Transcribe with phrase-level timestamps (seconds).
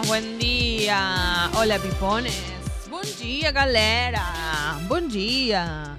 [0.00, 1.50] buenas, buen día.
[1.56, 2.38] Hola, pipones.
[2.90, 4.24] Buen día, galera.
[4.88, 5.96] Buen día.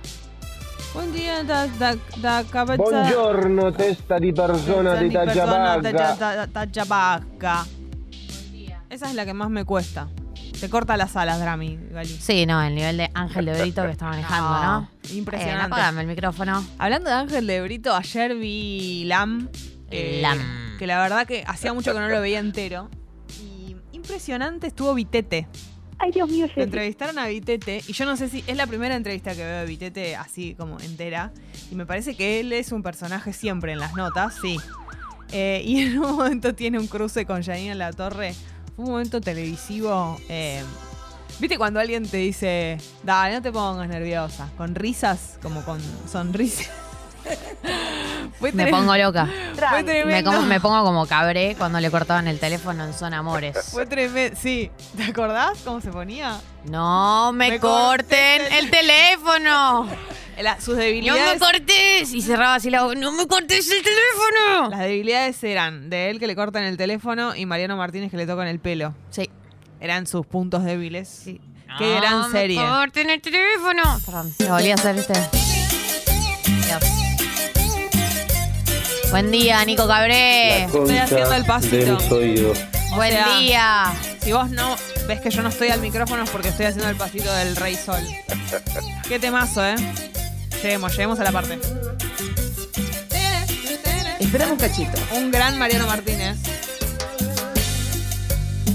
[0.93, 2.83] Buen día da, da, da cabeza.
[2.83, 5.33] Buongiorno, testa di persona di persona
[5.81, 6.15] Tallabagga.
[6.15, 7.65] da- da- Tallabagga.
[8.89, 10.07] Esa es la que más me cuesta.
[10.59, 12.09] Te corta las alas, Drami, Gali.
[12.09, 14.89] Sí, no, el nivel de Ángel de Brito que está manejando, ¿no?
[15.15, 15.61] Impresionante.
[15.61, 16.63] Eh, apágame el micrófono.
[16.77, 19.47] Hablando de Ángel de Brito, ayer vi Lam.
[19.89, 20.77] eh, Lam.
[20.77, 22.89] Que la verdad que hacía mucho que no lo veía entero.
[24.11, 25.47] Impresionante estuvo Vitete.
[25.97, 28.93] Ay, Dios mío, Lo entrevistaron a Vitete y yo no sé si es la primera
[28.93, 31.31] entrevista que veo de Vitete así como entera.
[31.71, 34.57] Y me parece que él es un personaje siempre en las notas, sí.
[35.31, 38.35] Eh, y en un momento tiene un cruce con Janina La Torre.
[38.75, 40.19] Fue un momento televisivo.
[40.27, 40.61] eh,
[41.39, 44.51] ¿Viste cuando alguien te dice, dale, no te pongas nerviosa?
[44.57, 45.79] Con risas, como con
[46.11, 46.69] sonrisas.
[48.53, 49.27] Me pongo loca.
[49.55, 50.31] Fue Me, tremendo.
[50.31, 53.55] como- me pongo como cabré cuando le cortaban el teléfono en Son Amores.
[53.71, 54.35] Fue tremendo.
[54.41, 56.39] Sí, ¿te acordás cómo se ponía?
[56.65, 59.87] No me, Me corten el- el teléfono.
[60.41, 62.13] La- sus No me cortes.
[62.13, 62.95] Y cerraba así la boca.
[62.95, 64.69] No me cortes el teléfono.
[64.71, 68.25] Las debilidades eran de él que le cortan el teléfono y Mariano Martínez que le
[68.25, 68.95] tocan el pelo.
[69.11, 69.29] Sí.
[69.79, 71.07] Eran sus puntos débiles.
[71.07, 71.39] Sí.
[71.77, 72.57] Qué gran No me serie.
[72.67, 73.83] corten el teléfono.
[74.05, 75.13] Perdón, lo volví a hacer, ¿viste?
[76.65, 77.10] Dios.
[79.11, 80.63] Buen día, Nico Cabré.
[80.63, 81.75] Estoy haciendo el pasito.
[81.75, 82.57] de mis oídos.
[82.93, 83.93] O Buen sea, día.
[84.21, 84.75] Si vos no
[85.07, 87.75] ves que yo no estoy al micrófono es porque estoy haciendo el pasito del Rey
[87.75, 88.01] Sol.
[89.09, 89.75] Qué temazo, ¿eh?
[90.63, 91.59] Lleguemos, lleguemos a la parte.
[94.19, 94.97] Esperamos un cachito.
[95.13, 96.37] Un gran Mariano Martínez.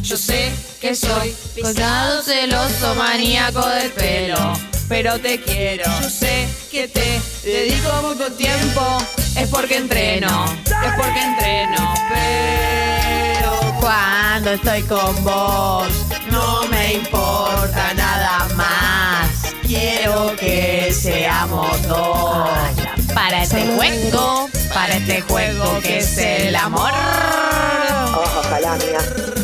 [0.06, 4.52] Yo sé que soy Colgado, celoso, maníaco del pelo.
[4.88, 5.82] pero te quiero.
[6.00, 8.98] Yo sé que te dedico mucho tiempo.
[9.36, 11.92] Es porque entreno, es porque entreno.
[12.08, 15.88] Pero Cuando estoy con vos,
[16.30, 19.28] no me importa nada más.
[19.66, 22.48] Quiero que seamos dos.
[23.12, 26.92] Para este juego, para este juego que es el amor.
[28.14, 29.35] Ojalá, mía.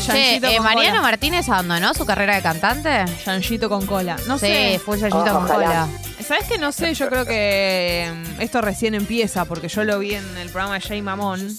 [0.00, 1.02] Che, Yanchito eh, con Mariano cola.
[1.02, 3.04] Martínez abandonó su carrera de cantante.
[3.24, 4.16] Yanchito con cola.
[4.26, 4.80] No sí, sé.
[4.84, 5.48] fue Yayito con Ojalá.
[5.54, 5.88] cola.
[6.26, 6.94] ¿Sabes que no sé?
[6.94, 10.80] Yo creo que mm, esto recién empieza porque yo lo vi en el programa de
[10.80, 11.56] Jay Mamón.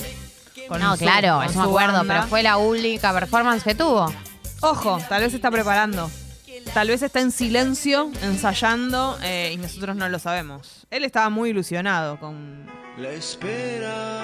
[0.67, 2.13] con No, su- claro, con eso me acuerdo, banda.
[2.15, 4.11] pero fue la única performance que tuvo.
[4.61, 6.09] Ojo, tal vez se está preparando.
[6.73, 10.85] Tal vez está en silencio, ensayando, eh, y nosotros no lo sabemos.
[10.91, 12.65] Él estaba muy ilusionado con.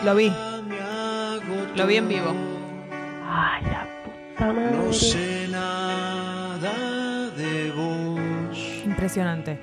[0.04, 0.34] Lo vi.
[1.76, 2.34] Lo vi en vivo.
[3.26, 3.88] Ay, la
[4.40, 4.94] madre.
[4.94, 8.58] sé nada de vos.
[8.86, 9.58] Impresionante.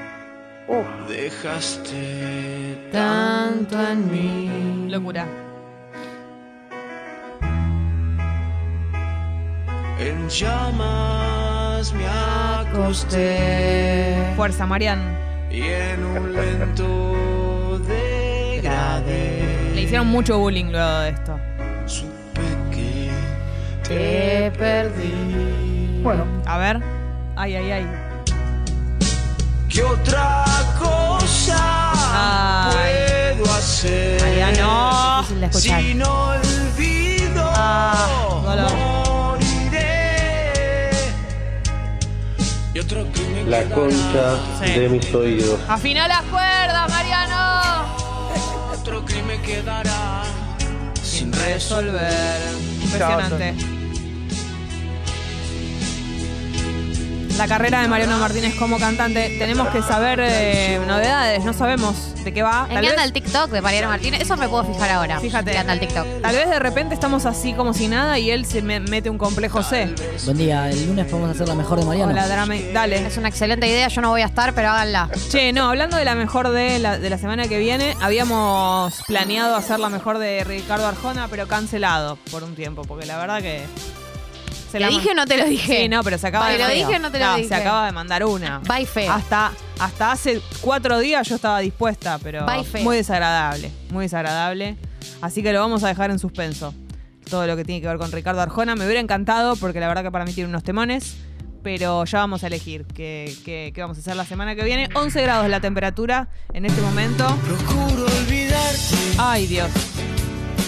[0.69, 4.89] Uf, Dejaste Tanto en mí.
[4.91, 5.27] Locura.
[9.99, 15.01] en llamas me acosté Fuerza, Marian.
[15.51, 19.73] y en un lento degradé.
[19.75, 21.39] Le hicieron mucho bullying luego de esto.
[23.91, 26.01] Que Te perdí.
[26.01, 26.81] Bueno, A ver.
[27.35, 27.87] Ay, ay, ay.
[29.69, 30.45] ¿Qué otra
[30.79, 33.35] cosa Ay.
[33.37, 34.21] puedo hacer?
[35.53, 38.07] Si no olvido, Ah,
[38.45, 38.73] dolor.
[38.77, 40.91] moriré.
[42.73, 44.71] Y otro crimen La concha Sí.
[44.79, 45.59] de mis oídos.
[45.69, 47.87] Afina las cuerdas, Mariano.
[48.73, 50.23] Otro crimen quedará
[51.03, 52.39] sin Resolver.
[52.83, 53.55] Impresionante.
[57.41, 59.35] La carrera de Mariano Martínez como cantante.
[59.39, 61.43] Tenemos que saber eh, novedades.
[61.43, 62.67] No sabemos de qué va.
[62.69, 64.21] Tal encanta vez, el TikTok de Mariano Martínez.
[64.21, 65.19] Eso me puedo fijar ahora.
[65.21, 65.47] Fíjate.
[65.47, 66.07] Me encanta el TikTok.
[66.21, 69.17] tal vez de repente estamos así como si nada y él se me- mete un
[69.17, 69.89] complejo C.
[70.27, 70.69] buen día.
[70.69, 72.13] El lunes podemos hacer la mejor de Mariano.
[72.13, 72.73] Hola, Drame.
[72.75, 73.07] Dale.
[73.07, 73.89] Es una excelente idea.
[73.89, 75.09] Yo no voy a estar, pero háganla.
[75.31, 79.57] Che, no, hablando de la mejor de la, de la semana que viene, habíamos planeado
[79.57, 83.63] hacer la mejor de Ricardo Arjona, pero cancelado por un tiempo, porque la verdad que.
[84.71, 85.83] Se ¿Te dije o no te lo dije?
[85.83, 87.49] Sí, no, pero se acaba ¿Te de lo mandar- dije o no te lo dije?
[87.49, 88.59] se acaba de mandar una.
[88.61, 89.13] Bye feo.
[89.13, 94.77] Hasta, hasta hace cuatro días yo estaba dispuesta, pero Bye muy desagradable, muy desagradable.
[95.21, 96.73] Así que lo vamos a dejar en suspenso.
[97.29, 98.75] Todo lo que tiene que ver con Ricardo Arjona.
[98.75, 101.17] Me hubiera encantado, porque la verdad que para mí tiene unos temones.
[101.63, 104.89] Pero ya vamos a elegir qué, qué- qué vamos a hacer la semana que viene.
[104.95, 107.27] 11 grados la temperatura en este momento.
[107.47, 109.69] Procuro olvidarte Ay, Dios.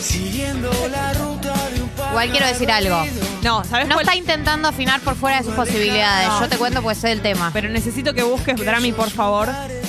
[0.03, 3.03] Siguiendo la ruta de un Igual quiero decir algo.
[3.43, 4.07] No, ¿sabes No cuál?
[4.07, 6.29] está intentando afinar por fuera de sus posibilidades.
[6.29, 6.41] No.
[6.41, 7.51] Yo te cuento pues sé el tema.
[7.53, 9.49] Pero necesito que busques, Drami, por favor,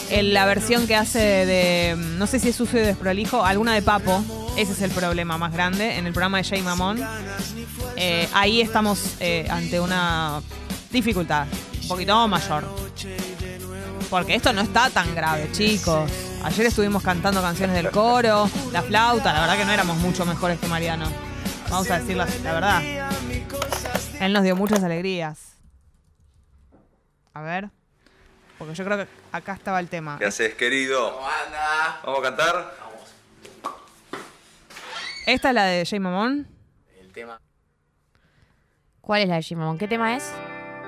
[0.09, 1.95] en la versión que hace de.
[1.97, 4.23] No sé si es sucio y desprolijo, alguna de Papo.
[4.55, 5.97] Ese es el problema más grande.
[5.97, 7.01] En el programa de Jay Mamón,
[7.97, 10.41] eh, ahí estamos eh, ante una
[10.91, 11.47] dificultad
[11.81, 12.63] un poquito mayor.
[14.09, 16.09] Porque esto no está tan grave, chicos.
[16.43, 20.59] Ayer estuvimos cantando canciones del coro, la flauta, la verdad que no éramos mucho mejores
[20.59, 21.05] que Mariano.
[21.69, 22.81] Vamos a decir la, la verdad.
[24.19, 25.53] Él nos dio muchas alegrías.
[27.33, 27.69] A ver.
[28.59, 30.17] Porque yo creo que acá estaba el tema.
[30.19, 31.19] ¿Qué haces, querido?
[32.05, 32.75] ¿Vamos a cantar?
[35.25, 36.47] Esta es la de Jay Mamón.
[39.01, 39.77] ¿Cuál es la de Jimón?
[39.77, 40.31] ¿Qué tema es?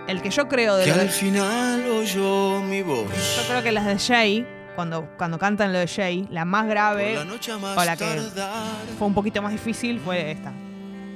[0.08, 3.08] El que yo creo de Que al de- final oyó mi voz.
[3.38, 7.16] Yo creo que las de Jay, cuando, cuando cantan lo de Jay, la más grave
[7.16, 8.54] la noche a más o la que tardar.
[8.98, 10.51] fue un poquito más difícil fue esta.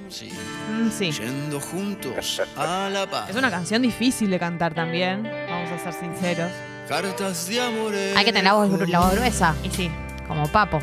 [0.09, 0.31] Sí,
[0.71, 1.11] Mm, sí.
[1.11, 3.29] yendo juntos a la paz.
[3.29, 6.51] Es una canción difícil de cantar también, vamos a ser sinceros.
[6.87, 7.93] Cartas de amor.
[8.15, 9.91] Hay que tener la voz, la voz gruesa, Y sí.
[10.27, 10.79] como Papo.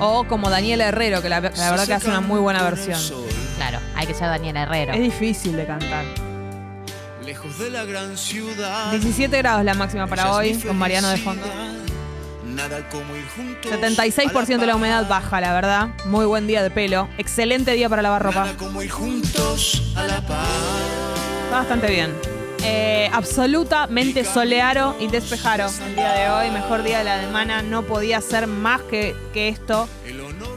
[0.00, 2.98] O como Daniel Herrero, que la, la verdad que hace una muy buena versión.
[3.56, 4.92] Claro, hay que ser Daniel Herrero.
[4.94, 6.04] Es difícil de cantar.
[7.24, 8.90] Lejos de la gran ciudad.
[8.90, 11.46] 17 grados la máxima para hoy, con Mariano de fondo.
[12.56, 15.88] 76% de la humedad baja, la verdad.
[16.06, 17.08] Muy buen día de pelo.
[17.18, 18.46] Excelente día para lavar ropa.
[21.44, 22.14] Está bastante bien.
[22.62, 26.50] Eh, absolutamente soleado y despejado el día de hoy.
[26.50, 27.62] Mejor día de la semana.
[27.62, 29.88] No podía ser más que, que esto.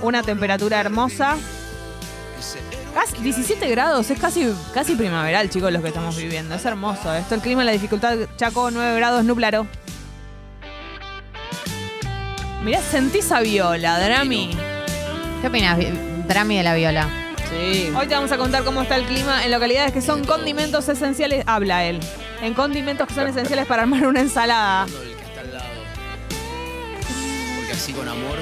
[0.02, 1.38] Una temperatura hermosa.
[2.94, 4.10] Casi 17 grados.
[4.10, 6.56] Es casi, casi primaveral, chicos, lo que estamos viviendo.
[6.56, 7.14] Es hermoso.
[7.14, 8.18] Esto, el clima, la dificultad.
[8.38, 9.68] Chaco, 9 grados, nublaro.
[12.64, 14.50] Mirá, sentís a Viola, Drami.
[15.42, 15.78] ¿Qué opinas,
[16.28, 17.10] Drami, de la viola?
[17.50, 17.90] Sí.
[17.96, 21.44] Hoy te vamos a contar cómo está el clima en localidades que son condimentos esenciales.
[21.48, 22.00] Habla él.
[22.42, 24.86] En condimentos que son esenciales para armar una ensalada.
[24.86, 25.66] el que está al lado.
[27.56, 28.38] Porque así con amor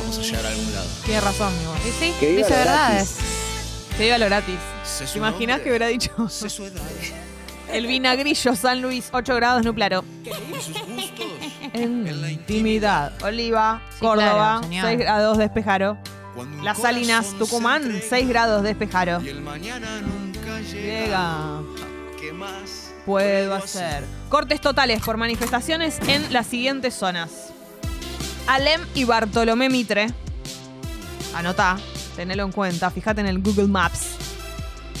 [0.00, 0.88] vamos a llegar a algún lado.
[1.04, 1.78] Tiene razón, mi voz.
[1.84, 3.16] Sí, sí, Que viva dice verdades.
[3.96, 4.58] Te iba lo gratis.
[5.12, 6.10] ¿Te imaginas que hubiera dicho?
[6.16, 6.82] edad
[7.72, 10.04] El vinagrillo San Luis, 8 grados, nublaro.
[11.74, 13.12] En la intimidad.
[13.22, 14.86] Oliva, Sí, Córdoba, claro, señor.
[14.86, 15.38] 6 grados,
[16.36, 19.20] un Las Salinas, Tucumán, se entrega 6 grados, despejaro.
[19.22, 21.02] Y el mañana nunca llega.
[21.04, 21.60] Llega.
[22.20, 24.04] ¿Qué más puedo hacer?
[24.28, 27.52] Cortes totales por manifestaciones en las siguientes zonas.
[28.46, 30.06] Alem y Bartolomé Mitre.
[31.34, 31.76] Anotá,
[32.14, 34.16] tenelo en cuenta, fíjate en el Google Maps.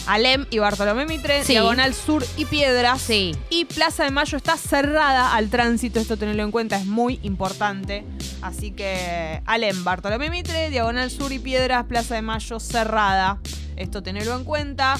[0.06, 1.52] Alem y Bartolomé Mitre, Sí.
[1.52, 3.00] Diagonal Sur y Piedras.
[3.00, 3.34] Sí.
[3.50, 8.04] Y Plaza de Mayo está cerrada al tránsito, esto tenerlo en cuenta, es muy importante.
[8.42, 13.38] Así que Alem, Bartolomé Mitre, Diagonal Sur y Piedras, Plaza de Mayo cerrada.
[13.76, 14.96] Esto tenerlo en cuenta.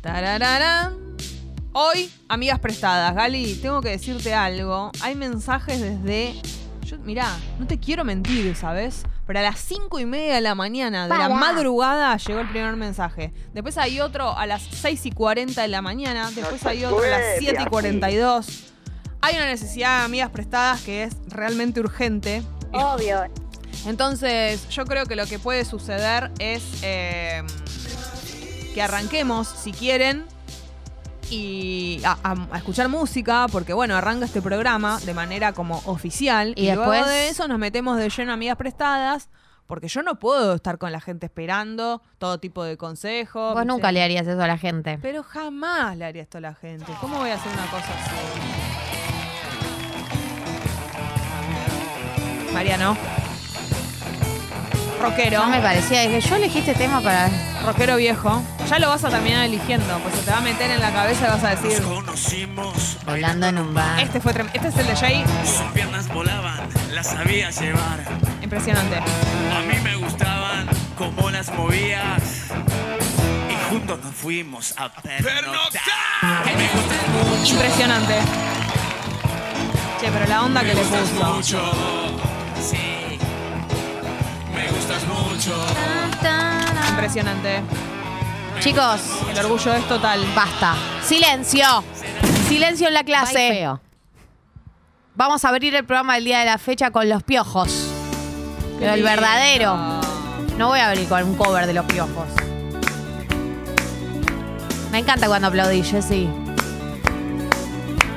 [0.00, 0.96] Tarararán.
[1.72, 3.14] Hoy, amigas prestadas.
[3.14, 4.90] Gali, tengo que decirte algo.
[5.00, 6.34] Hay mensajes desde.
[6.82, 9.02] Yo, mirá, no te quiero mentir, ¿sabes?
[9.28, 12.76] Pero a las cinco y media de la mañana de la madrugada llegó el primer
[12.76, 13.34] mensaje.
[13.52, 16.30] Después hay otro a las 6 y 40 de la mañana.
[16.34, 18.72] Después hay otro a las 7 y 42.
[19.20, 22.42] Hay una necesidad de amigas prestadas que es realmente urgente.
[22.72, 23.24] Obvio.
[23.84, 27.42] Entonces, yo creo que lo que puede suceder es eh,
[28.72, 30.24] que arranquemos, si quieren,
[31.30, 36.52] y a, a- a escuchar música, porque bueno, arranca este programa de manera como oficial.
[36.56, 39.28] Y Y, luego después- de eso nos metemos de lleno a amigas prestadas,
[39.66, 43.52] porque yo no puedo estar con la gente esperando todo tipo de consejos.
[43.54, 44.98] Vos nunca le harías eso a la gente.
[45.02, 46.90] Pero jamás le haría esto a la gente.
[47.00, 48.10] ¿Cómo voy a hacer una cosa así?
[52.54, 52.96] Mariano.
[55.00, 55.40] Rockero.
[55.42, 56.00] No me parecía.
[56.02, 57.28] Dije, yo elegí este tema para.
[57.68, 58.42] Rockero viejo.
[58.70, 61.26] Ya lo vas a terminar eligiendo, pues se te va a meter en la cabeza
[61.26, 61.82] y vas a decir.
[61.82, 64.00] Conocimos, Volando en un bar.
[64.00, 65.24] Este fue trem- Este es el de Jay.
[65.44, 66.60] sus piernas volaban,
[66.94, 68.00] las sabía llevar.
[68.40, 68.96] Impresionante.
[68.96, 72.22] A mí me gustaban cómo las movías.
[73.50, 76.44] Y juntos nos fuimos a pernoctar.
[76.44, 77.08] Que me gustas
[77.38, 78.14] mucho, Impresionante.
[80.00, 81.34] Che, pero la onda que le puso.
[81.34, 81.72] mucho.
[82.66, 83.18] Sí,
[84.54, 85.66] me gustas mucho.
[86.88, 87.60] Impresionante.
[88.60, 90.20] Chicos, El orgullo es total.
[90.34, 90.74] basta.
[91.02, 91.66] Silencio.
[92.48, 93.68] Silencio en la clase.
[95.14, 97.88] Vamos a abrir el programa del día de la fecha con los piojos.
[98.78, 99.76] Pero el verdadero.
[100.56, 102.26] No voy a abrir con un cover de los piojos.
[104.90, 106.28] Me encanta cuando aplaudís, Jessy.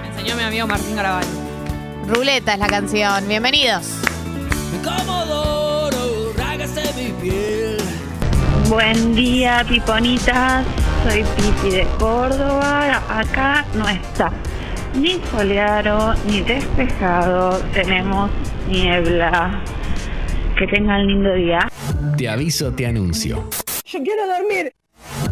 [0.01, 1.25] Me enseñó mi amigo Martín Garabal.
[2.07, 3.27] Ruleta es la canción.
[3.27, 3.83] Bienvenidos.
[4.83, 5.60] Comodoro,
[8.71, 10.65] Buen día, piponitas.
[11.03, 13.03] Soy Pipi de Córdoba.
[13.09, 14.31] Acá no está
[14.95, 17.59] ni soleado ni despejado.
[17.73, 18.31] Tenemos
[18.69, 19.61] niebla.
[20.57, 21.67] Que tengan lindo día.
[22.17, 23.43] Te aviso, te anuncio.
[23.83, 24.73] Yo quiero dormir.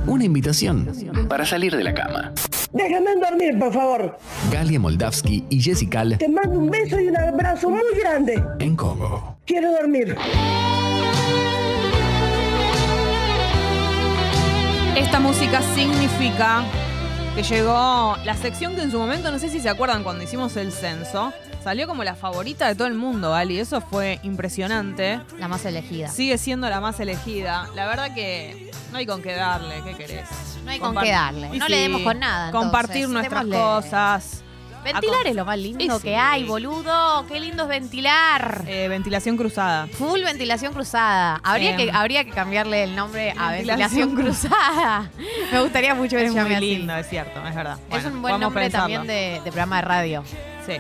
[0.05, 0.89] Una invitación
[1.29, 2.34] para salir de la cama.
[2.74, 4.17] Déjame dormir, por favor.
[4.51, 8.43] Galia Moldavsky y Jessica Te mando un beso y un abrazo muy grande.
[8.60, 9.38] en Congo.
[9.46, 10.17] Quiero dormir.
[14.99, 16.65] Esta música significa
[17.33, 20.57] que llegó la sección que en su momento, no sé si se acuerdan cuando hicimos
[20.57, 21.31] el censo,
[21.63, 23.59] salió como la favorita de todo el mundo, Ali.
[23.59, 25.21] Eso fue impresionante.
[25.39, 26.09] La más elegida.
[26.09, 27.69] Sigue siendo la más elegida.
[27.75, 30.27] La verdad que no hay con qué darle, ¿qué querés?
[30.65, 31.49] No hay con qué darle.
[31.57, 32.65] No le demos con nada, entonces.
[32.69, 33.57] Compartir nuestras Démosle.
[33.57, 34.43] cosas.
[34.83, 35.98] Ventilar es lo más lindo Y sí.
[36.01, 37.25] que hay, boludo.
[37.27, 38.63] Qué lindo es ventilar.
[38.67, 39.88] Eh, ventilación cruzada.
[39.88, 41.39] Full ventilación cruzada.
[41.43, 45.12] Habría, Eh, que, habría que cambiarle el nombre a Ventilación ventilación cruzada.
[45.51, 46.77] Me gustaría mucho que Es se llame muy así.
[46.77, 47.77] lindo, es cierto, es verdad.
[47.79, 48.95] Es Bueno, un buen podemos nombre pensarlo.
[48.95, 50.24] también de, de programa de radio.
[50.65, 50.75] Sí,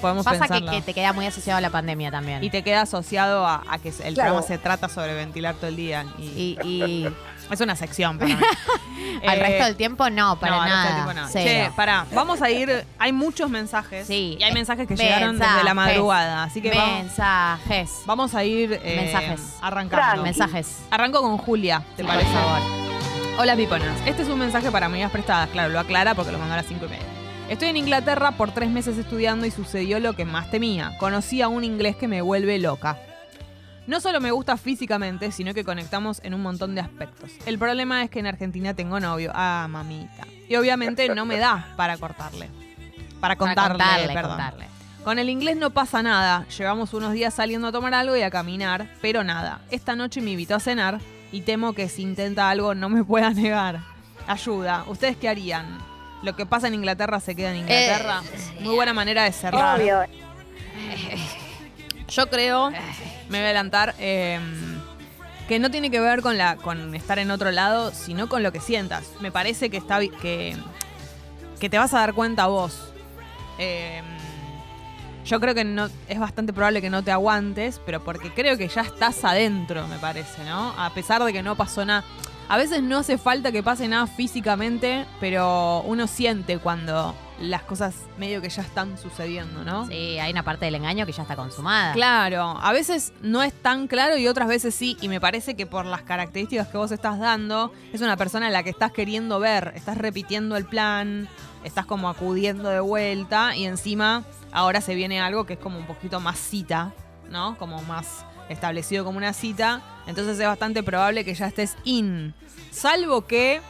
[0.00, 0.70] podemos Pasa que, pensarlo.
[0.72, 2.42] que te queda muy asociado a la pandemia también.
[2.42, 4.14] Y te queda asociado a, a que el Claro.
[4.14, 6.06] programa se trata sobre ventilar todo el día.
[6.18, 7.08] Y, y-
[7.50, 8.40] es una sección para mí.
[9.26, 10.94] Al Eh, resto del tiempo no, para no, al resto nada.
[10.96, 11.32] del tiempo no.
[11.32, 12.84] Che, pará, vamos a ir.
[12.98, 14.06] Hay muchos mensajes.
[14.06, 14.36] Sí.
[14.38, 16.42] Y hay mensajes que llegaron desde la madrugada.
[16.44, 17.90] Así que vamos, Mensajes.
[18.06, 19.40] vamos a ir eh, Mensajes.
[19.62, 20.22] arrancando.
[20.22, 20.78] Mensajes.
[20.90, 22.30] Arranco con Julia, ¿te Sí, parece?
[22.32, 22.60] favor.
[23.38, 23.98] Hola, piponas.
[24.06, 25.48] Este es un mensaje para amigas prestadas.
[25.50, 27.04] Claro, lo aclara porque lo mandó a las 5 y media.
[27.48, 30.92] Estoy en Inglaterra por tres meses estudiando y sucedió lo que más temía.
[30.98, 32.96] Conocí a un inglés que me vuelve loca.
[33.86, 37.30] No solo me gusta físicamente, sino que conectamos en un montón de aspectos.
[37.44, 39.30] El problema es que en Argentina tengo novio.
[39.34, 40.26] Ah, mamita.
[40.48, 42.48] Y obviamente no me da para cortarle.
[43.20, 44.30] Para contarle, contarle, perdón.
[44.30, 44.66] contarle.
[45.04, 46.46] Con el inglés no pasa nada.
[46.48, 49.60] Llevamos unos días saliendo a tomar algo y a caminar, pero nada.
[49.70, 50.98] Esta noche me invitó a cenar
[51.30, 53.80] y temo que si intenta algo no me pueda negar.
[54.26, 54.84] Ayuda.
[54.86, 55.78] ¿Ustedes qué harían?
[56.22, 58.22] Lo que pasa en Inglaterra se queda en Inglaterra.
[58.60, 59.78] Muy buena manera de cerrar.
[59.78, 60.04] Obvio.
[62.08, 62.70] Yo creo,
[63.28, 64.38] me voy a adelantar, eh,
[65.48, 68.52] que no tiene que ver con, la, con estar en otro lado, sino con lo
[68.52, 69.04] que sientas.
[69.20, 70.56] Me parece que, está, que,
[71.60, 72.92] que te vas a dar cuenta vos.
[73.58, 74.02] Eh,
[75.24, 78.68] yo creo que no, es bastante probable que no te aguantes, pero porque creo que
[78.68, 80.74] ya estás adentro, me parece, ¿no?
[80.76, 82.04] A pesar de que no pasó nada.
[82.48, 87.94] A veces no hace falta que pase nada físicamente, pero uno siente cuando las cosas
[88.18, 89.86] medio que ya están sucediendo, ¿no?
[89.86, 91.92] Sí, hay una parte del engaño que ya está consumada.
[91.92, 95.66] Claro, a veces no es tan claro y otras veces sí, y me parece que
[95.66, 99.40] por las características que vos estás dando, es una persona a la que estás queriendo
[99.40, 101.28] ver, estás repitiendo el plan,
[101.64, 104.22] estás como acudiendo de vuelta y encima
[104.52, 106.92] ahora se viene algo que es como un poquito más cita,
[107.30, 107.58] ¿no?
[107.58, 112.34] Como más establecido como una cita, entonces es bastante probable que ya estés in,
[112.70, 113.60] salvo que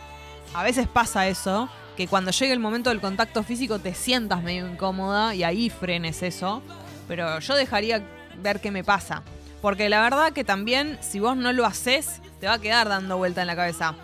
[0.52, 4.68] a veces pasa eso, que cuando llegue el momento del contacto físico te sientas medio
[4.68, 6.62] incómoda y ahí frenes eso.
[7.06, 8.02] Pero yo dejaría
[8.42, 9.22] ver qué me pasa.
[9.60, 13.16] Porque la verdad que también, si vos no lo haces, te va a quedar dando
[13.16, 13.94] vuelta en la cabeza.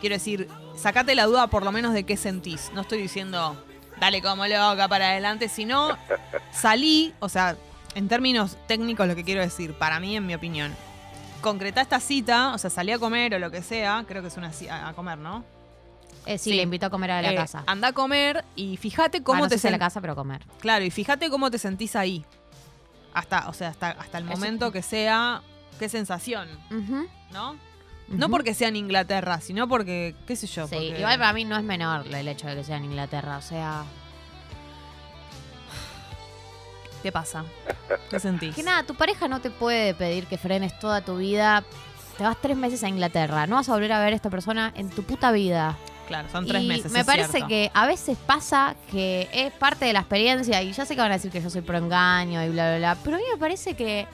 [0.00, 2.70] Quiero decir, sacate la duda por lo menos de qué sentís.
[2.74, 3.56] No estoy diciendo,
[4.00, 5.96] dale como loca para adelante, sino
[6.52, 7.56] salí, o sea,
[7.94, 10.74] en términos técnicos lo que quiero decir, para mí, en mi opinión.
[11.40, 14.36] Concretá esta cita, o sea, salí a comer o lo que sea, creo que es
[14.36, 15.44] una cita a comer, ¿no?
[16.26, 17.64] Eh, sí, le invito a comer a la Eh, casa.
[17.66, 20.44] Anda a comer y fíjate cómo Ah, no te a la casa, pero comer.
[20.60, 22.24] Claro, y fíjate cómo te sentís ahí.
[23.14, 25.42] Hasta, o sea, hasta, hasta el Eso- momento que sea,
[25.78, 26.48] qué sensación.
[27.32, 27.56] ¿no?
[28.08, 30.66] No porque sea en Inglaterra, sino porque, qué sé yo.
[30.66, 33.38] Sí, porque- igual para mí no es menor el hecho de que sea en Inglaterra.
[33.38, 33.84] O sea,
[37.02, 37.44] ¿Qué pasa?
[38.10, 38.54] ¿Qué sentís?
[38.54, 41.64] que nada, tu pareja no te puede pedir que frenes toda tu vida.
[42.18, 43.46] Te vas tres meses a Inglaterra.
[43.46, 45.76] No vas a volver a ver a esta persona en tu puta vida.
[46.10, 46.90] Claro, son tres Y meses.
[46.90, 47.46] Me es parece cierto.
[47.46, 50.60] que a veces pasa que es parte de la experiencia.
[50.60, 52.78] Y ya sé que van a decir que yo soy pro engaño y bla, bla,
[52.78, 52.96] bla.
[53.04, 54.08] Pero a mí me parece que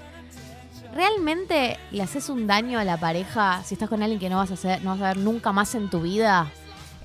[0.95, 4.50] realmente le haces un daño a la pareja si estás con alguien que no vas
[4.50, 6.49] a hacer, no vas a ver nunca más en tu vida.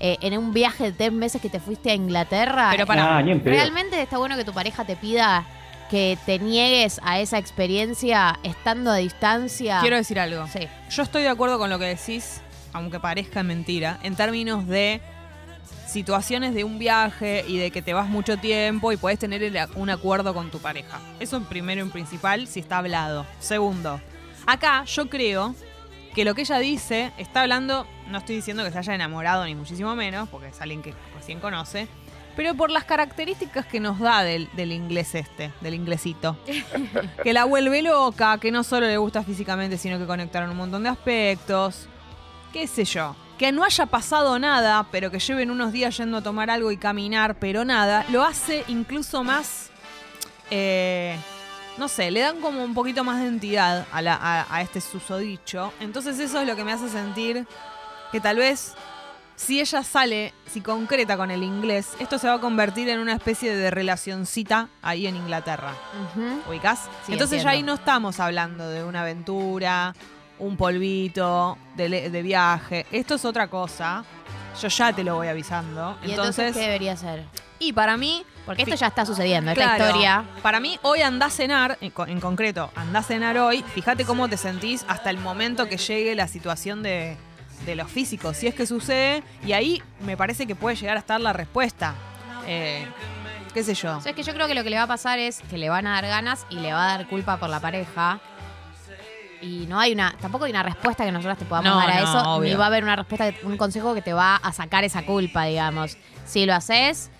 [0.04, 2.68] eh, en un viaje de tres meses que te fuiste a Inglaterra.
[2.72, 3.18] Pero pará.
[3.18, 3.22] Ah.
[3.22, 5.44] Realmente está bueno que tu pareja te pida
[5.90, 9.78] que te niegues a esa experiencia estando a distancia.
[9.80, 10.48] Quiero decir algo.
[10.48, 10.66] Sí.
[10.90, 12.40] Yo estoy de acuerdo con lo que decís,
[12.72, 15.00] aunque parezca mentira, en términos de
[15.86, 19.58] situaciones de un viaje y de que te vas mucho tiempo y puedes tener el-
[19.74, 20.98] un acuerdo con tu pareja.
[21.20, 23.26] Eso en primero y principal si está hablado.
[23.40, 24.00] Segundo,
[24.46, 25.54] acá yo creo
[26.14, 29.54] que lo que ella dice está hablando, no estoy diciendo que se haya enamorado ni
[29.54, 31.88] muchísimo menos, porque es alguien que recién conoce,
[32.36, 36.38] pero por las características que nos da del, del inglés este, del inglesito.
[37.22, 40.82] que la vuelve loca, que no solo le gusta físicamente, sino que conectaron un montón
[40.82, 41.88] de aspectos.
[42.52, 43.16] Qué sé yo.
[43.38, 46.76] Que no haya pasado nada, pero que lleven unos días yendo a tomar algo y
[46.76, 49.70] caminar, pero nada, lo hace incluso más.
[50.50, 51.16] eh,
[51.78, 54.80] no sé, le dan como un poquito más de entidad a, la- a- a este
[54.82, 55.72] susodicho.
[55.80, 57.46] Entonces eso es lo que me hace sentir
[58.12, 58.74] que tal vez
[59.36, 63.14] si ella sale, si concreta con el inglés, esto se va a convertir en una
[63.14, 65.72] especie de relacioncita ahí en Inglaterra.
[66.14, 66.50] Ujú.
[66.50, 66.80] ¿Ubicás?
[67.06, 69.94] Sí, Entonces ya ahí no estamos hablando de una aventura,
[70.42, 72.86] un polvito, de, de viaje.
[72.90, 74.04] Esto es otra cosa.
[74.60, 75.96] Yo ya te lo voy avisando.
[76.02, 77.24] ¿Y entonces, entonces, qué debería ser?
[77.58, 79.84] y para mí, Porque esto ya está sucediendo, esta Claro.
[79.84, 80.24] historia.
[80.42, 83.62] Para mí, hoy andá a cenar, en, en concreto, andá a cenar hoy.
[83.74, 87.16] Fíjate cómo te sentís hasta el momento que llegue la situación de,
[87.64, 89.22] de lo físico, si es que sucede.
[89.46, 91.94] Y ahí me parece que puede llegar a estar la respuesta.
[92.48, 92.84] Eh,
[93.54, 93.98] ¿Qué sé yo?
[93.98, 95.56] O sea, es que yo creo que lo que le va a pasar es que
[95.56, 98.18] le van a dar ganas y le va a dar culpa por la pareja.
[99.42, 102.00] Y no hay una, tampoco hay una respuesta que nosotros te podamos No, dar a
[102.00, 102.58] no, eso, ni obvio.
[102.58, 105.96] va a haber una respuesta, un consejo que te va a sacar esa culpa, digamos.
[106.24, 107.10] Si lo haces,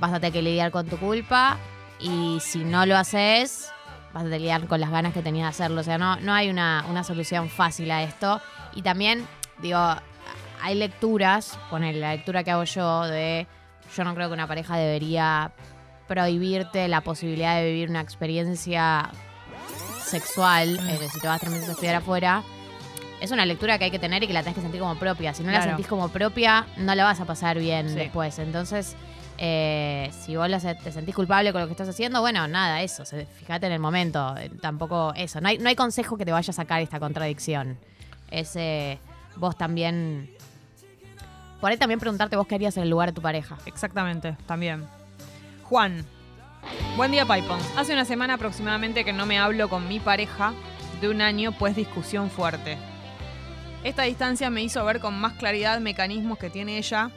[0.00, 1.58] vas a tener que lidiar con tu culpa.
[2.00, 3.70] Y si no lo haces,
[4.14, 5.82] vas a tener que lidiar con las ganas que tenías de hacerlo.
[5.82, 8.40] O sea, no, no hay una, una solución fácil a esto.
[8.74, 9.26] Y también,
[9.58, 9.78] digo,
[10.62, 13.46] hay lecturas, poner la lectura que hago yo de
[13.94, 15.52] yo no creo que una pareja debería
[16.08, 19.10] prohibirte la posibilidad de vivir una experiencia
[20.06, 20.88] sexual, Mm.
[20.88, 22.42] eh, si te vas tres meses a estudiar afuera.
[23.20, 25.32] Es una lectura que hay que tener y que la tenés que sentir como propia.
[25.32, 27.94] Si no la sentís como propia, no la vas a pasar bien Sí.
[27.94, 28.38] después.
[28.38, 28.94] Entonces,
[29.38, 30.48] eh, si vos
[30.82, 33.04] te sentís culpable con lo que estás haciendo, bueno, nada, eso.
[33.06, 34.36] Fíjate en el momento.
[34.36, 35.40] eh, Tampoco eso.
[35.40, 37.78] No hay, no hay consejo que te vaya a sacar esta contradicción.
[38.30, 38.98] Es eh,
[39.36, 40.30] vos también.
[41.60, 43.56] Por ahí también preguntarte vos qué harías en el lugar de tu pareja.
[43.64, 44.84] Exactamente, también.
[45.64, 46.04] Juan.
[46.96, 47.64] Buen día, Pipons.
[47.76, 50.54] Hace una semana aproximadamente que no me hablo con mi pareja
[51.00, 52.78] de un año, pues discusión fuerte.
[53.84, 57.10] Esta distancia me hizo ver con más claridad mecanismos que tiene ella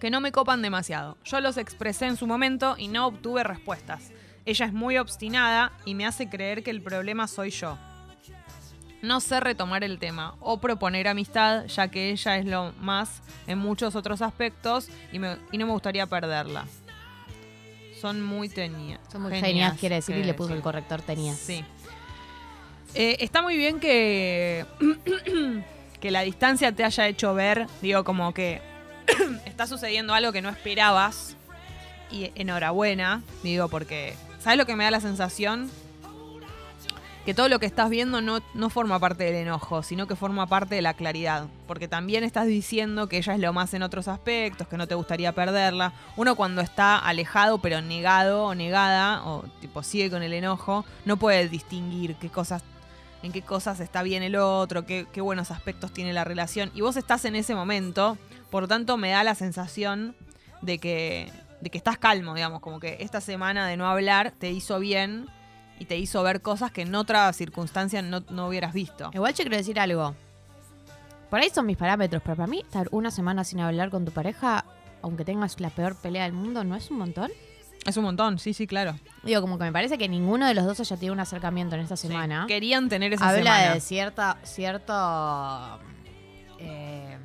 [0.00, 1.16] que no me copan demasiado.
[1.24, 4.12] Yo los expresé en su momento y no obtuve respuestas.
[4.44, 7.78] Ella es muy obstinada y me hace creer que el problema soy yo.
[9.02, 13.58] No sé retomar el tema o proponer amistad, ya que ella es lo más en
[13.58, 16.64] muchos otros aspectos y, y no me gustaría perderla.
[18.00, 19.00] Son muy teñidas.
[19.10, 21.38] Son muy genias, quiere decir, y le puso el corrector tenías.
[21.38, 21.64] Sí.
[22.94, 24.64] Eh, está muy bien que,
[26.00, 28.62] que la distancia te haya hecho ver, digo, como que
[29.44, 31.36] está sucediendo algo que no esperabas.
[32.10, 35.68] Y enhorabuena, digo, porque ¿sabes lo que me da la sensación?
[37.26, 40.46] Que todo lo que estás viendo no, no forma parte del enojo, sino que forma
[40.46, 41.48] parte de la claridad.
[41.66, 44.94] Porque también estás diciendo que ella es lo más en otros aspectos, que no te
[44.94, 45.92] gustaría perderla.
[46.16, 51.16] Uno cuando está alejado pero negado o negada, o tipo sigue con el enojo, no
[51.16, 52.62] puede distinguir qué cosas,
[53.24, 56.70] en qué cosas está bien el otro, qué, qué buenos aspectos tiene la relación.
[56.76, 58.16] Y vos estás en ese momento,
[58.52, 60.14] por lo tanto me da la sensación
[60.62, 64.52] de que, de que estás calmo, digamos, como que esta semana de no hablar te
[64.52, 65.26] hizo bien
[65.78, 69.10] y te hizo ver cosas que en otra circunstancia no, no hubieras visto.
[69.12, 70.14] Igual yo quiero decir algo.
[71.30, 74.12] Por ahí son mis parámetros, pero para mí estar una semana sin hablar con tu
[74.12, 74.64] pareja,
[75.02, 77.30] aunque tengas la peor pelea del mundo, ¿no es un montón?
[77.84, 78.96] Es un montón, sí, sí, claro.
[79.22, 81.82] Digo, como que me parece que ninguno de los dos haya tenido un acercamiento en
[81.82, 82.44] esta semana.
[82.48, 83.74] Querían tener esa Habla semana.
[83.74, 84.92] de cierta, cierto,
[86.58, 87.16] eh,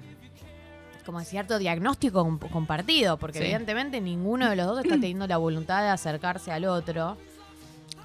[1.06, 3.44] como de cierto diagnóstico com- compartido, porque Sí.
[3.46, 7.18] evidentemente ninguno de los dos está teniendo la voluntad de acercarse al otro.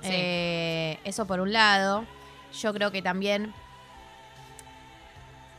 [0.07, 0.15] Sí.
[0.15, 2.05] Eh, eso por un lado.
[2.61, 3.53] Yo creo que también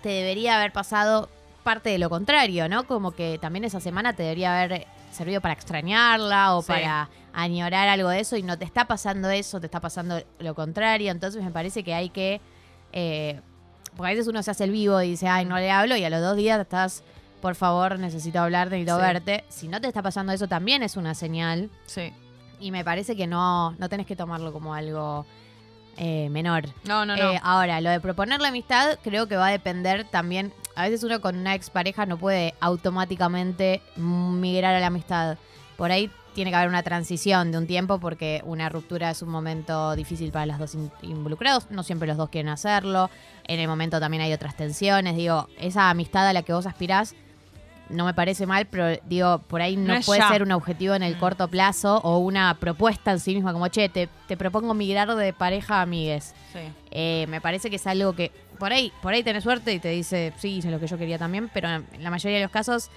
[0.02, 1.30] te debería haber pasado
[1.64, 2.86] parte de lo contrario, ¿no?
[2.88, 6.68] Como que también esa semana te debería haber servido para extrañarla o Sí.
[6.70, 10.56] para añorar algo de eso y no te está pasando eso, te está pasando lo
[10.56, 11.12] contrario.
[11.12, 12.40] Entonces me parece que hay que...
[12.94, 13.42] eh,
[13.96, 16.04] porque a veces uno se hace el vivo y dice, ay, no le hablo y
[16.04, 17.04] a los dos días estás,
[17.42, 19.02] por favor, necesito hablar, necesito Sí.
[19.02, 19.44] verte.
[19.50, 21.70] Si no te está pasando eso también es una señal.
[21.88, 22.14] Sí.
[22.60, 25.26] Y me parece que no, no tenés que tomarlo como algo
[25.98, 26.66] eh, menor.
[26.86, 27.34] No, no, no.
[27.34, 30.54] Eh, ahora, lo de proponer la amistad creo que va a depender también.
[30.76, 35.38] A veces uno con una expareja no puede automáticamente migrar a la amistad.
[35.76, 39.30] Por ahí tiene que haber una transición de un tiempo porque una ruptura es un
[39.30, 41.70] momento difícil para los dos in- involucrados.
[41.72, 43.10] No siempre los dos quieren hacerlo.
[43.48, 45.16] En el momento también hay otras tensiones.
[45.16, 47.16] Digo, esa amistad a la que vos aspirás
[47.90, 50.30] no me parece mal, pero digo, por ahí no, puede ya.
[50.30, 51.20] ser un objetivo en el Mm.
[51.20, 55.34] corto plazo o una propuesta en sí misma como, che, te, te propongo migrar de
[55.34, 56.34] pareja a amigues.
[56.54, 56.60] Sí.
[56.92, 59.90] Eh, me parece que es algo que por ahí, por ahí tenés suerte y te
[59.90, 62.90] dice, sí, hice lo que yo quería también, pero en la mayoría de los casos,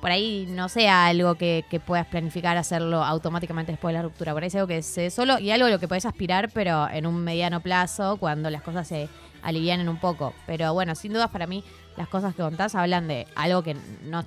[0.00, 4.32] por ahí no sea algo que, que puedas planificar hacerlo automáticamente después de la ruptura.
[4.32, 6.88] Por ahí es algo que se solo y algo a lo que podés aspirar, pero
[6.88, 9.08] en un mediano plazo, cuando las cosas se
[9.42, 10.34] alivianen un poco.
[10.46, 11.64] Pero bueno, sin dudas para mí
[11.98, 14.24] las cosas que contás hablan de algo que no,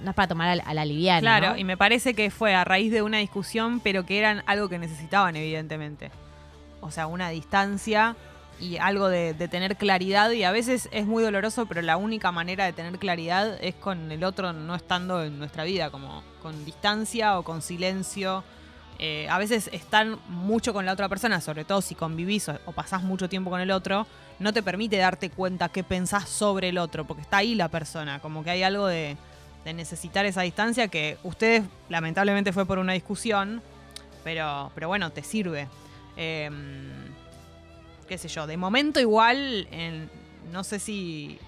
[0.00, 1.20] no es para tomar a, la- liviana.
[1.20, 1.56] Claro, ¿no?
[1.56, 4.78] y me parece que fue a raíz de una discusión, pero que eran algo que
[4.78, 6.10] necesitaban, evidentemente.
[6.80, 8.14] o sea, una distancia
[8.60, 12.32] y algo de, de tener claridad y a veces es muy doloroso, pero la única
[12.32, 16.64] manera de tener claridad es con el otro no estando en nuestra vida, como con
[16.64, 18.44] distancia o con silencio.
[18.98, 22.72] Eh, a veces estar mucho con la otra persona, sobre todo si convivís o, o
[22.72, 24.06] pasás mucho tiempo con el otro,
[24.38, 28.18] no te permite darte cuenta qué pensás sobre el otro, porque está ahí la persona,
[28.20, 29.16] como que hay algo de,
[29.64, 33.62] de necesitar esa distancia que ustedes lamentablemente fue por una discusión,
[34.24, 35.68] pero, pero bueno, te sirve.
[36.16, 36.50] Eh,
[38.08, 40.10] qué sé yo, de momento igual, en-
[40.52, 41.38] no sé si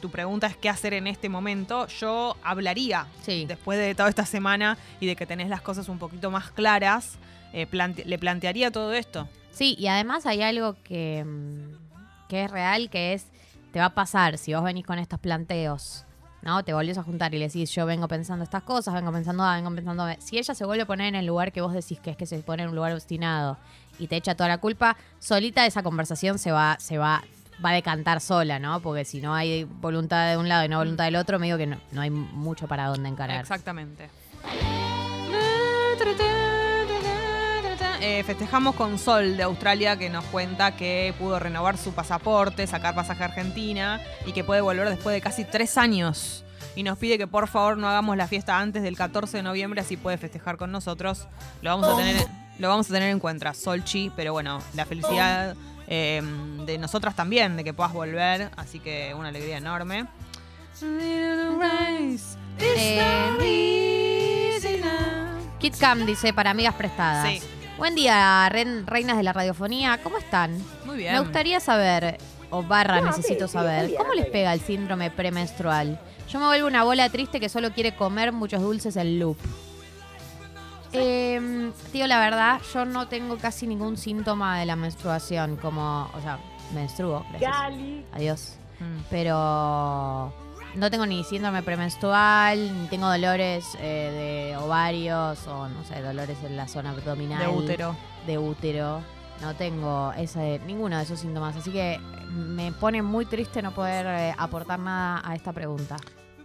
[0.00, 3.06] tu pregunta es qué hacer en este momento, yo hablaría
[3.46, 7.18] después de toda esta semana y de que tenés las cosas un poquito más claras,
[7.52, 9.28] eh, plante- le plantearía todo esto.
[9.52, 11.89] Sí, y además hay algo que, mm,
[12.30, 13.26] que es real, que es,
[13.72, 16.06] te va a pasar si vos venís con estos planteos,
[16.42, 16.64] ¿no?
[16.64, 19.56] Te volvés a juntar y le decís, yo vengo pensando estas cosas, vengo pensando A,
[19.56, 20.16] vengo pensando B.
[20.20, 22.26] Si ella se vuelve a poner en el lugar que vos decís que es que
[22.26, 23.58] se pone en un lugar obstinado
[23.98, 27.24] y te echa toda la culpa, solita esa conversación se va, se va,
[27.62, 28.80] va a decantar sola, ¿no?
[28.80, 31.58] Porque si no hay voluntad de un lado y no voluntad del otro, me digo
[31.58, 33.40] que no, no hay mucho para dónde encarar.
[33.40, 34.08] Exactamente.
[38.02, 42.94] Eh, festejamos con Sol de Australia que nos cuenta que pudo renovar su pasaporte, sacar
[42.94, 46.42] pasaje a Argentina y que puede volver después de casi tres años.
[46.74, 49.82] Y nos pide que por favor no hagamos la fiesta antes del 14 de noviembre,
[49.82, 51.28] así puede festejar con nosotros.
[51.60, 52.26] Lo vamos a tener,
[52.58, 55.54] lo vamos a tener en cuenta, Solchi, pero bueno, la felicidad
[55.86, 56.22] eh,
[56.64, 60.06] de nosotras también, de que puedas volver, así que una alegría enorme.
[65.58, 67.28] Kit Cam dice para amigas prestadas.
[67.28, 67.59] Sí.
[67.80, 69.98] Buen día, ren- reinas de la radiofonía.
[70.02, 70.56] ¿Cómo están?
[70.84, 71.14] Muy bien.
[71.14, 72.18] Me gustaría saber,
[72.50, 74.32] o barra No, necesito sí, sí, saber, muy bien, ¿cómo muy les bien.
[74.32, 75.98] pega el síndrome premenstrual?
[76.28, 79.36] Yo me vuelvo una bola triste que solo quiere comer muchos dulces en loop.
[80.92, 86.20] Eh, tío, la verdad, yo no tengo casi ningún síntoma de la menstruación, como, o
[86.20, 86.38] sea,
[86.74, 87.50] menstruo, gracias.
[87.50, 88.04] Gali.
[88.12, 88.54] Adiós.
[88.80, 89.00] Mm.
[89.08, 90.32] Pero
[90.74, 96.38] no tengo ni síndrome premenstrual, ni tengo dolores eh, de ovarios o, no sé, dolores
[96.44, 97.40] en la zona abdominal.
[97.40, 97.96] De útero.
[98.26, 99.00] De útero.
[99.40, 101.56] No tengo ese, ninguno de esos síntomas.
[101.56, 101.98] Así que
[102.30, 105.96] me pone muy triste no poder eh, aportar nada a esta pregunta.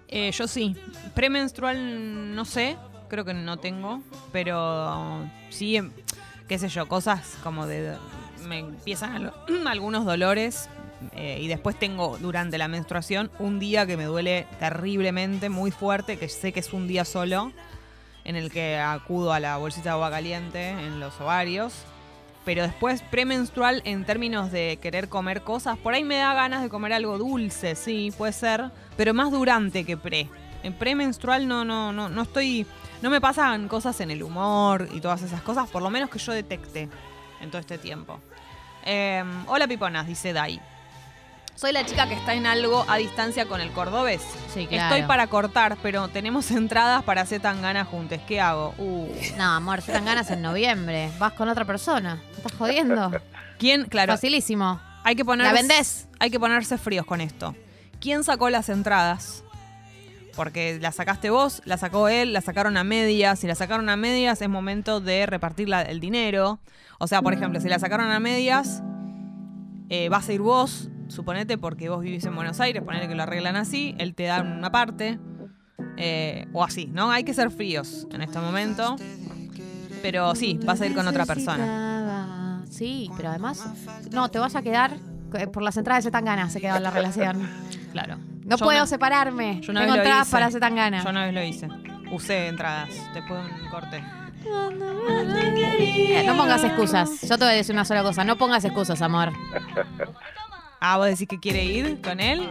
[0.08, 0.76] Eh, yo sí.
[1.14, 2.78] Premenstrual no sé,
[3.10, 5.92] creo que no tengo, pero sí, em,
[6.48, 7.98] qué sé yo, cosas como de...
[8.48, 9.34] Me empiezan al-
[9.68, 10.70] algunos dolores
[11.14, 16.18] eh, y después tengo durante la menstruación un día que me duele terriblemente, muy fuerte,
[16.18, 17.52] que sé que es un día solo,
[18.24, 21.74] en el que acudo a la bolsita de agua caliente en los ovarios.
[22.44, 26.70] Pero después, premenstrual, en términos de querer comer cosas, por ahí me da ganas de
[26.70, 30.30] comer algo dulce, sí, puede ser, pero más durante que pre.
[30.62, 32.66] En premenstrual no, no, no, no estoy.
[33.02, 36.18] No me pasan cosas en el humor y todas esas cosas, por lo menos que
[36.18, 36.88] yo detecte
[37.42, 38.20] en todo este tiempo.
[38.84, 40.60] Eh, hola piponas, dice Dai.
[41.56, 44.22] Soy la chica que está en algo a distancia con el cordobés.
[44.54, 44.94] Sí, claro.
[44.96, 48.20] Estoy para cortar, pero tenemos entradas para hacer tan ganas juntos.
[48.28, 48.74] ¿Qué hago?
[48.78, 49.08] Uh.
[49.38, 51.10] No, amor, se dan ganas en noviembre.
[51.18, 52.15] Vas con otra persona.
[52.15, 53.12] ¿Me ¿Estás jodiendo?
[53.58, 53.86] ¿Quién?
[53.86, 54.13] Claro.
[54.13, 54.82] Facilísimo.
[55.06, 56.08] Hay que ponerse, ¿La vendés?
[56.20, 57.56] Hay que ponerse fríos con esto.
[58.02, 59.44] ¿Quién sacó las entradas?
[60.36, 63.39] Porque las sacaste vos, la sacó él, la sacaron a medias.
[63.39, 66.60] Si la sacaron a medias, es momento de repartir la- el dinero.
[67.00, 68.82] O sea, por ejemplo, si la sacaron a medias,
[69.89, 73.24] eh, vas a ir vos, suponete, porque vos vivís en Buenos Aires, ponele que lo
[73.24, 75.20] arreglan así, él te da una parte.
[75.98, 77.10] eh, o así, ¿no?
[77.12, 78.96] Hay que ser fríos en este momento.
[80.02, 82.62] Pero sí, vas a ir con otra persona.
[82.70, 83.65] Sí, pero además,
[84.12, 84.91] no, te vas a quedar
[85.36, 87.50] eh, por las entradas de Zetangana, se quedó en la relación.
[87.96, 88.18] Claro.
[88.44, 89.62] No Yo puedo una- separarme.
[89.62, 90.32] Yo una Tengo entradas hice.
[90.34, 91.02] para Zetangana.
[91.02, 91.70] Yo una vez lo hice.
[92.12, 92.89] Usé entradas.
[93.13, 94.04] Después de un corte.
[96.08, 97.22] Eh, no pongas excusas.
[97.22, 98.26] Yo te voy a decir una sola cosa.
[98.26, 99.32] No pongas excusas, amor.
[100.88, 102.48] Ah, vos decís que quiere ir con él.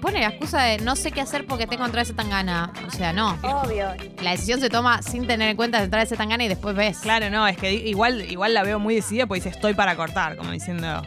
[0.00, 2.72] Pone la excusa de no sé qué hacer porque tengo entradas de Zetangana.
[2.86, 3.36] O sea, no.
[3.42, 3.88] Obvio.
[4.22, 6.98] La decisión se toma sin tener en cuenta entradas de Zetangana y después ves.
[7.00, 10.36] Claro, no, es que igual, igual la veo muy decidida porque dice estoy para cortar,
[10.36, 11.02] como diciendo.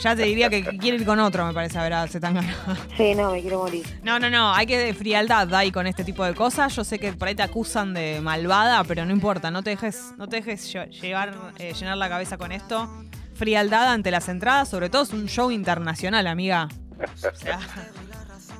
[0.00, 2.54] Ya te diría que quiere ir con otro, me parece, a ver a Zetangana.
[2.96, 3.84] Sí, no, me quiero morir.
[4.04, 6.76] No, no, no, hay que frialdad Dai con este tipo de cosas.
[6.76, 10.12] Yo sé que por ahí te acusan de malvada, pero no importa, no te dejes,
[10.18, 12.88] no te dejes lle- llevar, eh, llenar la cabeza con esto.
[13.34, 16.68] Frialdad ante las entradas, sobre todo es un show internacional, amiga.
[16.98, 17.58] O sea,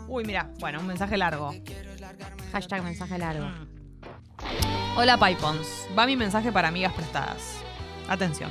[0.09, 1.55] uy, mira, bueno, un mensaje largo.
[2.53, 3.47] Hashtag mensaje largo.
[4.97, 7.57] Hola Pipons, va mi mensaje para amigas prestadas.
[8.09, 8.51] Atención.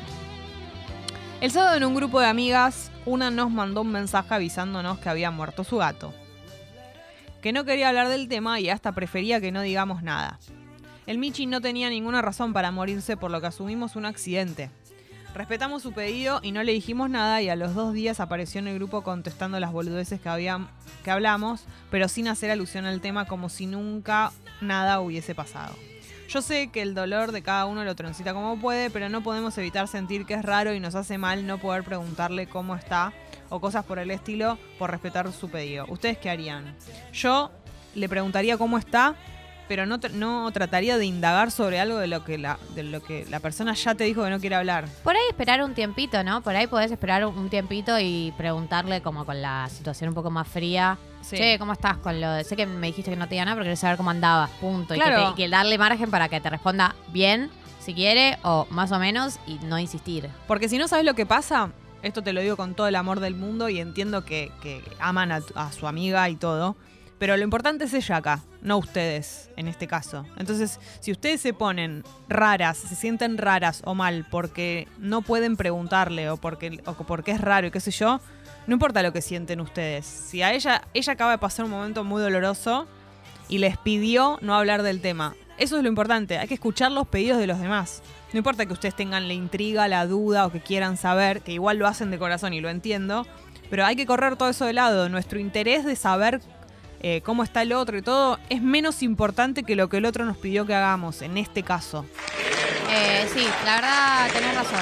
[1.41, 5.29] El sábado en un grupo de amigas, una nos mandó un mensaje avisándonos que había
[5.29, 6.13] muerto su gato.
[7.41, 10.39] Que no quería hablar del tema y hasta prefería que no digamos nada.
[11.05, 14.69] El Michi no tenía ninguna razón para morirse por lo que asumimos un accidente.
[15.34, 18.67] Respetamos su pedido y no le dijimos nada y a los dos días apareció en
[18.67, 20.67] el grupo contestando las boludeces que, habían,
[21.04, 25.76] que hablamos, pero sin hacer alusión al tema como si nunca nada hubiese pasado.
[26.30, 29.58] Yo sé que el dolor de cada uno lo transita como puede, pero no podemos
[29.58, 33.12] evitar sentir que es raro y nos hace mal no poder preguntarle cómo está
[33.50, 35.86] o cosas por el estilo por respetar su pedido.
[35.89, 36.76] ¿Ustedes qué harían?
[37.12, 37.52] Yo
[37.96, 39.15] le preguntaría cómo está,
[39.67, 43.26] pero no, no trataría de indagar sobre algo de lo, que la, de lo que
[43.30, 44.86] la persona ya te dijo que no quiere hablar.
[45.04, 46.41] Por ahí esperar un tiempito, ¿no?
[46.41, 50.47] Por ahí podés esperar un tiempito y preguntarle como con la situación un poco más
[50.47, 50.97] fría.
[51.21, 51.38] Sí.
[51.38, 52.43] Che, ¿cómo estás con lo de...?
[52.43, 54.93] Sé que me dijiste que no te diga nada, pero querés saber cómo andabas, punto.
[54.93, 55.28] Y que Claro.
[55.28, 57.49] te- Y, que, darle margen para que te responda bien,
[57.80, 60.30] si quiere, o más o menos, y no insistir.
[60.47, 61.71] Porque si no sabes lo que pasa,
[62.02, 65.32] esto te lo digo con todo el amor del mundo y entiendo que, que aman
[65.32, 66.76] a, a su amiga y todo.
[67.23, 70.25] Pero lo importante es ella acá, no ustedes, en este caso.
[70.36, 76.29] Entonces, si ustedes se ponen raras, se sienten raras o mal porque no pueden preguntarle
[76.29, 78.19] o porque, porque es raro y qué sé yo,
[78.67, 80.05] no importa lo que sienten ustedes.
[80.05, 82.88] Si a ella, ella acaba de pasar un momento muy doloroso
[83.47, 85.33] y les pidió no hablar del tema.
[85.57, 88.03] Eso es lo importante, hay que escuchar los pedidos de los demás.
[88.33, 91.77] No importa que ustedes tengan la intriga, la duda o que quieran saber, que igual
[91.77, 93.25] lo hacen de corazón y lo entiendo,
[93.69, 95.07] pero hay que correr todo eso de lado.
[95.07, 96.41] Nuestro interés de saber
[97.03, 100.25] eh, cómo está el otro y todo es menos importante que lo que el otro
[100.25, 102.05] nos pidió que hagamos, en este caso.
[102.89, 104.79] Eh, sí, la verdad, tenés razón.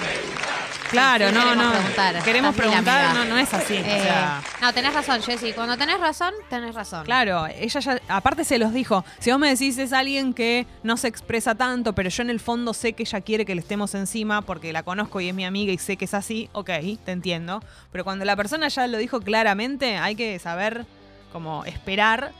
[0.89, 1.71] Claro, Sí, no, queremos no.
[1.71, 2.23] preguntar.
[2.23, 3.75] Queremos Así preguntar, no, no es así.
[3.75, 5.53] o Eh, sea, no, tenés razón, Jessy.
[5.53, 7.05] Cuando tenés razón, tenés razón.
[7.05, 10.97] Claro, ella ya, aparte se los dijo, si vos me decís es alguien que no
[10.97, 13.95] se expresa tanto, pero yo en el fondo sé que ella quiere que le estemos
[13.95, 16.69] encima porque la conozco y es mi amiga y sé que es así, ok,
[17.05, 17.63] te entiendo.
[17.93, 20.85] Pero cuando la persona ya lo dijo claramente, hay que saber
[21.31, 22.31] como esperar.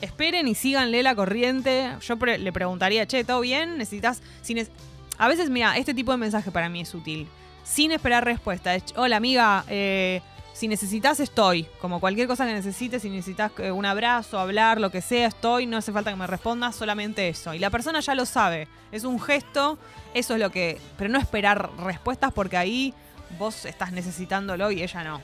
[0.00, 1.90] Esperen y síganle la corriente.
[2.00, 3.78] Yo pre- le preguntaría, che, ¿todo bien?
[3.78, 4.22] ¿Necesitas...?
[4.42, 4.68] Si ne-
[5.18, 7.26] a veces, mira, este tipo de mensaje para mí es útil.
[7.64, 8.74] Sin esperar respuesta.
[8.76, 11.66] Es, Hola, amiga, eh, si necesitas, estoy.
[11.80, 15.66] Como cualquier cosa que necesites, si necesitas eh, un abrazo, hablar, lo que sea, estoy.
[15.66, 17.52] No hace falta que me respondas, solamente eso.
[17.52, 18.68] Y la persona ya lo sabe.
[18.92, 19.76] Es un gesto,
[20.14, 20.80] eso es lo que...
[20.96, 22.94] Pero no esperar respuestas porque ahí
[23.36, 25.20] vos estás necesitándolo y ella no.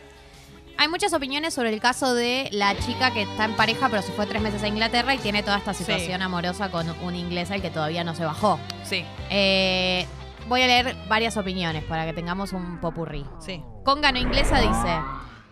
[0.76, 4.12] Hay muchas opiniones sobre el caso de la chica que está en pareja, pero se
[4.12, 7.62] fue tres meses a Inglaterra y tiene toda esta situación amorosa con un inglés al
[7.62, 8.58] que todavía no se bajó.
[8.82, 10.06] Sí, Eh,
[10.48, 13.24] voy a leer varias opiniones para que tengamos un popurrí.
[13.40, 13.62] sí.
[13.84, 14.98] Congano Inglesa dice: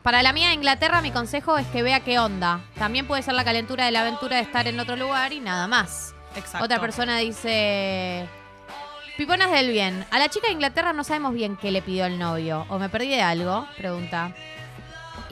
[0.03, 2.61] Para la mía de Inglaterra, mi consejo es que vea qué onda.
[2.79, 5.67] También puede ser la calentura de la aventura de estar en otro lugar y nada
[5.69, 6.15] más.
[6.35, 6.65] Exacto.
[6.65, 8.27] Otra persona dice.
[9.19, 10.05] Piponas del bien.
[10.11, 12.65] A la chica de Inglaterra no sabemos bien qué le pidió el novio.
[12.71, 13.67] ¿O me perdí de algo?
[13.77, 14.35] Pregunta.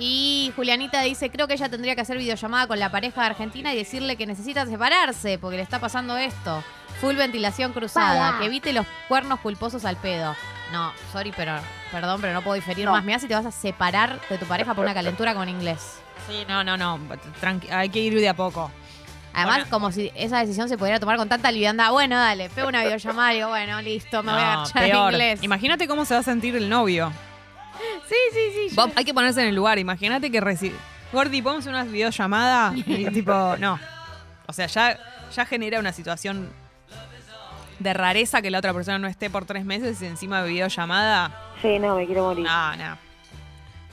[0.02, 3.72] Y Julianita dice, creo que ella tendría que hacer videollamada con la pareja de Argentina
[3.72, 6.64] y decirle que necesita separarse porque le está pasando esto.
[7.02, 10.34] Full ventilación cruzada, que evite los cuernos culposos al pedo.
[10.72, 11.52] No, sorry, pero
[11.92, 12.92] perdón, pero no puedo diferir No.
[12.92, 13.04] más.
[13.04, 15.98] Mirá si te vas a separar de tu pareja por una calentura con inglés.
[16.28, 16.98] Sí, no, no, no.
[17.40, 18.70] Tranqui- hay que ir de a poco.
[19.34, 19.70] Además, Bueno.
[19.70, 21.92] como si esa decisión se pudiera tomar con tanta liviandad.
[21.92, 24.90] Bueno, dale, pego una videollamada y digo, bueno, listo, me voy a No, agachar en
[24.90, 25.12] peor.
[25.12, 25.42] inglés.
[25.42, 27.12] Imagínate cómo se va a sentir el novio.
[28.08, 28.76] Sí, sí, sí.
[28.96, 29.78] hay que ponerse en el lugar.
[29.78, 30.76] Imagínate que recibe.
[31.12, 33.78] Gordi, podemos hacer una videollamada y tipo, no.
[34.46, 34.98] O sea, ya,
[35.34, 36.48] ya genera una situación
[37.78, 41.32] de rareza que la otra persona no esté por tres meses y encima de videollamada.
[41.62, 42.44] Sí, no, me quiero morir.
[42.44, 42.98] No, no.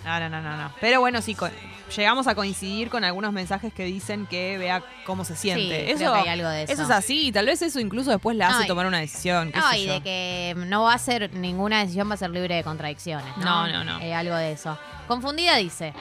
[0.06, 0.72] No, no, no, no, no.
[0.80, 1.50] Pero bueno, sí, co-
[1.96, 5.86] llegamos a coincidir con algunos mensajes que dicen que vea cómo se siente.
[5.86, 6.84] Sí, eso, creo que hay algo de eso.
[6.84, 9.52] es así, tal vez eso incluso después la hace tomar una decisión.
[9.52, 9.94] qué No, sé y yo.
[9.94, 13.26] de que no va a ser ninguna decisión, va a ser libre de contradicciones.
[13.38, 14.00] No, No, no, no.
[14.02, 14.78] Eh, algo de eso.
[15.08, 15.94] Confundida dice.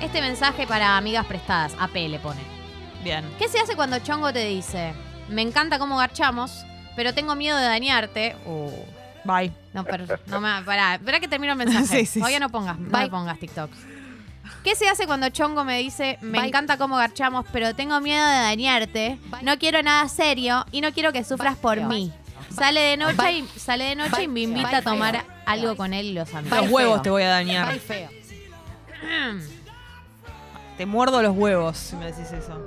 [0.00, 2.40] Este mensaje para amigas prestadas, AP le pone.
[3.02, 3.24] Bien.
[3.38, 4.92] ¿Qué se hace cuando Chongo te dice,
[5.28, 6.64] me encanta cómo garchamos,
[6.96, 8.36] pero tengo miedo de dañarte?
[8.44, 8.70] Uh,
[9.24, 9.52] Bye.
[9.72, 11.86] no, pero, no me, pará, esperá que termino el mensaje.
[12.00, 12.42] Sí, sí, Todavía sí.
[12.42, 13.70] no pongas, no me pongas TikTok.
[14.62, 18.36] ¿Qué se hace cuando Chongo me dice, me encanta cómo garchamos, pero tengo miedo de
[18.36, 19.18] dañarte?
[19.42, 22.12] No quiero nada serio y no quiero que sufras por mí.
[22.50, 26.06] Sale de noche y sale de noche y me invita a tomar algo con él
[26.06, 26.58] y los amigos.
[26.62, 27.74] Los huevos te voy a dañar.
[30.76, 32.58] Te muerdo los huevos si me decís eso.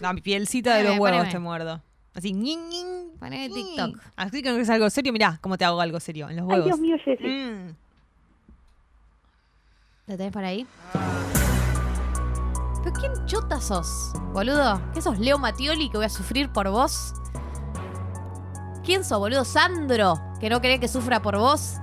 [0.00, 1.32] La pielcita de los Poneme, huevos poneme.
[1.32, 1.82] te muerdo.
[2.14, 2.86] Así, ñin, ñin,
[3.18, 3.66] Poneme ñin.
[3.66, 3.98] TikTok.
[4.16, 6.50] Así que no es algo serio, mirá cómo te hago algo serio en los Ay,
[6.50, 6.66] huevos.
[6.66, 7.24] Dios mío, Jessy.
[7.26, 7.74] Mm.
[10.06, 10.66] ¿Lo tenés por ahí?
[12.82, 14.82] ¿Pero quién chota sos, boludo?
[14.92, 17.14] ¿Qué sos Leo Matioli que voy a sufrir por vos?
[18.84, 19.44] ¿Quién sos, boludo?
[19.44, 21.74] Sandro, que no cree que sufra por vos.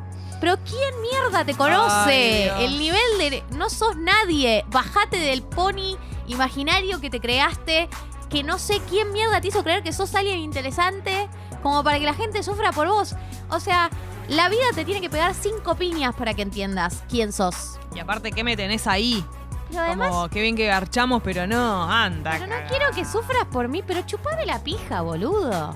[0.41, 2.49] Pero ¿quién mierda te conoce?
[2.63, 3.43] El nivel de...
[3.51, 4.65] No sos nadie.
[4.67, 7.88] Bajate del pony imaginario que te creaste.
[8.29, 11.29] Que no sé quién mierda te hizo creer que sos alguien interesante.
[11.62, 13.15] Como para que la gente sufra por vos.
[13.50, 13.89] O sea,
[14.28, 17.80] la vida te tiene que pegar cinco piñas para que entiendas quién sos.
[17.95, 19.26] Y aparte, ¿qué me tenés ahí?
[19.69, 22.32] Pero además, Como, qué bien que garchamos, pero no, anda.
[22.32, 22.67] pero no cagada.
[22.69, 25.76] quiero que sufras por mí, pero chupame la pija, boludo.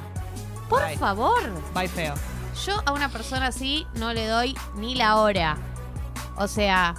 [0.69, 0.97] Por Bye.
[0.97, 1.41] favor.
[1.75, 2.15] Bye feo.
[2.65, 5.57] Yo a una persona así no le doy ni la hora.
[6.35, 6.95] O sea,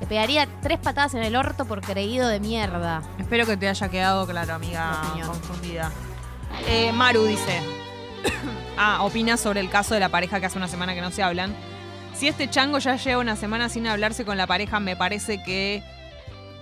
[0.00, 3.02] le pegaría tres patadas en el orto por creído de mierda.
[3.18, 5.90] Espero que te haya quedado claro, amiga confundida.
[6.66, 7.60] Eh, Maru dice.
[8.78, 11.22] ah, opina sobre el caso de la pareja que hace una semana que no se
[11.22, 11.54] hablan.
[12.14, 15.82] Si este chango ya lleva una semana sin hablarse con la pareja, me parece que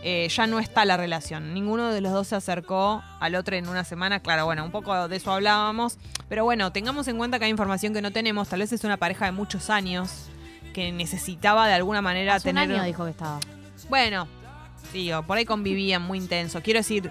[0.03, 1.53] eh, ya no está la relación.
[1.53, 4.21] Ninguno de los dos se acercó al otro en una semana.
[4.21, 5.99] Claro, bueno, un poco de eso hablábamos.
[6.29, 8.49] Pero bueno, tengamos en cuenta que hay información que no tenemos.
[8.49, 10.27] Tal vez es una pareja de muchos años
[10.75, 12.77] que necesitaba de alguna manera Hace un tener.
[12.77, 13.41] año dijo que estaba.
[13.89, 14.29] Bueno,
[14.93, 16.63] digo, por ahí convivían muy intenso.
[16.63, 17.11] Quiero decir,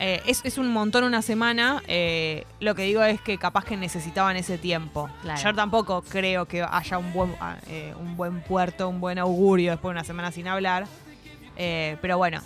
[0.00, 1.82] eh, es, es un montón una semana.
[1.86, 5.08] eh, lo que digo es que capaz que necesitaban ese tiempo.
[5.22, 5.40] Claro.
[5.40, 9.72] Yo tampoco creo que haya un buen, ah, eh, un buen puerto, un buen augurio
[9.72, 10.86] después de una semana sin hablar.
[11.56, 12.40] Eh, pero bueno,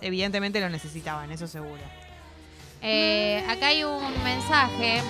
[0.00, 1.82] evidentemente lo necesitaban, eso seguro.
[2.80, 5.02] Eh, acá hay un mensaje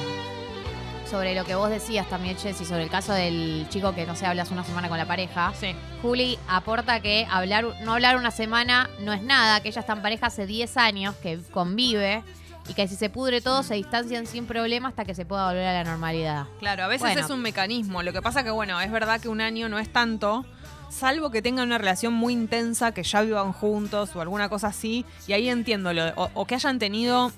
[1.11, 4.27] sobre lo que vos decías también, Jessy, sobre el caso del chico que no se
[4.27, 5.53] habla hace una semana con la pareja.
[5.59, 5.75] Sí.
[6.03, 10.03] Juli aporta que hablar, no hablar una semana no es nada, que ella está en
[10.03, 12.23] pareja hace 10 años, que convive
[12.69, 15.67] y que si se pudre todo se distancian sin problema hasta que se pueda volver
[15.67, 16.47] a la normalidad.
[16.59, 17.21] Claro, a veces Bueno.
[17.21, 18.03] es un mecanismo.
[18.03, 20.47] Lo que pasa que, bueno, es verdad que un año no es tanto,
[20.89, 25.05] salvo que tengan una relación muy intensa, que ya vivan juntos o alguna cosa así.
[25.27, 27.31] Y ahí entiendo, lo, o, o que hayan tenido...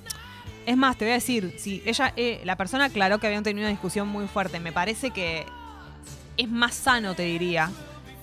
[0.67, 3.65] Es más, te voy a decir, si ella, eh, la persona aclaró que habían tenido
[3.67, 5.47] una discusión muy fuerte, me parece que
[6.37, 7.71] es más sano, te diría.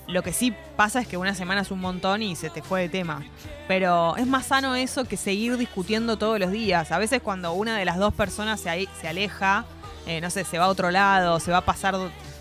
[0.06, 2.82] Lo que sí pasa es que una semana es un montón y se te fue
[2.82, 3.22] de tema.
[3.66, 6.92] Pero es más sano eso que seguir discutiendo todos los días.
[6.92, 9.64] A veces cuando una de las dos personas se, se aleja,
[10.06, 11.96] eh, no sé, se va a otro lado, se va a pasar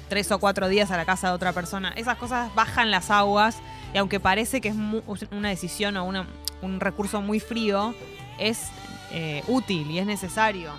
[0.09, 3.57] tres o cuatro días a la casa de otra persona, esas cosas bajan las aguas
[3.93, 4.75] y aunque parece que es
[5.31, 7.95] una decisión o un recurso muy frío,
[8.37, 8.67] es
[9.13, 10.71] eh, útil y es necesario.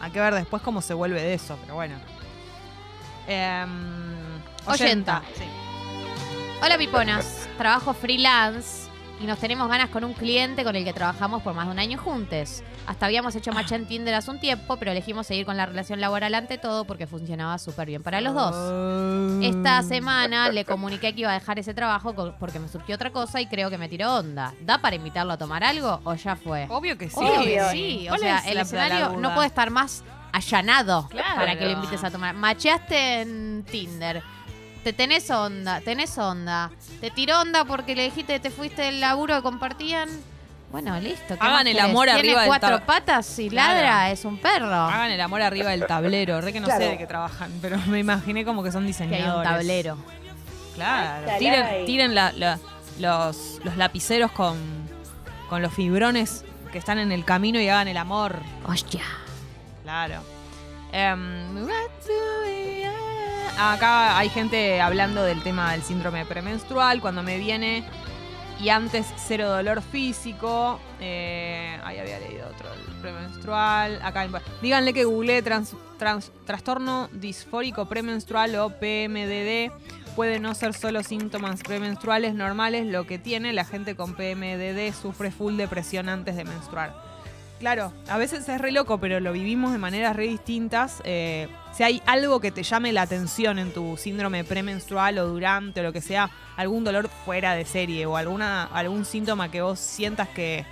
[0.00, 1.94] Hay que ver después cómo se vuelve de eso, pero bueno.
[3.28, 5.22] Em, Oyenta.
[5.36, 5.44] Sí.
[6.60, 8.81] Hola Piponas, trabajo freelance
[9.22, 11.78] y nos tenemos ganas con un cliente con el que trabajamos por más de un
[11.78, 12.62] año juntos.
[12.86, 16.00] Hasta habíamos hecho match en Tinder hace un tiempo, pero elegimos seguir con la relación
[16.00, 19.44] laboral ante todo porque funcionaba súper bien para los dos.
[19.44, 23.40] Esta semana le comuniqué que iba a dejar ese trabajo porque me surgió otra cosa
[23.40, 24.54] y creo que me tiró onda.
[24.62, 26.66] ¿Da para invitarlo a tomar algo o ya fue?
[26.68, 27.16] Obvio que sí.
[27.16, 28.06] Obvio que sí.
[28.06, 31.36] O ¿Cuál sea, el escenario no puede estar más allanado Claro.
[31.36, 32.34] para que lo invites a tomar.
[32.34, 34.22] Macheaste en Tinder.
[34.84, 36.70] Te tenés onda, tenés onda.
[37.00, 40.08] Te tiró onda porque le dijiste que te fuiste del laburo que compartían.
[40.72, 41.36] Bueno, listo.
[41.38, 43.74] ¿qué Hagan el amor Tiene arriba del cuatro patas y Claro.
[43.74, 44.72] ladra, es un perro.
[44.74, 46.40] Hagan el amor arriba del tablero.
[46.40, 46.82] Re que no Claro.
[46.82, 49.48] sé de qué trabajan, pero me imaginé como que son que hay diseñadores.
[49.50, 49.98] un tablero.
[50.74, 51.26] Claro.
[51.30, 52.58] Ay, Tiren, la- la-
[52.98, 54.56] los, los lapiceros con,
[55.48, 58.38] con los fibrones que están en el camino y hagan el amor.
[58.66, 59.02] Hostia.
[59.82, 60.22] Claro.
[60.90, 61.66] Em,
[63.58, 67.00] acá hay gente hablando del tema del síndrome premenstrual.
[67.00, 67.84] Cuando me viene
[68.60, 70.78] y antes cero dolor físico.
[71.00, 72.68] Eh, ahí había leído otro,
[73.00, 74.00] premenstrual.
[74.02, 74.28] Acá,
[74.60, 79.72] díganle que googleé trans- trans- trastorno disfórico premenstrual o PMDD.
[80.14, 85.30] Puede no ser solo síntomas premenstruales normales, lo que tiene la gente con PMDD sufre
[85.30, 87.11] full depresión antes de menstruar.
[87.62, 91.00] Claro, a veces es re loco, pero lo vivimos de maneras re distintas.
[91.04, 95.78] Eh, si hay algo que te llame la atención en tu síndrome premenstrual o durante
[95.78, 99.78] o lo que sea, algún dolor fuera de serie o alguna, algún síntoma que vos
[99.78, 100.66] sientas que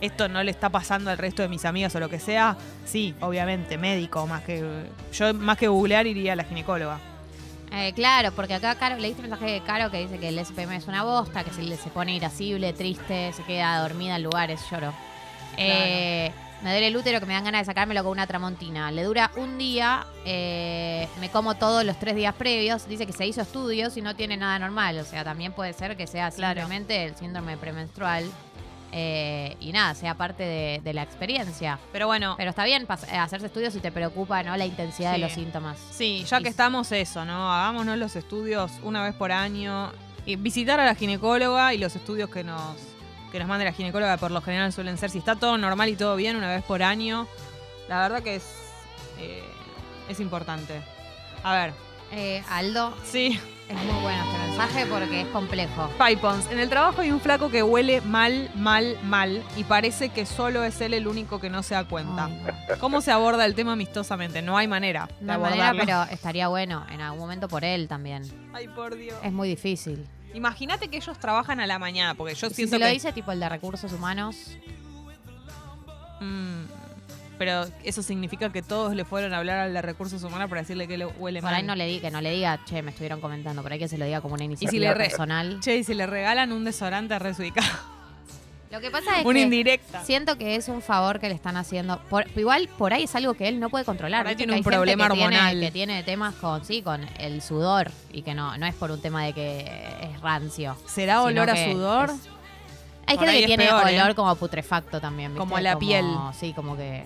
[0.00, 3.14] esto no le está pasando al resto de mis amigas o lo que sea, sí,
[3.20, 4.86] obviamente, médico, más que.
[5.12, 6.98] Yo más que googlear iría a la ginecóloga.
[7.72, 10.76] Eh, claro, porque acá Caro, leíste un mensaje de Caro que dice que el SPM
[10.76, 14.94] es una bosta, que se, se pone irascible, triste, se queda dormida en lugares, lloro.
[15.56, 16.32] Eh,
[16.62, 18.90] me duele el útero que me dan ganas de sacármelo con una tramontina.
[18.90, 22.88] Le dura un día, eh, me como todos los tres días previos.
[22.88, 24.98] Dice que se hizo estudios y no tiene nada normal.
[24.98, 26.60] O sea, también puede ser que sea Claro.
[26.60, 28.24] simplemente el síndrome premenstrual.
[28.92, 31.78] eh, y nada, sea parte de, de la experiencia.
[31.92, 34.56] Pero bueno, Pero está bien hacerse estudios si te preocupa ¿no?
[34.56, 35.76] la intensidad de los síntomas.
[35.90, 37.52] Sí, ya que estamos eso, ¿no?
[37.52, 39.92] Hagámonos los estudios una vez por año.
[40.24, 42.76] Y visitar a la ginecóloga y los estudios que nos,
[43.32, 45.96] que nos mande la ginecóloga por lo general suelen ser, si está todo normal y
[45.96, 47.26] todo bien, una vez por año.
[47.88, 48.44] La verdad que es,
[49.18, 49.42] eh,
[50.08, 50.80] es importante.
[51.42, 51.72] A ver,
[52.12, 54.86] Eh, Aldo, sí, es muy bueno este mensaje.
[54.86, 55.90] porque es complejo.
[55.98, 60.24] Pipons, en el trabajo hay un flaco que huele mal, mal, mal y parece que
[60.24, 62.30] solo es él el único que no se da cuenta.
[62.80, 64.40] ¿Cómo se aborda el tema amistosamente?
[64.40, 67.88] No hay manera de No hay manera, pero estaría bueno en algún momento por él
[67.88, 68.22] también.
[68.54, 69.18] Ay, por Dios.
[69.22, 70.06] Es muy difícil.
[70.34, 72.92] Imagínate que ellos trabajan a la mañana, porque yo Si siento se lo que...
[72.92, 74.56] dice tipo el de recursos humanos,
[76.20, 76.64] Mm,
[77.38, 80.88] pero eso significa que todos le fueron a hablar al de recursos humanos para decirle
[80.88, 81.60] que le huele por mal.
[81.60, 83.86] ahí no le di, que no le diga, che, me estuvieron comentando, por ahí que
[83.88, 85.60] se lo diga como una y iniciativa si le personal.
[85.60, 87.68] Che, y si le regalan un desodorante resubicado.
[88.70, 90.04] Lo que pasa es Una que indirecta.
[90.04, 91.98] siento que es un favor que le están haciendo.
[92.10, 94.22] Por- igual por ahí es algo que él no puede controlar.
[94.22, 95.60] Por ahí tiene un problema que tiene- hormonal.
[95.60, 99.00] que tiene temas con, sí, con el sudor y que no, no es por un
[99.00, 99.60] tema de que
[100.02, 100.76] es rancio.
[100.86, 102.10] ¿Será olor a sudor?
[102.10, 102.28] es-
[103.06, 104.00] Hay gente que tiene peor, ¿eh?
[104.02, 105.30] olor como putrefacto también.
[105.32, 105.38] ¿viste?
[105.38, 106.04] Como la piel.
[106.38, 107.04] Sí, como que.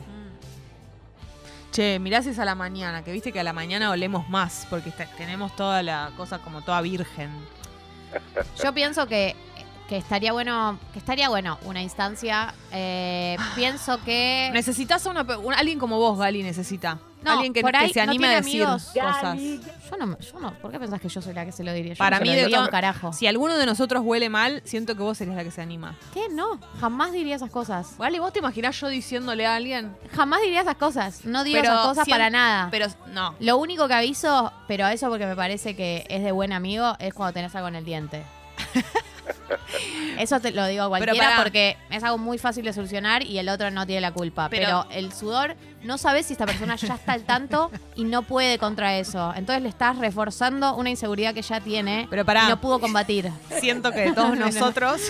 [1.72, 4.66] Che, mirá si es a la mañana, que viste que a la mañana olemos más,
[4.70, 7.30] porque tenemos toda la cosa como toda virgen.
[8.64, 9.36] Yo pienso que,
[9.90, 12.54] que estaría bueno, que estaría bueno una instancia.
[12.72, 14.48] eh, pienso que.
[14.54, 16.98] Necesitas a una, pe- un- alguien como vos, Gali, necesita.
[17.22, 18.92] No, alguien que, por que ahí se no anime a decir amigos.
[18.94, 19.36] cosas.
[19.36, 20.54] Yo no, yo no.
[20.54, 21.92] ¿Por qué pensás que yo soy la que se lo diría?
[21.94, 23.12] Yo Para no se mí, lo de diría todo- un carajo.
[23.12, 25.96] si alguno de nosotros huele mal, siento que vos serías la que se anima.
[26.14, 26.28] ¿Qué?
[26.30, 27.98] No, jamás diría esas cosas.
[27.98, 29.94] Gali, ¿vos te imaginás yo diciéndole a alguien?
[30.14, 31.24] Jamás diría esas cosas.
[31.26, 32.68] No digo Pero esas cosas sien- para nada.
[32.70, 33.34] Pero no.
[33.40, 37.12] Lo único que aviso, pero eso porque me parece que es de buen amigo, es
[37.12, 38.22] cuando tenés algo en el diente.
[40.18, 43.48] Eso te lo digo a cualquiera porque es algo muy fácil de solucionar y el
[43.48, 44.48] otro no tiene la culpa.
[44.48, 48.22] Pero- Pero, el sudor, no sabes si esta persona ya está al tanto y no
[48.22, 49.32] puede contra eso.
[49.34, 52.44] Entonces le estás reforzando una inseguridad que ya tiene Pero pará.
[52.44, 53.30] y no pudo combatir.
[53.60, 54.46] Siento que de todos No, no.
[54.46, 55.00] nosotros.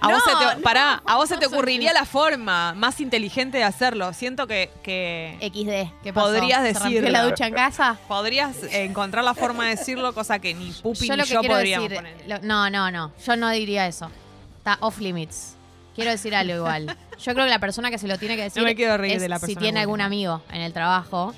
[0.00, 3.00] A No, vos se te, no, pará, a vos se te ocurriría la forma más
[3.00, 4.12] inteligente de hacerlo.
[4.12, 6.26] Siento que, que XD, ¿qué pasó?
[6.28, 7.10] podrías ¿Se rompió decirlo.
[7.10, 7.98] la ducha en casa?
[8.08, 11.42] Podrías encontrar la forma de decirlo, cosa que ni Pupi yo ni lo que yo
[11.42, 12.28] podríamos decir, poner.
[12.42, 14.10] lo- no, no, no, yo no diría eso.
[14.58, 15.56] Está off limits.
[16.00, 16.86] Quiero decir algo igual.
[17.18, 19.14] Yo creo que la persona que se lo tiene que decir No me quiero reír
[19.16, 21.34] es de la si persona tiene algún amigo en el trabajo,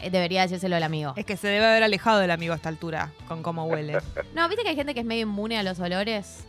[0.00, 1.12] eh, debería decírselo al amigo.
[1.16, 3.98] Es que se debe haber alejado del amigo a esta altura, con cómo huele.
[4.34, 6.44] No, viste que hay gente que es medio inmune a los olores.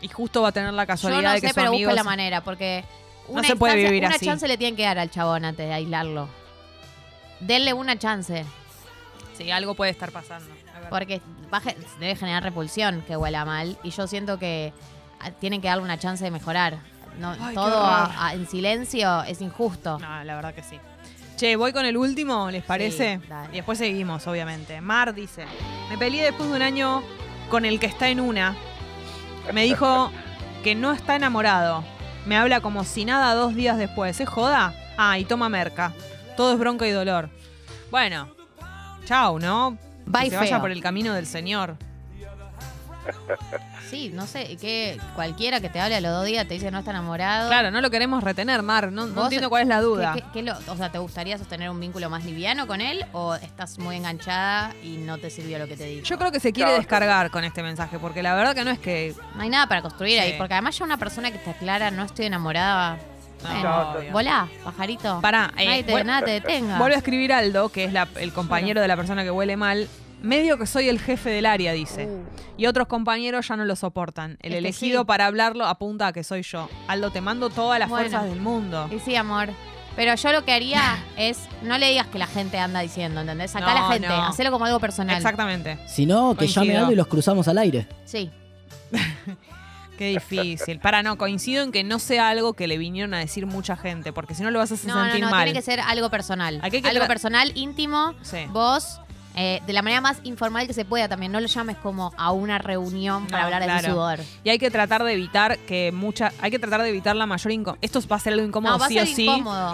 [0.00, 1.88] Y justo va a tener la Yo casualidad no de que sé, su pero amigo
[1.88, 2.84] busca la es- manera, porque
[3.28, 4.26] No una se puede instancia- vivir una así.
[4.26, 6.28] chance le tienen que dar al chabón antes de aislarlo.
[7.40, 8.44] Denle una chance,
[9.38, 10.52] Sí, algo puede estar pasando.
[10.90, 11.20] porque
[11.52, 14.72] va a ge- debe generar repulsión que huela mal, y yo siento que
[15.32, 16.78] tienen que darle una chance de mejorar.
[17.18, 18.10] No, Ay, todo horror.
[18.16, 19.98] a- a- en silencio es injusto.
[19.98, 20.78] No, la verdad que sí.
[21.36, 23.20] Che, voy con el último, ¿les parece?
[23.52, 24.80] y después seguimos, obviamente.
[24.80, 25.44] Mar dice,
[25.90, 27.02] me peleé después de un año
[27.50, 28.56] con el que está en una.
[29.52, 30.10] Me dijo
[30.62, 31.84] que no está enamorado.
[32.26, 34.18] Me habla como si nada dos días después.
[34.20, 34.72] ¿Es joda?
[34.96, 35.92] Ah, y toma merca.
[36.36, 37.28] Todo es bronca y dolor.
[37.90, 38.28] Bueno,
[39.04, 39.76] chau, ¿no?
[40.06, 41.76] Bye, que se vaya por el camino del Señor.
[43.90, 46.78] Sí, no sé, que cualquiera que te hable a los dos días te dice no
[46.78, 47.48] está enamorado.
[47.48, 48.90] Claro, no lo queremos retener, Mar.
[48.90, 50.12] No, no ¿Vos- entiendo cuál es la duda.
[50.14, 53.04] ¿Qué- qué- qué lo- o sea, ¿te gustaría sostener un vínculo más liviano con él
[53.12, 56.04] o estás muy enganchada y no te sirvió lo que te dijo?
[56.04, 58.78] Yo creo que se quiere descargar con este mensaje, porque la verdad que no es
[58.78, 61.90] que No hay nada para construir ahí, porque además ya una persona que te aclara
[61.90, 62.98] no estoy enamorada.
[63.42, 65.20] Bueno, volá, pajarito.
[65.20, 66.78] Pará, eh, Nadie te- nada te detenga.
[66.78, 69.86] Vuelve a escribir Aldo, que es la- el compañero de la persona que huele mal.
[70.24, 72.06] Medio que soy el jefe del área, dice.
[72.06, 72.24] Uh.
[72.56, 74.32] Y otros compañeros ya no lo soportan.
[74.40, 75.06] El Es que elegido sí.
[75.06, 76.68] para hablarlo apunta a que soy yo.
[76.88, 78.08] Aldo, te mando todas las Bueno.
[78.08, 78.88] fuerzas del mundo.
[78.90, 79.50] Y sí, amor.
[79.96, 83.50] Pero yo lo que haría es, no le digas que la gente anda diciendo, ¿entendés?
[83.50, 84.24] Sacá a No, la gente, no.
[84.26, 85.16] hacelo como algo personal.
[85.16, 85.78] Exactamente.
[85.86, 87.86] Si no, que llame algo y los cruzamos al aire.
[88.04, 88.30] Sí.
[89.98, 90.80] Qué difícil.
[90.80, 94.12] Para no, coincido en que no sea algo que le vinieron a decir mucha gente,
[94.12, 95.44] porque si no lo vas a hacer No, no, sentir no, mal.
[95.44, 96.58] tiene que ser algo personal.
[96.62, 98.38] Aquí hay que algo personal, íntimo, Sí.
[98.48, 99.00] vos,
[99.36, 101.32] eh, de la manera más informal que se pueda también.
[101.32, 103.88] No lo llames como a una reunión para No, hablar de claro.
[103.88, 104.20] tu sudor.
[104.44, 106.32] Y hay que tratar de evitar que mucha.
[106.40, 107.78] Hay que tratar de evitar la mayor incomodidad.
[107.84, 109.28] Esto va a ser algo incómodo No, va a sí o sí.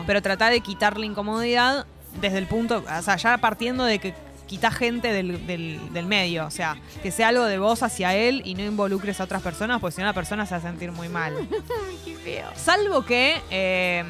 [0.07, 1.87] Pero tratar de quitar la incomodidad
[2.21, 2.83] desde el punto.
[2.99, 4.15] O sea, ya partiendo de que
[4.47, 6.45] quitas gente del, del- del medio.
[6.47, 9.79] O sea, que sea algo de vos hacia él y no involucres a otras personas,
[9.81, 11.35] porque si no la persona se va a sentir muy mal.
[12.05, 12.49] Qué feo.
[12.57, 14.05] Salvo que eh,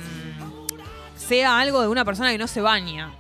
[1.16, 3.12] sea algo de una persona que no se baña.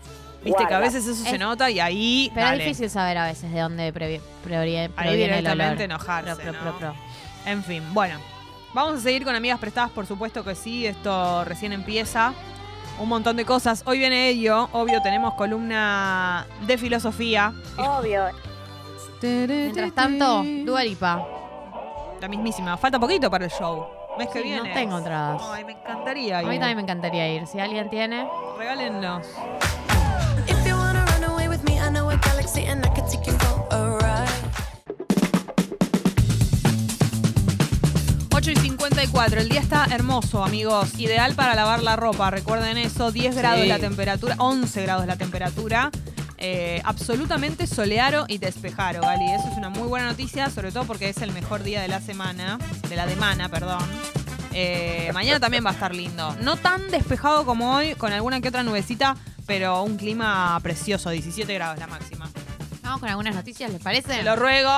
[0.44, 2.30] Viste que a veces eso se Es- nota y ahí.
[2.34, 2.58] Pero dale.
[2.62, 5.56] es difícil saber a veces de dónde previ- previ- Ahí proviene el olor.
[5.56, 6.34] directamente enojarse.
[6.36, 6.60] Pro, pro, ¿no?
[6.60, 6.94] pro, pro.
[7.46, 8.18] En fin, bueno.
[8.72, 10.86] Vamos a seguir con amigas prestadas, por supuesto que sí.
[10.86, 12.32] Esto recién empieza.
[12.98, 13.82] Un montón de cosas.
[13.86, 14.68] Hoy viene ello.
[14.72, 17.52] Obvio, tenemos columna de filosofía.
[17.76, 18.26] Obvio.
[19.22, 21.26] Mientras tanto, Dua Lipa.
[22.20, 22.76] La mismísima.
[22.76, 23.86] Falta poquito para el show.
[24.18, 24.68] Mes que viene.
[24.68, 25.42] No tengo entradas.
[25.50, 26.48] Ay, me encantaría A ir.
[26.48, 27.46] mí también me encantaría ir.
[27.46, 28.26] Si alguien tiene.
[28.58, 29.26] Regálennos.
[39.20, 40.98] 54, el día está hermoso, amigos.
[40.98, 43.12] Ideal para lavar la ropa, recuerden eso.
[43.12, 43.68] 10 grados Sí.
[43.68, 45.90] la temperatura, 11 grados la temperatura.
[46.38, 49.30] Eh, absolutamente soleado y despejado, Gali.
[49.32, 52.00] Eso es una muy buena noticia, sobre todo porque es el mejor día de la
[52.00, 52.58] semana,
[52.88, 53.82] de la semana, perdón.
[54.52, 56.34] Eh, mañana también va a estar lindo.
[56.40, 59.16] No tan despejado como hoy, con alguna que otra nubecita,
[59.46, 62.30] pero un clima precioso, 17 grados la máxima.
[62.82, 64.14] Vamos con algunas noticias, ¿les parece?
[64.14, 64.70] ¡Te lo ruego!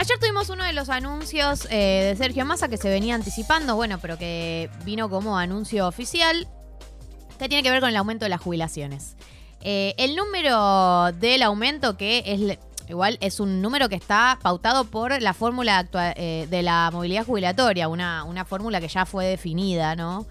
[0.00, 3.98] Ayer tuvimos uno de los anuncios eh, de Sergio Massa que se venía anticipando, bueno,
[4.00, 6.48] pero que vino como anuncio oficial,
[7.38, 9.14] que tiene que ver con el aumento de las jubilaciones.
[9.60, 15.20] Eh, el número del aumento, que es igual es un número que está pautado por
[15.20, 15.86] la fórmula
[16.16, 20.24] eh, de la movilidad jubilatoria, una, una fórmula que ya fue definida, ¿no?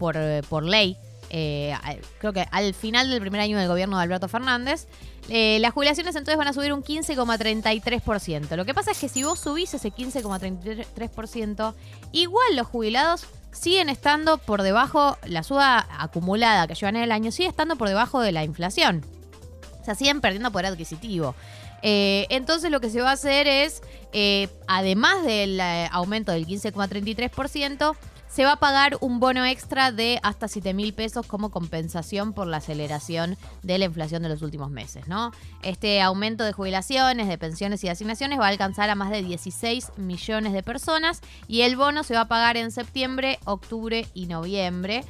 [0.00, 0.16] Por,
[0.48, 0.96] por ley.
[1.34, 1.74] Eh,
[2.18, 4.86] creo que al final del primer año del gobierno de Alberto Fernández,
[5.30, 8.54] eh, las jubilaciones entonces van a subir un 15,33%.
[8.54, 11.74] Lo que pasa es que si vos subís ese 15,33%,
[12.12, 17.32] igual los jubilados siguen estando por debajo, la suba acumulada que llevan en el año
[17.32, 19.02] sigue estando por debajo de la inflación.
[19.80, 21.34] O sea, siguen perdiendo poder adquisitivo.
[21.80, 23.82] Eh, entonces lo que se va a hacer es,
[24.66, 25.58] además del
[25.90, 27.96] aumento del 15,33%,
[28.32, 32.46] se va a pagar un bono extra de hasta 7 mil pesos como compensación por
[32.46, 35.32] la aceleración de la inflación de los últimos meses, ¿no?
[35.62, 39.22] Este aumento de jubilaciones, de pensiones y de asignaciones va a alcanzar a más de
[39.22, 44.26] 16 millones de personas y el bono se va a pagar en septiembre, octubre y
[44.26, 45.04] noviembre.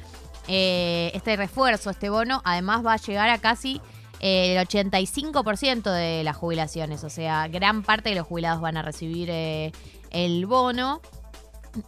[0.49, 3.79] Eh, este refuerzo, este bono, además va a llegar a casi
[4.19, 8.81] eh, el 85% de las jubilaciones, o sea, gran parte de los jubilados van a
[8.81, 9.71] recibir eh,
[10.11, 10.99] el bono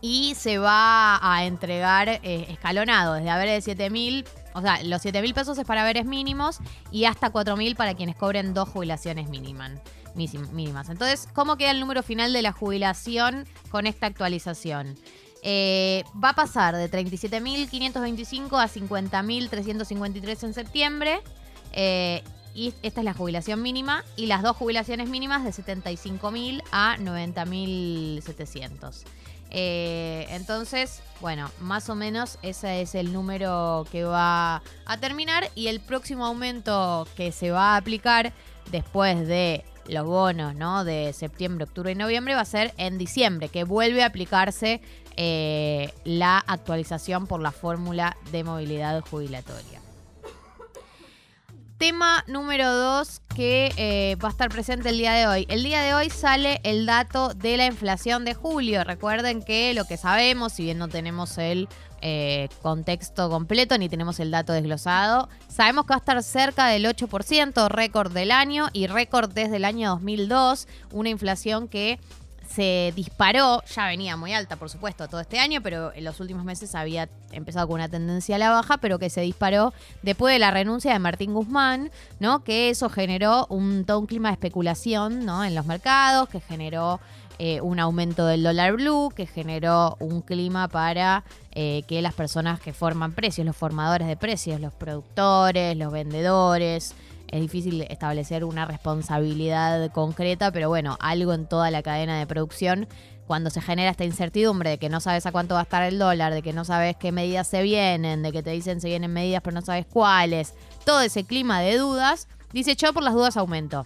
[0.02, 5.02] y se va a entregar eh, escalonado, desde haberes de 7 mil, o sea, los
[5.02, 6.60] 7 mil pesos es para haberes mínimos
[6.92, 9.72] y hasta 4 mil para quienes cobren dos jubilaciones mínimas.
[10.16, 10.90] mínimas.
[10.90, 14.96] Entonces, ¿cómo queda el número final de la jubilación con esta actualización?
[15.48, 21.22] Eh, va a pasar de 37.525 a 50.353 en septiembre.
[21.74, 22.24] Eh,
[22.56, 24.04] y esta es la jubilación mínima.
[24.16, 29.04] Y las dos jubilaciones mínimas de 75.000 a 90.700.
[29.52, 35.50] Eh, entonces, bueno, más o menos ese es el número que va a terminar.
[35.56, 38.34] Y el próximo aumento que se va a aplicar
[38.72, 40.84] después de los bonos, ¿no?
[40.84, 44.82] De septiembre, octubre y noviembre va a ser en diciembre, que vuelve a aplicarse
[45.16, 49.85] eh, la actualización por la fórmula de movilidad jubilatoria.
[51.86, 55.46] Tema número dos que eh, va a estar presente el día de hoy.
[55.50, 58.84] El día de hoy sale el dato de la inflación de julio.
[58.84, 61.70] Recuerden que lo que sabemos, si bien no tenemos el
[62.02, 66.86] eh, contexto completo ni tenemos el dato desglosado, sabemos que va a estar cerca del
[66.86, 70.68] 8%, récord del año y récord desde el año 2002.
[70.92, 72.00] Una inflación que
[72.50, 76.44] se disparó, ya venía muy alta por supuesto todo este año, pero en los últimos
[76.44, 80.40] meses había empezado con una tendencia a la baja, pero que se disparó después de
[80.40, 82.44] la renuncia de Martín Guzmán, ¿no?
[82.44, 85.44] Que eso generó un, todo un clima de especulación, ¿no?
[85.44, 87.00] En los mercados, que generó
[87.38, 92.62] eh, un aumento del dólar blue, que generó un clima para eh, que las personas
[92.62, 96.96] que forman precios, los formadores de precios, los productores, los vendedores,
[97.36, 102.88] es difícil establecer una responsabilidad concreta, pero bueno, algo en toda la cadena de producción.
[103.28, 106.00] Cuando se genera esta incertidumbre de que no sabes a cuánto va a estar el
[106.00, 109.12] dólar, de que no sabes qué medidas se vienen, de que te dicen se vienen
[109.12, 110.54] medidas pero no sabes cuáles,
[110.86, 113.86] todo ese clima de dudas, dice yo por las dudas aumento.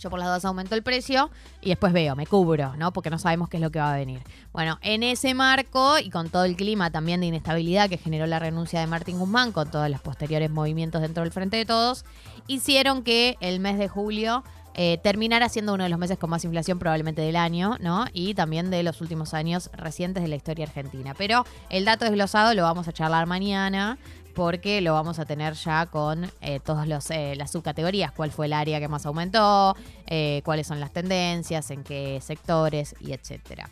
[0.00, 1.30] Yo por las dudas aumento el precio
[1.60, 2.92] y después veo, me cubro, ¿no?
[2.92, 4.22] Porque no sabemos qué es lo que va a venir.
[4.52, 8.38] Bueno, en ese marco y con todo el clima también de inestabilidad que generó la
[8.38, 12.06] renuncia de Martín Guzmán, con todos los posteriores movimientos dentro del Frente de Todos,
[12.46, 14.42] hicieron que el mes de julio
[14.74, 15.00] eh,
[15.50, 18.06] siendo uno de los meses con más inflación probablemente del año, ¿no?
[18.12, 21.14] Y también de los últimos años recientes de la historia argentina.
[21.16, 23.98] Pero el dato desglosado lo vamos a charlar mañana
[24.40, 28.80] porque lo vamos a tener ya con eh, todas las subcategorías, cuál fue el área
[28.80, 29.76] que más aumentó,
[30.06, 33.68] eh, cuáles son las tendencias, en qué sectores y etcétera.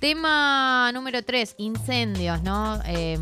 [0.00, 2.80] Tema número 3, incendios, ¿no?
[2.84, 3.16] Eh,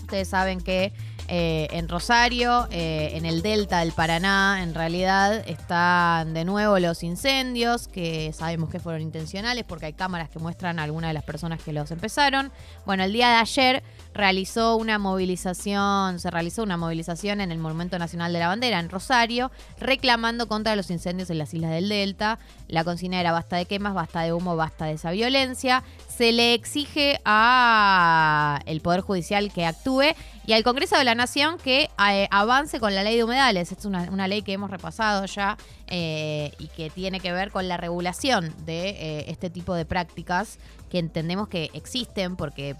[0.00, 0.92] ustedes saben que
[1.28, 7.02] eh, en Rosario, eh, en el delta del Paraná, en realidad están de nuevo los
[7.02, 11.24] incendios, que sabemos que fueron intencionales porque hay cámaras que muestran a algunas de las
[11.24, 12.52] personas que los empezaron.
[12.84, 13.82] Bueno, el día de ayer
[14.14, 18.88] realizó una movilización, se realizó una movilización en el Monumento Nacional de la Bandera, en
[18.88, 19.50] Rosario,
[19.80, 22.38] reclamando contra los incendios en las islas del Delta.
[22.68, 25.82] La consigna era basta de quemas, basta de humo, basta de esa violencia.
[26.16, 30.14] Se le exige a el Poder Judicial que actúe
[30.46, 33.72] y al Congreso de la Nación que eh, avance con la ley de humedales.
[33.72, 35.58] Es una, una ley que hemos repasado ya
[35.88, 40.58] eh, y que tiene que ver con la regulación de eh, este tipo de prácticas
[40.90, 42.76] que entendemos que existen porque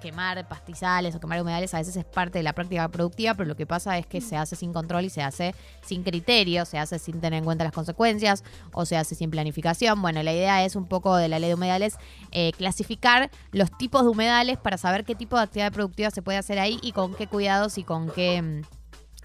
[0.00, 3.56] quemar pastizales o quemar humedales a veces es parte de la práctica productiva, pero lo
[3.56, 6.98] que pasa es que se hace sin control y se hace sin criterio, se hace
[6.98, 8.42] sin tener en cuenta las consecuencias
[8.72, 10.00] o se hace sin planificación.
[10.02, 11.96] Bueno, la idea es un poco de la ley de humedales
[12.32, 16.38] eh, clasificar los tipos de humedales para saber qué tipo de actividad productiva se puede
[16.38, 18.42] hacer ahí y con qué cuidados y con qué...
[18.42, 18.62] mm,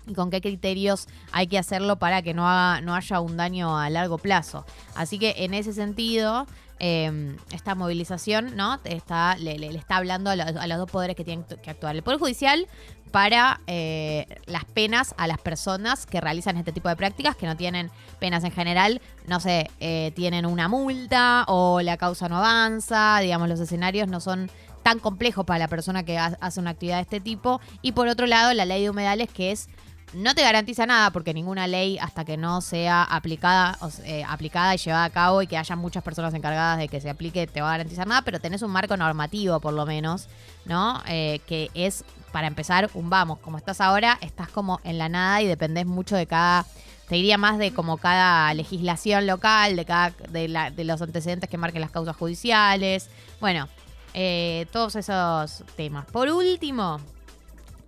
[0.07, 3.75] y con qué criterios hay que hacerlo para que no, haga- no haya un daño
[3.79, 4.63] a largo plazo.
[4.93, 6.45] Así que en ese sentido,
[6.79, 8.79] eh, esta movilización ¿no?
[8.83, 11.95] está, le, está hablando a, los- a los dos poderes que tienen que actuar.
[11.95, 12.67] El Poder Judicial
[13.11, 17.55] para eh, las penas a las personas que realizan este tipo de prácticas, que no
[17.55, 23.19] tienen penas en general, no sé, eh, tienen una multa o la causa no avanza,
[23.21, 24.51] digamos, los escenarios no son
[24.83, 27.61] tan complejos para la persona que ha- hace una actividad de este tipo.
[27.81, 29.69] Y por otro lado, la ley de humedales, que es
[30.13, 34.23] no te garantiza nada porque ninguna ley hasta que no sea aplicada, o s- eh,
[34.27, 37.47] aplicada y llevada a cabo y que haya muchas personas encargadas de que se aplique
[37.47, 40.27] te va a garantizar nada, pero tenés un marco normativo por lo menos,
[40.65, 41.01] ¿no?
[41.07, 45.41] Eh, que es para empezar un vamos, como estás ahora, estás como en la nada
[45.41, 46.65] y dependés mucho de cada
[47.09, 51.81] te diría más de como cada legislación local, de cada de los antecedentes que marquen
[51.81, 53.09] las causas judiciales.
[53.39, 53.67] Bueno,
[54.13, 56.05] eh, todos esos temas.
[56.07, 56.99] Por último,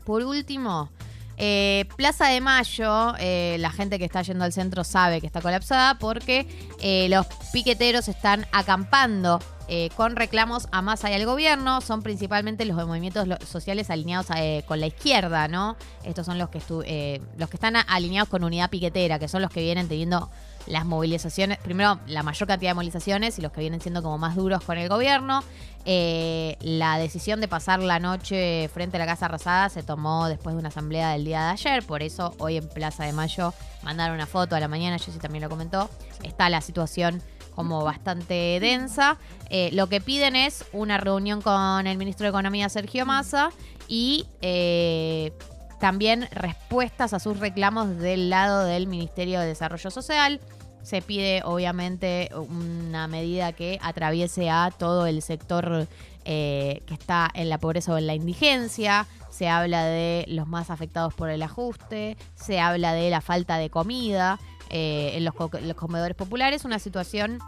[0.06, 0.90] por último,
[1.38, 5.42] eh, Plaza de Mayo, eh, la gente que está yendo al centro sabe que está
[5.42, 6.48] colapsada porque
[6.82, 11.82] eh, los piqueteros están acampando eh, con reclamos a Massa y al gobierno.
[11.82, 14.28] Son principalmente los movimientos sociales alineados
[14.66, 15.76] con la izquierda, ¿no?
[16.04, 19.62] Estos son los que, los que están alineados con Unidad Piquetera, que son los que
[19.62, 20.32] vienen teniendo
[20.68, 24.36] las movilizaciones, primero la mayor cantidad de movilizaciones y los que vienen siendo como más
[24.36, 25.44] duros con el gobierno.
[25.86, 30.54] Eh, la decisión de pasar la noche frente a la Casa Rosada se tomó después
[30.54, 33.54] de una asamblea del día de ayer, por eso hoy en Plaza de Mayo
[33.84, 35.90] mandaron una foto a la mañana, Jessy también lo comentó,
[36.24, 37.22] está la situación
[37.56, 39.18] como bastante densa.
[39.50, 43.50] Eh, lo que piden es una reunión con el ministro de Economía, Sergio Massa,
[43.88, 45.32] y eh,
[45.80, 50.40] también respuestas a sus reclamos del lado del Ministerio de Desarrollo Social.
[50.88, 55.86] Se pide, obviamente, una medida que atraviese a todo el sector
[56.24, 59.06] eh, que está en la pobreza o en la indigencia.
[59.30, 62.16] Se habla de los más afectados por el ajuste.
[62.36, 66.64] Se habla de la falta de comida eh, en los, co- los comedores populares.
[66.64, 67.40] Una situación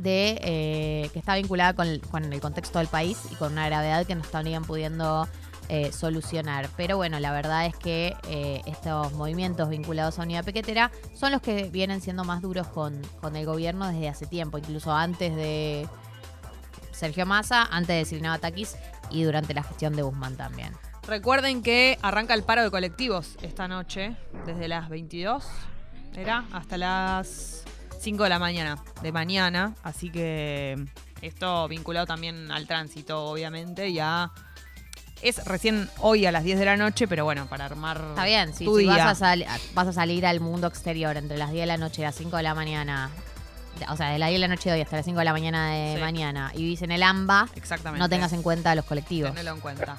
[0.00, 3.66] de eh, que está vinculada con el, con el contexto del país y con una
[3.66, 5.28] gravedad que no estarían pudiendo
[5.72, 6.68] eh, solucionar.
[6.76, 11.40] Pero bueno, la verdad es que eh, estos movimientos vinculados a Unidad Pequetera son los
[11.40, 15.86] que vienen siendo más duros con, con el gobierno desde hace tiempo, incluso antes de
[16.90, 18.74] Sergio Massa, antes de Silvina Batakis
[19.12, 20.72] y durante la gestión de Guzmán también.
[21.06, 24.16] Recuerden que arranca el paro de colectivos esta noche,
[24.46, 25.46] desde las 22,
[26.16, 26.46] ¿era?
[26.50, 27.62] Hasta las
[28.00, 29.76] 5 de la mañana, de mañana.
[29.84, 30.84] Así que
[31.22, 34.32] esto vinculado también al tránsito, obviamente, ya
[35.22, 38.54] es recién hoy a las 10 de la noche, pero bueno, para armar Está bien,
[38.54, 41.62] si, tu si vas, a sal- vas a salir al mundo exterior entre las 10
[41.62, 43.10] de la noche y las 5 de la mañana,
[43.88, 45.32] o sea, de las 10 de la noche de hoy hasta las 5 de la
[45.32, 46.00] mañana de Sí.
[46.00, 48.00] mañana, y vivís en el AMBA, Exactamente.
[48.02, 49.30] no tengas en cuenta los colectivos.
[49.32, 49.96] Tenelo en cuenta.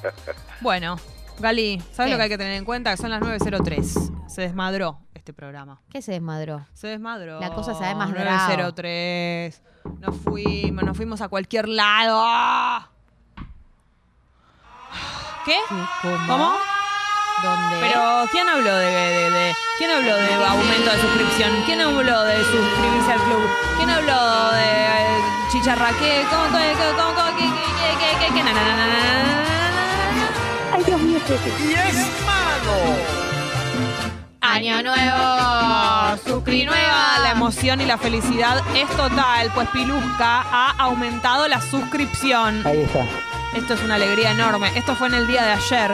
[0.61, 0.97] Bueno,
[1.39, 2.11] Gali, ¿sabes ¿Qué?
[2.11, 2.91] lo que hay que tener en cuenta?
[2.91, 4.11] Que son las 9.03.
[4.27, 5.81] Se desmadró este programa.
[5.89, 6.65] ¿Qué se desmadró?
[6.73, 7.39] Se desmadró.
[7.39, 8.47] La cosa se ha desmadrado.
[8.47, 9.61] 903.
[9.99, 12.90] Nos fuimos, nos fuimos a cualquier lado.
[15.45, 15.57] ¿Qué?
[16.27, 16.57] ¿Cómo?
[17.41, 17.77] ¿Dónde?
[17.79, 21.51] Pero, ¿quién habló de, ¿quién habló de aumento de suscripción?
[21.65, 23.49] ¿Quién habló de suscribirse al club?
[23.77, 26.25] ¿Quién habló de, eh, de chicharraque?
[26.29, 29.41] ¿Cómo, cómo, cómo, qué, qué, qué, qué, na, na, na,
[30.73, 33.21] Ay, Dios mío, Y es malo.
[34.41, 37.19] Año nuevo, suscri nueva.
[37.23, 42.65] La emoción y la felicidad es total, pues Pilusca ha aumentado la suscripción.
[42.65, 43.05] Ahí está.
[43.53, 44.71] Esto es una alegría enorme.
[44.75, 45.91] Esto fue en el día de ayer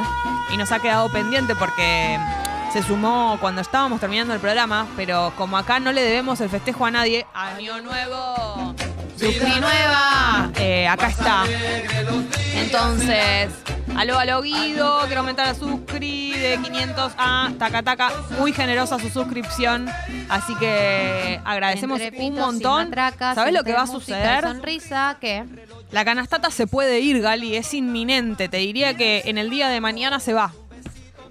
[0.53, 2.19] y nos ha quedado pendiente porque
[2.71, 6.85] se sumó cuando estábamos terminando el programa, pero como acá no le debemos el festejo
[6.85, 8.75] a nadie, año nuevo,
[9.17, 11.45] suscri nueva, eh, acá está.
[12.53, 13.49] Entonces,
[13.95, 19.09] aló, aló Guido, quiero aumentar la suscri de 500 a taca taca, muy generosa su
[19.09, 19.89] suscripción,
[20.29, 22.93] así que agradecemos un montón.
[23.17, 24.43] ¿Sabes lo que va a suceder?
[24.43, 25.43] Sonrisa, ¿qué?
[25.91, 28.49] La canastata se puede ir, Gali, es inminente.
[28.49, 30.53] Te diría que en el día de mañana se va.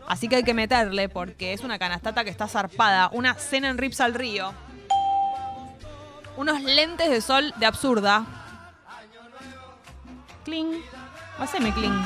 [0.07, 3.11] Así que hay que meterle porque es una canastata que está zarpada.
[3.13, 4.53] Una cena en Rips al Río.
[6.37, 8.25] Unos lentes de sol de absurda.
[10.45, 10.83] Cling.
[11.39, 12.05] Haceme cling.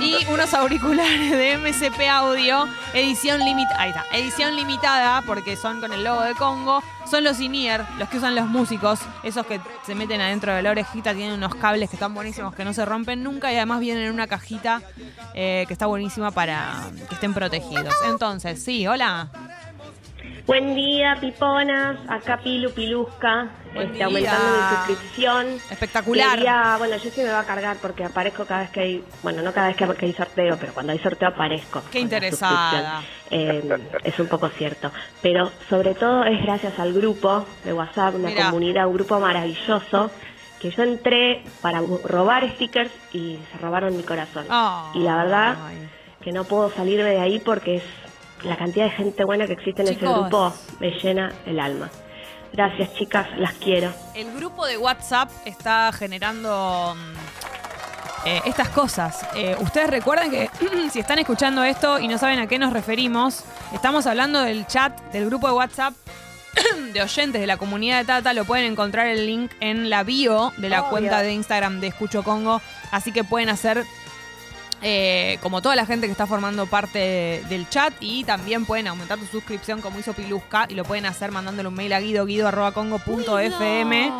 [0.00, 3.80] Y unos auriculares de MCP Audio, edición limitada.
[3.80, 6.82] Ahí está, edición limitada, porque son con el logo de Congo.
[7.08, 10.70] Son los in-ear, los que usan los músicos, esos que se meten adentro de la
[10.70, 14.04] orejita, tienen unos cables que están buenísimos, que no se rompen nunca y además vienen
[14.04, 14.82] en una cajita
[15.34, 16.72] eh, que está buenísima para
[17.08, 17.94] que estén protegidos.
[18.06, 19.28] Entonces, sí, hola.
[20.46, 21.98] Buen día, piponas.
[22.08, 25.46] Acá Pilu Pilusca, este, aumentando mi suscripción.
[25.70, 26.36] Espectacular.
[26.36, 29.42] Quería- bueno, yo se me va a cargar porque aparezco cada vez que hay, bueno,
[29.42, 31.82] no cada vez que hay sorteo, pero cuando hay sorteo aparezco.
[31.90, 33.02] Qué interesada.
[33.30, 33.62] Eh,
[34.04, 34.90] es un poco cierto.
[35.22, 38.46] Pero sobre todo es gracias al grupo de WhatsApp, una Mirá.
[38.46, 40.10] comunidad, un grupo maravilloso,
[40.60, 44.44] que yo entré para robar stickers y se robaron mi corazón.
[44.94, 45.56] Y la verdad
[46.20, 47.82] que no puedo salirme de ahí porque es
[48.44, 51.90] la cantidad de gente buena que existe en ese grupo me llena el alma.
[52.52, 53.92] Gracias chicas, las quiero.
[54.14, 59.26] El grupo de WhatsApp está generando mm, eh, estas cosas.
[59.34, 60.50] Eh, ustedes recuerdan que
[60.92, 64.98] si están escuchando esto y no saben a qué nos referimos, estamos hablando del chat
[65.12, 65.94] del grupo de WhatsApp
[66.92, 68.34] de oyentes de la comunidad de Tata.
[68.34, 70.90] Lo pueden encontrar el link en la bio de la Obvio.
[70.90, 72.60] cuenta de Instagram de Escucho Congo.
[72.90, 73.84] Así que pueden hacer
[74.84, 79.16] eh, como toda la gente que está formando parte del chat y también pueden aumentar
[79.16, 84.12] tu suscripción como hizo Pilusca y lo pueden hacer mandándole un mail a guido guido.congo.fm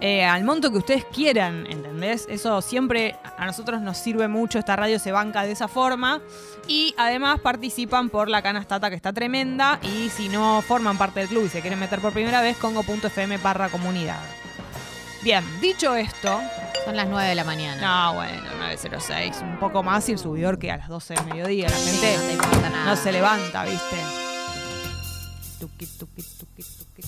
[0.00, 2.26] eh, al monto que ustedes quieran, ¿entendés?
[2.28, 6.20] Eso siempre a nosotros nos sirve mucho, esta radio se banca de esa forma
[6.66, 11.28] y además participan por la canastata que está tremenda y si no forman parte del
[11.28, 14.20] club y se quieren meter por primera vez, congo.fm barra comunidad.
[15.22, 16.40] Bien, dicho esto...
[16.88, 18.06] Son las 9 de la mañana.
[18.06, 21.68] No, bueno, 9.06, un poco más y el subidor que a las 12 del mediodía.
[21.68, 22.84] La gente no te importa nada.
[22.86, 23.96] no se levanta, ¿viste?
[25.60, 27.02] Tuqui, tuqui, tuqui,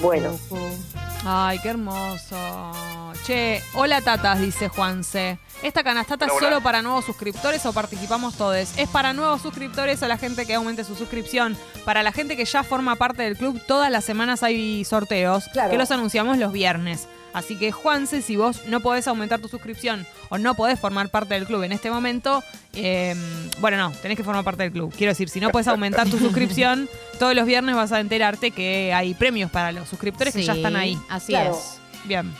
[0.00, 0.36] Bueno.
[1.24, 2.72] Ay, qué hermoso.
[3.26, 5.38] Che, hola tatas, dice Juanse.
[5.62, 8.54] ¿Esta canastata es solo para nuevos suscriptores o participamos todos?
[8.78, 11.56] Es para nuevos suscriptores o la gente que aumente su suscripción.
[11.84, 15.70] Para la gente que ya forma parte del club, todas las semanas hay sorteos Claro.
[15.70, 17.08] que los anunciamos los viernes.
[17.38, 21.34] Así que, Juanse, si vos no podés aumentar tu suscripción o no podés formar parte
[21.34, 22.42] del club en este momento,
[22.74, 23.14] eh,
[23.60, 24.92] bueno, no, tenés que formar parte del club.
[24.96, 28.92] Quiero decir, si no podés aumentar tu suscripción, todos los viernes vas a enterarte que
[28.92, 30.98] hay premios para los suscriptores que ya están ahí.
[31.08, 31.52] así Claro.
[31.56, 31.80] es.
[32.04, 32.32] Bien.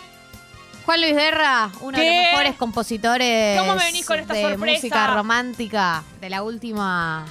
[0.85, 4.77] Juan Luis Guerra, uno de los mejores compositores ¿Cómo me venís con esta de sorpresa?
[4.79, 7.27] música romántica de la última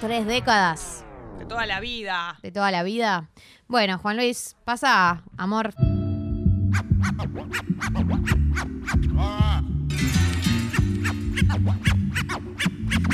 [0.00, 1.04] tres décadas
[1.40, 2.38] De toda la vida.
[2.42, 3.28] de toda la vida.
[3.66, 5.74] Bueno, Juan Luis, pasa, amor.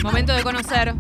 [0.03, 0.95] Momento de conocer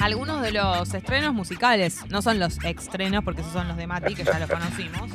[0.00, 2.00] algunos de los estrenos musicales.
[2.10, 5.10] No son los estrenos, porque esos son los de Mati, que ya los conocimos.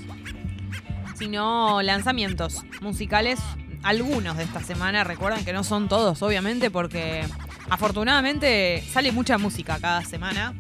[1.16, 3.40] Sino lanzamientos musicales.
[3.84, 5.04] Algunos de esta semana.
[5.04, 7.24] Recuerden que no son todos, obviamente, porque
[7.70, 10.54] afortunadamente sale mucha música cada semana.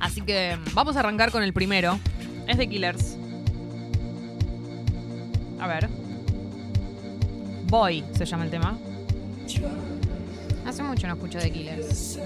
[0.00, 1.98] Así que vamos a arrancar con el primero.
[2.46, 3.18] Es de Killers.
[5.58, 5.88] A ver.
[7.68, 8.78] Boy se llama el tema.
[10.66, 12.18] Hace mucho no escucho de Killers.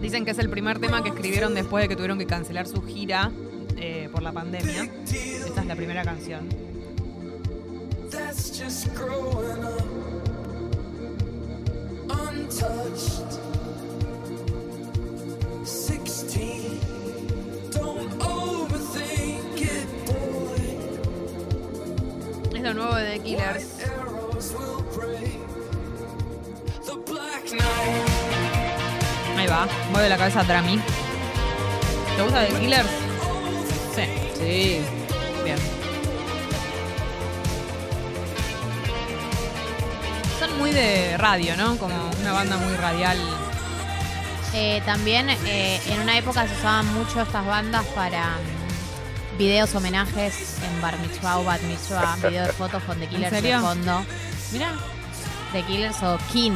[0.00, 2.82] Dicen que es el primer tema que escribieron después de que tuvieron que cancelar su
[2.82, 3.30] gira
[3.76, 4.84] eh, por la pandemia.
[4.84, 6.48] Esta es la primera canción.
[8.10, 8.88] That's just.
[22.54, 23.64] Es lo nuevo de The Killers.
[29.36, 30.78] Ahí va, mueve la cabeza Drami.
[32.16, 32.88] ¿Te gusta The Killers?
[33.94, 34.02] Sí.
[34.38, 34.80] Sí.
[35.44, 35.56] Bien.
[40.38, 41.78] Son muy de radio, ¿no?
[41.78, 43.18] Como una banda muy radial.
[44.54, 50.56] Eh, también eh, en una época se usaban mucho estas bandas para mm, videos homenajes
[50.64, 53.56] en bar mitzvah o bat mitzvah, videos de fotos con The Killers serio?
[53.56, 54.04] de fondo.
[54.52, 54.72] Mira.
[55.52, 56.52] The Killers o King.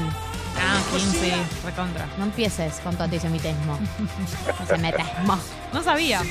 [0.57, 1.33] Ah, King, sí,
[1.65, 2.07] recontra.
[2.17, 3.79] No empieces con tu antisemitismo.
[4.61, 5.39] No se metasmo.
[5.73, 6.23] No sabía.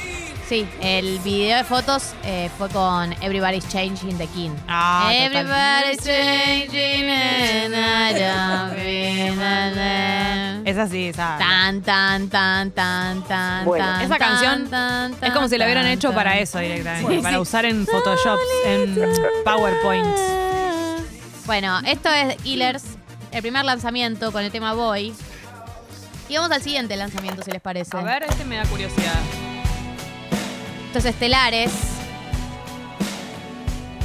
[0.47, 4.51] Sí, el video de fotos eh, fue con Everybody's Changing the King.
[4.68, 5.38] Ah, total.
[5.38, 9.34] Everybody's changing and I don't feel
[10.66, 10.72] alone.
[10.72, 11.38] Esa sí, esa.
[11.38, 15.84] Tan, tan, tan, tan, tan, Bueno, tan, esa canción tan, Es como si la hubieran
[15.86, 16.16] tan, hecho tan.
[16.16, 17.16] para eso directamente.
[17.16, 17.41] Sí, para sí.
[17.41, 18.95] usar en Photoshop, en
[19.45, 20.18] PowerPoint.
[21.45, 22.84] Bueno, esto es Healers,
[23.32, 25.14] el primer lanzamiento con el tema Boy.
[26.30, 27.95] Y vamos al siguiente lanzamiento, si les parece.
[27.97, 29.20] A ver, este me da curiosidad.
[30.88, 31.72] Esto es Estelares.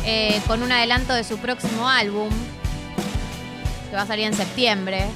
[0.05, 2.29] eh, con un adelanto de su próximo álbum.
[3.91, 5.07] Que va a salir en septiembre.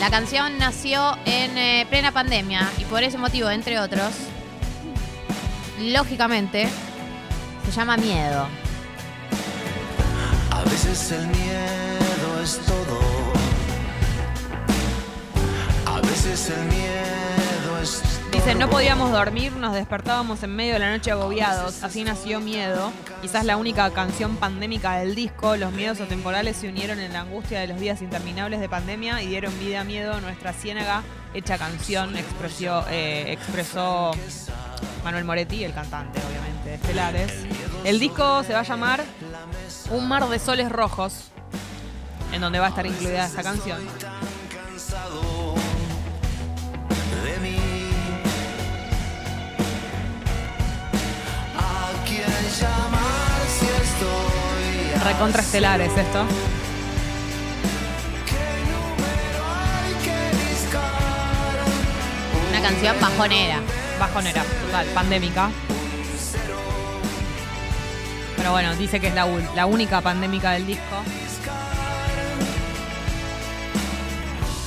[0.00, 2.70] La canción nació en eh, plena pandemia.
[2.78, 4.12] Y por ese motivo, entre otros,
[5.80, 6.68] lógicamente,
[7.64, 8.46] se llama Miedo.
[10.50, 12.98] A veces el miedo es todo.
[15.86, 17.43] A veces el miedo
[18.34, 21.82] es Dicen, no podíamos dormir, nos despertábamos en medio de la noche agobiados.
[21.84, 22.92] Así nació Miedo.
[23.22, 25.56] Quizás la única canción pandémica del disco.
[25.56, 29.28] Los miedos atemporales se unieron en la angustia de los días interminables de pandemia y
[29.28, 30.20] dieron vida a miedo.
[30.20, 34.10] Nuestra ciénaga hecha canción expresó, eh, expresó
[35.04, 37.32] Manuel Moretti, el cantante, obviamente, de Estelares.
[37.84, 39.04] El disco se va a llamar
[39.90, 41.30] Un mar de soles rojos,
[42.32, 43.78] en donde va a estar incluida esta canción.
[52.54, 56.24] ¿A quién llamar si estoy Recontra Estelares esto.
[62.50, 63.60] Una canción bajonera.
[63.98, 65.50] Bajonera, total, pandémica.
[68.36, 70.96] Pero bueno, dice que es la única pandémica del disco.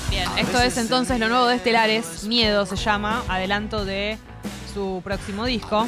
[0.10, 2.24] Bien, esto es entonces lo nuevo de Estelares.
[2.24, 4.18] Miedo se llama, adelanto de
[4.74, 5.88] su próximo disco.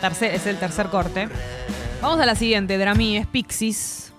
[0.00, 1.28] Tercer- es el tercer corte.
[2.00, 4.12] Vamos a la siguiente, Drami, es Pixies.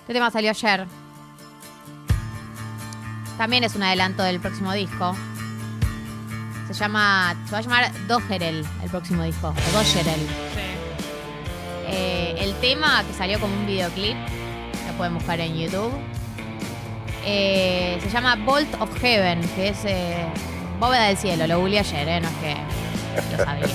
[0.00, 0.86] Este tema salió ayer.
[3.38, 5.14] También es un adelanto del próximo disco.
[6.68, 7.34] Se llama.
[7.46, 9.48] Se va a llamar Dogerel, el próximo disco.
[9.48, 10.20] O Dogerel.
[11.88, 14.16] Eh, el tema que salió como un videoclip,
[14.88, 15.92] lo pueden buscar en YouTube.
[17.24, 20.26] eh, se llama Bolt of Heaven, que es eh,
[20.82, 21.46] bóveda del cielo.
[21.46, 22.20] Lo googleé ayer, ¿eh?
[22.20, 22.56] No es que
[23.36, 23.66] lo sabía.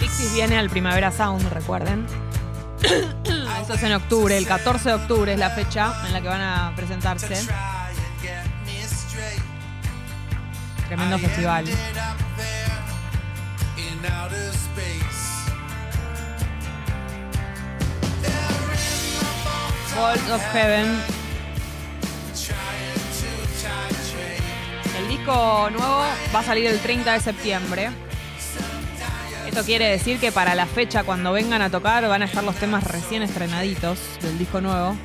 [0.00, 2.04] Pixies viene al Primavera Sound, recuerden.
[3.62, 6.40] Eso es en octubre, el 14 de octubre es la fecha en la que van
[6.40, 7.36] a presentarse.
[10.88, 11.66] Tremendo festival.
[20.00, 20.86] Of Heaven.
[24.96, 27.90] El disco nuevo va a salir el 30 de septiembre.
[29.48, 32.54] Esto quiere decir que para la fecha, cuando vengan a tocar, van a estar los
[32.54, 34.96] temas recién estrenaditos del disco nuevo.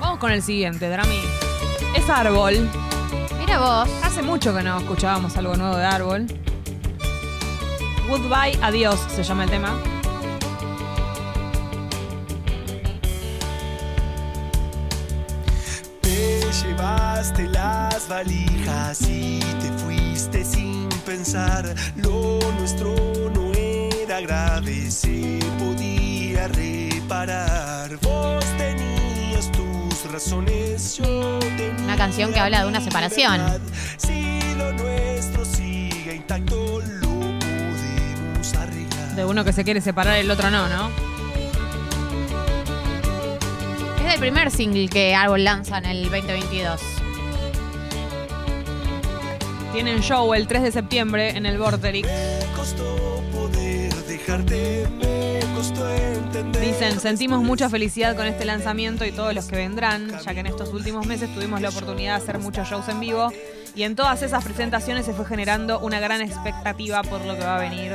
[0.00, 1.22] Vamos con el siguiente, Drami.
[1.96, 2.70] Es Árbol.
[3.36, 3.88] Mira vos.
[4.04, 6.45] Hace mucho que no escuchábamos algo nuevo de Árbol.
[8.08, 9.82] Goodbye, adiós se llama el tema.
[16.00, 21.74] Te llevaste las valijas y te fuiste sin pensar.
[21.96, 22.94] Lo nuestro
[23.34, 27.96] no era grave, se podía reparar.
[28.02, 31.82] Vos tenías tus razones, yo tenía.
[31.82, 33.40] Una canción que habla de una separación.
[33.96, 37.05] Si lo nuestro sigue intacto, lo.
[39.16, 40.90] De uno que se quiere separar, el otro no, ¿no?
[44.06, 46.80] Es el primer single que Árbol lanza en el 2022.
[49.72, 52.06] Tienen show el 3 de septiembre en el Vorterix.
[56.60, 60.46] Dicen, sentimos mucha felicidad con este lanzamiento y todos los que vendrán, ya que en
[60.46, 63.32] estos últimos meses tuvimos la oportunidad de hacer muchos shows en vivo
[63.76, 67.56] y en todas esas presentaciones se fue generando una gran expectativa por lo que va
[67.56, 67.94] a venir,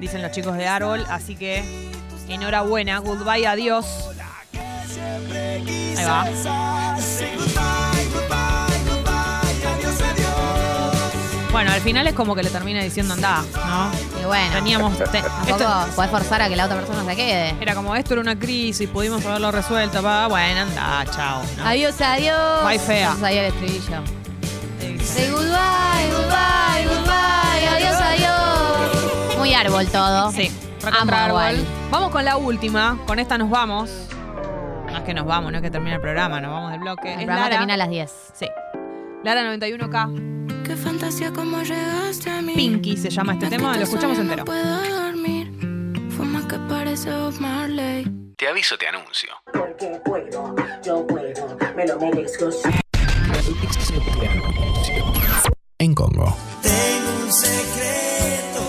[0.00, 1.90] dicen los chicos de Árbol, así que
[2.28, 3.86] enhorabuena, goodbye, adiós.
[5.96, 6.26] Ahí va.
[11.50, 13.90] Bueno, al final es como que le termina diciendo andá, ¿no?
[14.20, 14.96] Y bueno, Teníamos.
[15.10, 17.54] te- esto- podés forzar a que la otra persona se quede.
[17.60, 21.42] era como esto era una crisis, pudimos haberlo resuelto, pa, bueno, anda, chao.
[21.56, 21.66] ¿no?
[21.66, 22.64] Adiós, adiós.
[22.64, 23.16] Bye, fea.
[23.30, 24.17] El estribillo.
[25.08, 29.36] Say goodbye, goodbye, goodbye, adiós, adiós.
[29.38, 30.30] Muy árbol todo.
[30.32, 30.50] Sí,
[31.00, 31.56] Amo árbol.
[31.90, 33.90] Vamos con la última, con esta nos vamos.
[34.86, 37.08] No es que nos vamos, no es que termine el programa, nos vamos del bloque.
[37.14, 37.56] El es programa Lara.
[37.56, 38.10] termina a las 10.
[38.34, 38.46] Sí.
[39.24, 40.62] Lara 91K.
[40.64, 42.54] Qué fantasía cómo llegaste a mí.
[42.54, 44.40] Pinky se llama este tema, lo escuchamos entero.
[44.40, 45.50] No puedo dormir.
[46.98, 48.06] myself, Marley.
[48.36, 49.30] Te aviso, te anuncio.
[49.52, 50.54] Porque puedo,
[50.84, 52.50] yo puedo, me lo merezco.
[55.80, 56.36] En Congo.
[56.60, 58.62] Tengo un secreto,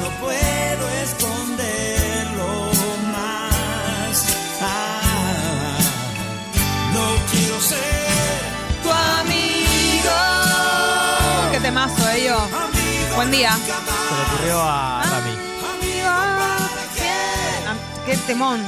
[0.00, 2.70] no puedo esconderlo
[3.10, 4.26] más.
[4.62, 5.76] Ah,
[6.94, 8.38] no quiero ser
[8.80, 10.16] tu amigo.
[11.50, 12.36] Qué temazo, ello.
[13.16, 13.50] Buen día.
[13.56, 15.34] Se le ocurrió a Cami.
[16.06, 16.68] Ah,
[18.06, 18.60] Qué temón.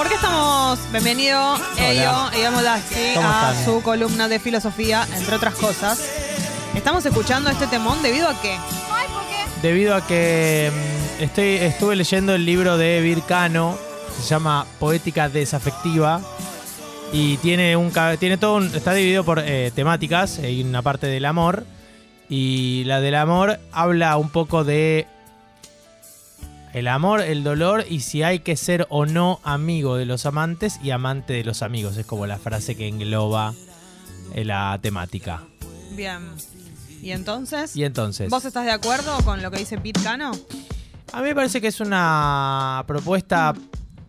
[0.00, 0.78] ¿Por qué estamos?
[0.92, 3.64] Bienvenido, Ello, Ello Moldavsky, ¿Cómo a están?
[3.66, 6.00] su columna de filosofía, entre otras cosas.
[6.74, 8.56] Estamos escuchando este temón debido a qué?
[9.60, 10.72] Debido a que
[11.18, 13.76] mm, estoy, estuve leyendo el libro de Vircano,
[14.18, 16.22] se llama Poética Desafectiva.
[17.12, 20.38] Y tiene un tiene todo un- está dividido por eh, temáticas.
[20.38, 21.66] Hay una parte del amor.
[22.30, 25.06] Y la del amor habla un poco de
[26.72, 30.78] el amor, el dolor y si hay que ser o no amigo de los amantes
[30.82, 31.96] y amante de los amigos.
[31.96, 33.54] Es como la frase que engloba
[34.34, 35.42] eh, la temática.
[35.92, 36.20] Bien.
[37.02, 37.74] ¿Y entonces?
[37.76, 38.30] Y entonces.
[38.30, 40.32] ¿Vos estás de acuerdo con lo que dice Pete Cano?
[41.12, 43.54] A mí me parece que es una propuesta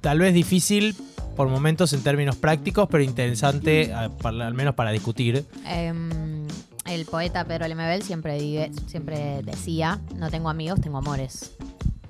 [0.02, 0.96] tal vez difícil
[1.36, 5.46] por momentos en términos prácticos, pero interesante eh, para- al menos para discutir.
[5.66, 6.46] Em,
[6.86, 11.54] el poeta Pedro Lemebel siempre, digue- siempre decía, no tengo amigos, tengo amores.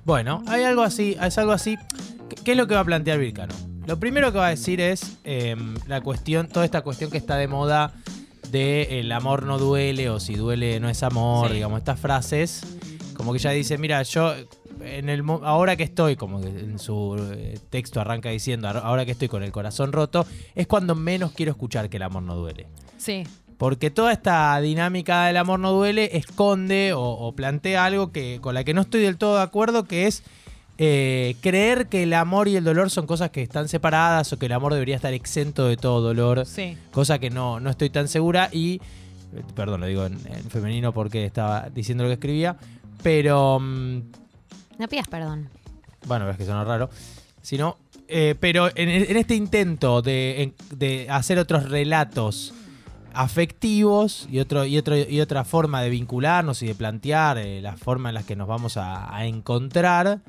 [0.06, 1.78] Bueno, hay algo así, es algo así.
[2.44, 3.54] ¿Qué, es lo que va a plantear Vircano?
[3.86, 7.36] Lo primero que va a decir es em, la cuestión, toda esta cuestión que está
[7.38, 7.94] de moda
[8.52, 11.56] de el amor no duele o si duele no es amor, Sí.
[11.56, 12.62] digamos, estas frases.
[13.16, 14.34] Como que ella dice, mira, yo
[14.84, 19.06] en el ahora que estoy, como que en su eh, texto arranca diciendo, "Ahora- ahora
[19.06, 20.26] que estoy con el corazón roto,
[20.56, 22.68] es cuando menos quiero escuchar que el amor no duele.
[22.98, 23.24] Sí.
[23.62, 28.56] Porque toda esta dinámica del amor no duele esconde o, o plantea algo que con
[28.56, 30.24] la que no estoy del todo de acuerdo, que es
[30.80, 34.48] eh, creer que el amor y el dolor son cosas que están separadas o que
[34.48, 36.44] el amor debería estar exento de todo dolor.
[36.48, 36.76] Sí.
[36.90, 38.82] Cosa que no, no estoy tan segura y,
[39.54, 42.58] perdón, lo digo en, en femenino porque estaba diciendo lo que escribía,
[43.04, 43.60] pero...
[43.60, 43.98] mm,
[44.80, 45.50] No pidas perdón.
[46.08, 46.90] bueno, es que suena raro.
[47.44, 52.56] Sino, eh, pero en, en este intento de, de hacer otros relatos
[53.14, 57.76] afectivos y, otro, y, otro, y otra forma de vincularnos y de plantear eh, la
[57.78, 60.22] forma en la que nos vamos a, a encontrar,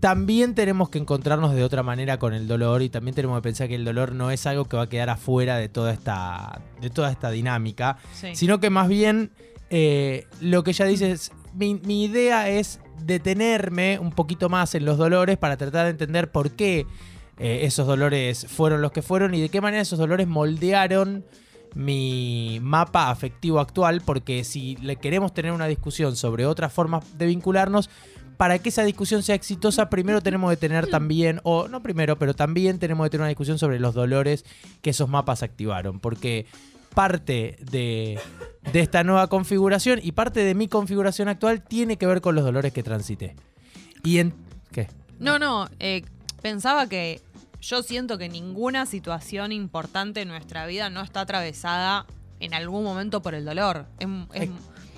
[0.00, 3.66] también tenemos que encontrarnos de otra manera con el dolor y también tenemos que pensar
[3.68, 6.88] que el dolor no es algo que va a quedar afuera de toda esta, de
[6.90, 8.28] toda esta dinámica, Sí.
[8.36, 9.32] sino que más bien
[9.70, 14.84] eh, lo que ella dice es, mi, mi idea es detenerme un poquito más en
[14.84, 16.86] los dolores para tratar de entender por qué
[17.38, 21.24] eh, esos dolores fueron los que fueron y de qué manera esos dolores moldearon
[21.74, 27.26] mi mapa afectivo actual, porque si le queremos tener una discusión sobre otras formas de
[27.26, 27.90] vincularnos,
[28.36, 32.34] para que esa discusión sea exitosa, primero tenemos que tener también, o no primero, pero
[32.34, 34.44] también tenemos que tener una discusión sobre los dolores
[34.80, 36.46] que esos mapas activaron, porque
[36.94, 38.18] parte de,
[38.72, 42.44] de esta nueva configuración y parte de mi configuración actual tiene que ver con los
[42.44, 43.34] dolores que transité.
[44.04, 44.32] Y en...
[44.70, 44.88] ¿Qué?
[45.18, 46.04] No, no, eh,
[46.40, 47.20] pensaba que
[47.60, 52.06] yo siento que ninguna situación importante en nuestra vida no está atravesada
[52.40, 53.86] en algún momento por el dolor.
[53.98, 54.50] Es, es-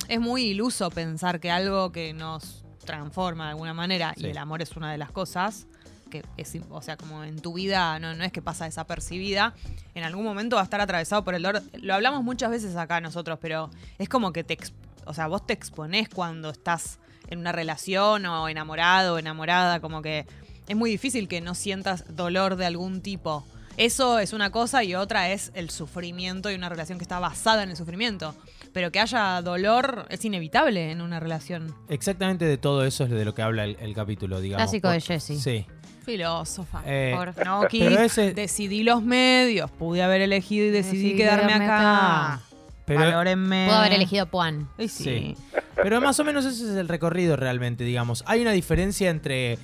[0.08, 4.60] es muy iluso pensar que algo que nos transforma de alguna manera, y el amor
[4.60, 5.68] es una de las cosas,
[6.10, 9.54] que es, o sea, como en tu vida no, no es que pasa desapercibida,
[9.94, 11.62] en algún momento va a estar atravesado por el dolor.
[11.80, 14.58] Lo hablamos muchas veces acá nosotros, pero es como que te,
[15.06, 16.98] o sea, vos te exponés cuando estás
[17.28, 20.26] en una relación o enamorado o enamorada, como que
[20.70, 23.44] es muy difícil que no sientas dolor de algún tipo.
[23.76, 27.62] Eso es una cosa y otra es el sufrimiento y una relación que está basada
[27.62, 28.34] en el sufrimiento.
[28.72, 31.74] Pero que haya dolor es inevitable en una relación.
[31.88, 34.62] Exactamente de todo eso es de lo que habla el, el capítulo, digamos.
[34.64, 35.38] Clásico de Jessie.
[35.40, 35.66] Sí.
[36.04, 36.82] Filósofa.
[36.86, 37.66] Eh, Por no,
[38.02, 42.34] ese- decidí los medios, pude haber elegido y decidí, Decidí quedarme acá.
[42.34, 42.40] acá.
[42.86, 43.66] Pero- Valórenme.
[43.66, 44.68] Puedo haber elegido Puan.
[44.78, 44.88] Sí.
[44.88, 45.36] Sí.
[45.82, 48.22] Pero más o menos ese es el recorrido realmente, digamos.
[48.26, 49.58] Hay una diferencia entre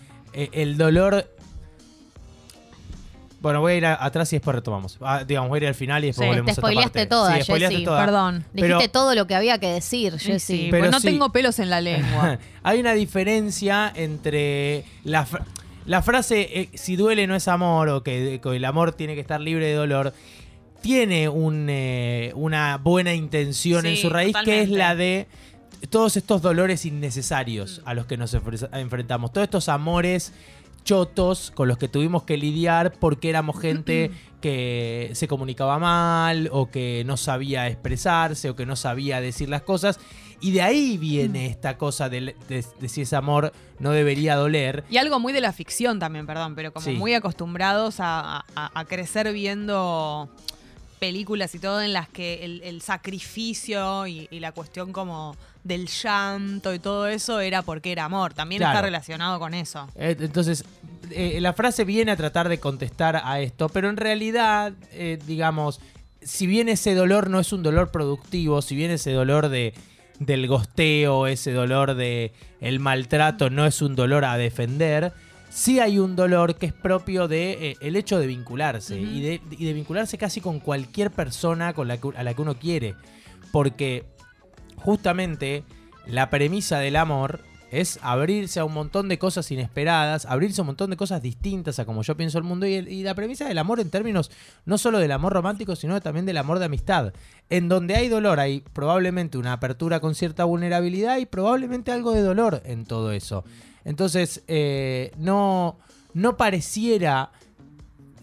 [0.53, 1.27] el dolor...
[3.41, 4.97] Bueno, voy a ir a- atrás y después retomamos.
[5.01, 6.99] Ah, digamos, voy a ir al final y después Sí, volvemos te a esta spoileaste
[7.01, 7.07] parte.
[7.07, 8.05] toda, Sí, spoileaste toda.
[8.05, 8.45] Perdón.
[8.55, 10.57] Pero- Dijiste todo lo que había que decir, Sí, Jessy.
[10.57, 11.07] sí, Pero pues no sí.
[11.09, 12.39] tengo pelos en la lengua.
[12.65, 15.27] Hay una diferencia entre la,
[15.85, 19.21] la frase eh, si duele no es amor o que, que el amor tiene que
[19.21, 20.13] estar libre de dolor.
[20.81, 25.27] Tiene un, eh, una buena intención en su raíz que es la de
[25.91, 29.33] todos estos dolores innecesarios a los que nos enfre- enfrentamos.
[29.33, 30.33] Todos estos amores
[30.85, 34.11] chotos con los que tuvimos que lidiar porque éramos gente
[34.41, 39.63] que se comunicaba mal o que no sabía expresarse o que no sabía decir las
[39.63, 39.99] cosas.
[40.41, 44.85] Y de ahí viene esta cosa de, de- de si ese amor no debería doler.
[44.91, 46.93] Y algo muy de la ficción también, perdón, pero como Sí.
[46.93, 50.29] muy acostumbrados a, a- a crecer viendo
[51.01, 55.37] películas y todo en las que el, el sacrificio y, y la cuestión como
[55.67, 58.35] del llanto y todo eso era porque era amor.
[58.35, 58.75] También Claro.
[58.75, 59.89] está relacionado con eso.
[59.97, 60.65] Eh, Entonces,
[61.11, 65.81] eh, la frase viene a tratar de contestar a esto, pero en realidad, eh, digamos,
[66.23, 69.75] si bien ese dolor no es un dolor productivo, si bien ese dolor de
[70.19, 75.13] del gosteo, ese dolor de el maltrato no es un dolor a defender,
[75.51, 79.41] sí hay un dolor que es propio de eh, el hecho de vincularse y, de,
[79.51, 82.95] y de vincularse casi con cualquier persona con la que- a la que uno quiere,
[83.53, 84.05] porque
[84.87, 85.65] justamente
[86.07, 87.41] la premisa del amor
[87.73, 91.81] es abrirse a un montón de cosas inesperadas, abrirse a un montón de cosas distintas
[91.81, 92.67] a como yo pienso el mundo.
[92.67, 94.31] Y, la premisa del amor en términos
[94.65, 97.13] no solo del amor romántico, sino también del amor de amistad.
[97.51, 102.23] En donde hay dolor, hay probablemente una apertura con cierta vulnerabilidad y probablemente algo de
[102.23, 103.45] dolor en todo eso.
[103.85, 105.79] Entonces, eh, no,
[106.15, 107.33] no pareciera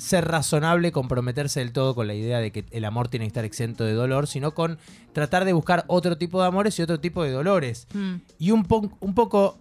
[0.04, 3.46] ser razonable comprometerse del todo con la idea de que el amor tiene que estar
[3.46, 4.78] exento de dolor, sino con
[5.14, 7.88] tratar de buscar otro tipo de amores y otro tipo de dolores.
[7.94, 8.16] Mm.
[8.38, 9.58] Y un, po- un poco,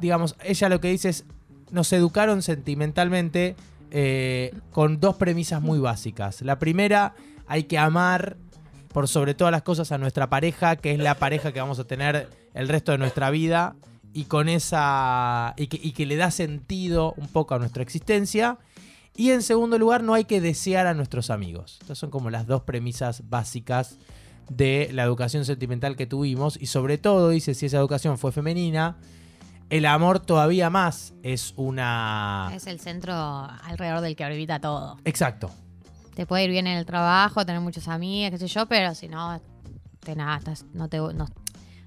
[0.00, 1.24] digamos, ella lo que dice es,
[1.70, 3.54] nos educaron sentimentalmente
[3.92, 6.42] eh, con dos premisas muy básicas.
[6.42, 7.14] La primera,
[7.46, 8.36] hay que amar
[8.92, 11.84] por sobre todas las cosas a nuestra pareja, que es la pareja que vamos a
[11.84, 13.76] tener el resto de nuestra vida,
[14.12, 15.54] y con esa.
[15.56, 18.58] y que, y que le da sentido un poco a nuestra existencia.
[19.14, 21.78] Y en segundo lugar, no hay que desear a nuestros amigos.
[21.82, 23.98] Estas son como las dos premisas básicas
[24.48, 26.56] de la educación sentimental que tuvimos.
[26.60, 28.96] Y sobre todo, dice, si esa educación fue femenina,
[29.70, 32.50] el amor todavía más es una...
[32.54, 34.98] Es el centro alrededor del que orbita todo.
[35.04, 35.50] Exacto.
[36.14, 39.08] Te puede ir bien en el trabajo, tener muchos amigos, qué sé yo, pero si
[39.08, 39.40] no,
[40.00, 40.40] te nada,
[40.74, 41.26] no, te, no,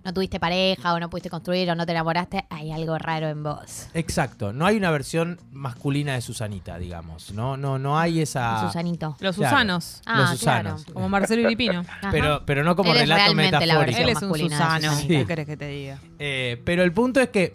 [0.06, 3.44] no tuviste pareja o no pudiste construir o no te enamoraste, hay algo raro en
[3.44, 3.88] vos.
[3.94, 4.54] Exacto.
[4.54, 7.32] No hay una versión masculina de Susanita, digamos.
[7.32, 8.62] No, no, no hay esa...
[8.68, 9.18] Susanito.
[9.20, 9.50] Los Claro.
[9.56, 10.02] Susanos.
[10.06, 10.84] Ah, Los Susanos.
[10.84, 10.94] claro.
[10.94, 11.84] Como Marcelo y Lipino.
[12.12, 13.86] Pero, pero no como Él es relato realmente la metafórico.
[13.86, 14.92] versión Él es un masculina de Susano.
[14.94, 15.08] Susanita.
[15.14, 15.26] ¿Qué Sí.
[15.28, 16.00] querés que te diga?
[16.20, 17.54] Eh, pero el punto es que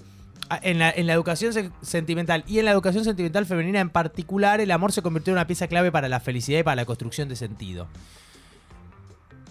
[0.48, 3.90] a- en la, en la educación se- sentimental y en la educación sentimental femenina en
[3.90, 6.84] particular, el amor se convirtió en una pieza clave para la felicidad y para la
[6.84, 7.86] construcción de sentido.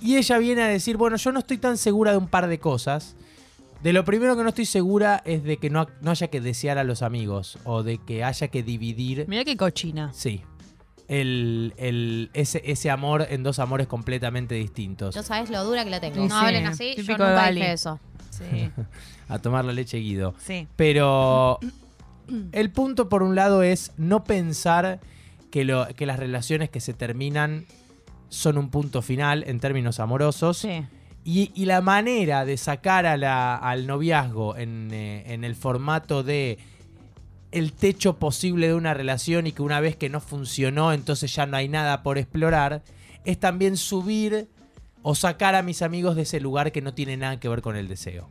[0.02, 2.60] Y ella viene a decir, bueno, yo no estoy tan segura de un par de
[2.60, 3.16] cosas.
[3.84, 6.78] De lo primero que no estoy segura es de que no, no haya que desear
[6.78, 9.26] a los amigos o de que haya que dividir.
[9.28, 10.12] Mirá qué cochina.
[10.14, 10.42] Sí.
[11.08, 15.16] El, el- ese, ese amor en dos amores completamente distintos.
[15.16, 16.16] Yo sabes lo dura que la tengo.
[16.16, 17.62] Sí, no sí, hablen así, yo nunca Gali.
[17.62, 18.00] dije eso.
[18.30, 18.70] Sí.
[19.30, 20.36] a tomar la leche Guido.
[20.46, 20.68] Sí.
[20.76, 21.60] Pero
[22.52, 25.00] el punto por un lado es no pensar
[25.52, 27.66] que, lo, que las relaciones que se terminan
[28.30, 30.58] son un punto final en términos amorosos.
[30.60, 30.84] Sí.
[31.26, 36.24] Y, y la manera de sacar a la- al noviazgo en, eh, en el formato
[36.24, 36.58] de
[37.52, 41.46] el techo posible de una relación y que una vez que no funcionó, entonces ya
[41.48, 42.84] no hay nada por explorar,
[43.26, 44.48] es también subir
[45.02, 47.76] o sacar a mis amigos de ese lugar que no tiene nada que ver con
[47.76, 48.30] el deseo.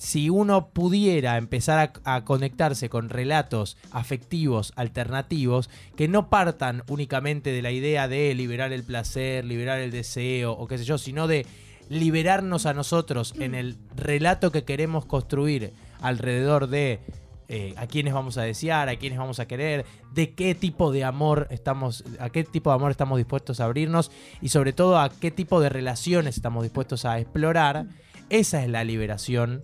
[0.00, 7.60] Si uno pudiera empezar a, conectarse con relatos afectivos alternativos que no partan únicamente de
[7.60, 11.44] la idea de liberar el placer, liberar el deseo o qué sé yo, sino de
[11.90, 17.00] liberarnos a nosotros en el relato que queremos construir alrededor de
[17.48, 21.04] eh, a quiénes vamos a desear, a quiénes vamos a querer, de qué tipo de
[21.04, 24.10] amor estamos, a qué tipo de amor estamos dispuestos a abrirnos
[24.40, 27.84] y sobre todo a qué tipo de relaciones estamos dispuestos a explorar.
[28.30, 29.62] Esa es la liberación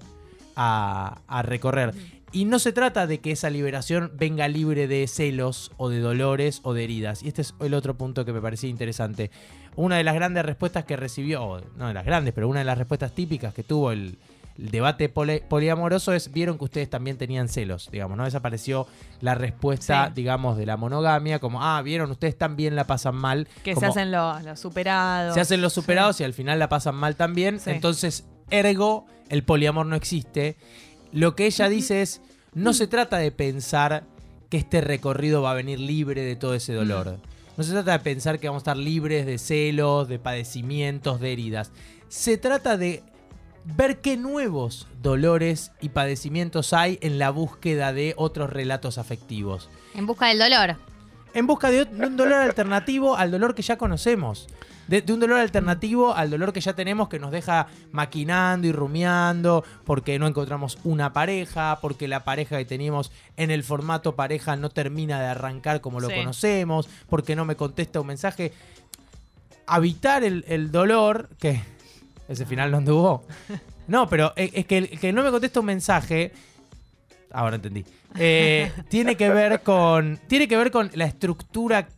[0.56, 1.94] a, a recorrer.
[2.32, 6.60] Y no se trata de que esa liberación venga libre de celos o de dolores
[6.64, 7.22] o de heridas.
[7.22, 9.30] Y este es el otro punto que me parecía interesante.
[9.76, 12.76] Una de las grandes respuestas que recibió, no de las grandes, pero una de las
[12.78, 14.18] respuestas típicas que tuvo el,
[14.58, 18.24] el debate poli- poliamoroso es, vieron que ustedes también tenían celos, digamos, ¿no?
[18.24, 18.86] Desapareció
[19.20, 20.12] la respuesta, Sí.
[20.16, 23.46] digamos, de la monogamia, como, ah, vieron, ustedes también la pasan mal.
[23.62, 25.34] Que como- se hacen los, los superados.
[25.34, 27.60] se hacen los superados y al final la pasan mal también.
[27.60, 27.70] Sí.
[27.70, 30.56] Entonces, ergo, el poliamor no existe.
[31.12, 32.20] Lo que ella dice es,
[32.54, 34.04] no se trata de pensar
[34.48, 37.18] que este recorrido va a venir libre de todo ese dolor.
[37.56, 41.32] No se trata de pensar que vamos a estar libres de celos, de padecimientos, de
[41.32, 41.72] heridas.
[42.08, 43.02] Se trata de
[43.64, 49.68] ver qué nuevos dolores y padecimientos hay en la búsqueda de otros relatos afectivos.
[49.94, 50.76] En busca del dolor.
[51.34, 54.46] En busca de, un dolor alternativo al dolor que ya conocemos.
[54.88, 58.72] De, de un dolor alternativo al dolor que ya tenemos que nos deja maquinando y
[58.72, 64.54] rumiando porque no encontramos una pareja, porque la pareja que teníamos en el formato pareja
[64.54, 66.14] no termina de arrancar como lo Sí.
[66.14, 68.52] conocemos, porque no me contesta un mensaje.
[69.66, 71.60] Habitar el, el dolor, que
[72.28, 73.24] ese final no anduvo.
[73.88, 76.32] No, pero es, es que el que no me contesta un mensaje,
[77.32, 77.84] ahora entendí,
[78.18, 81.88] eh, tiene que ver con tiene que ver con la estructura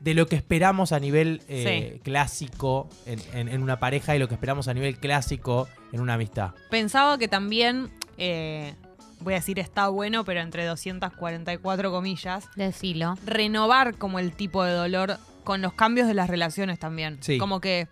[0.00, 4.26] de lo que esperamos a nivel eh, clásico en, en- en una pareja y lo
[4.28, 6.50] que esperamos a nivel clásico en una amistad.
[6.70, 8.74] Pensaba que también, eh,
[9.20, 13.14] voy a decir está bueno, pero entre 244 comillas, Decilo.
[13.24, 17.18] renovar como el tipo de dolor con los cambios de las relaciones también.
[17.20, 17.38] Sí.
[17.38, 17.86] Como que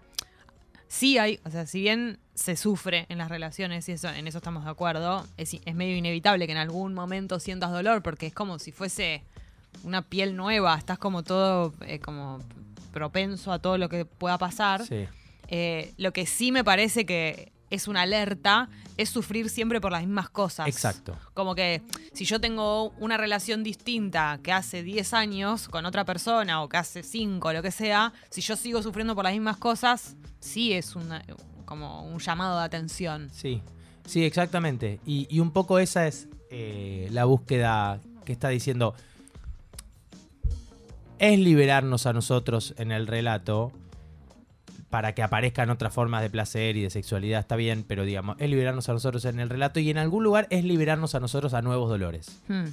[0.90, 4.38] sí hay, o sea, si bien se sufre en las relaciones y eso, en eso
[4.38, 8.34] estamos de acuerdo, es, es medio inevitable que en algún momento sientas dolor porque es
[8.34, 9.22] como si fuese
[9.84, 12.40] una piel nueva, estás como todo eh, como
[12.92, 14.84] propenso a todo lo que pueda pasar.
[14.84, 15.06] Sí.
[15.46, 20.02] Eh, lo que sí me parece que es una alerta es sufrir siempre por las
[20.02, 20.68] mismas cosas.
[20.68, 21.16] Exacto.
[21.32, 21.82] Como que
[22.12, 26.76] si yo tengo una relación distinta que hace 10 años con otra persona o que
[26.76, 30.96] hace 5, lo que sea, si yo sigo sufriendo por las mismas cosas, sí es
[30.96, 31.24] una,
[31.64, 33.30] como un llamado de atención.
[33.32, 33.62] Sí,
[34.04, 35.00] sí, exactamente.
[35.06, 38.94] Y, y un poco esa es eh, la búsqueda que está diciendo.
[41.18, 43.72] Es liberarnos a nosotros en el relato
[44.90, 48.50] para que aparezcan otras formas de placer y de sexualidad, está bien, pero digamos, es
[48.50, 51.62] liberarnos a nosotros en el relato y en algún lugar es liberarnos a nosotros a
[51.62, 52.40] nuevos dolores.
[52.48, 52.66] Hmm.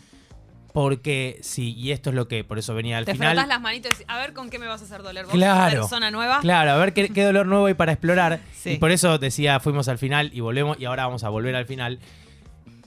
[0.74, 3.30] Porque sí, y esto es lo que por eso venía al Te final.
[3.34, 5.34] frotas las manitos y decís, a ver con qué me vas a hacer doler vos,
[5.34, 5.82] Claro.
[5.82, 6.40] persona nueva.
[6.42, 8.40] Claro, a ver qué, qué dolor nuevo hay para explorar.
[8.54, 8.72] Sí.
[8.72, 11.66] Y por eso decía, fuimos al final y volvemos, y ahora vamos a volver al
[11.66, 12.00] final.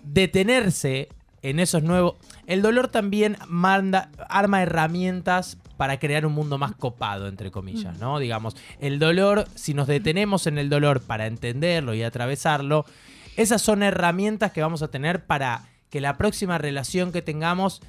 [0.02, 1.09] Detenerse
[1.43, 2.15] en esos nuevos.
[2.47, 8.19] El dolor también manda, arma herramientas para crear un mundo más copado, entre comillas, ¿no?
[8.19, 12.85] Digamos, el dolor, si nos detenemos en el dolor para entenderlo y atravesarlo,
[13.39, 17.81] esas son herramientas que vamos a tener para que la próxima relación que tengamos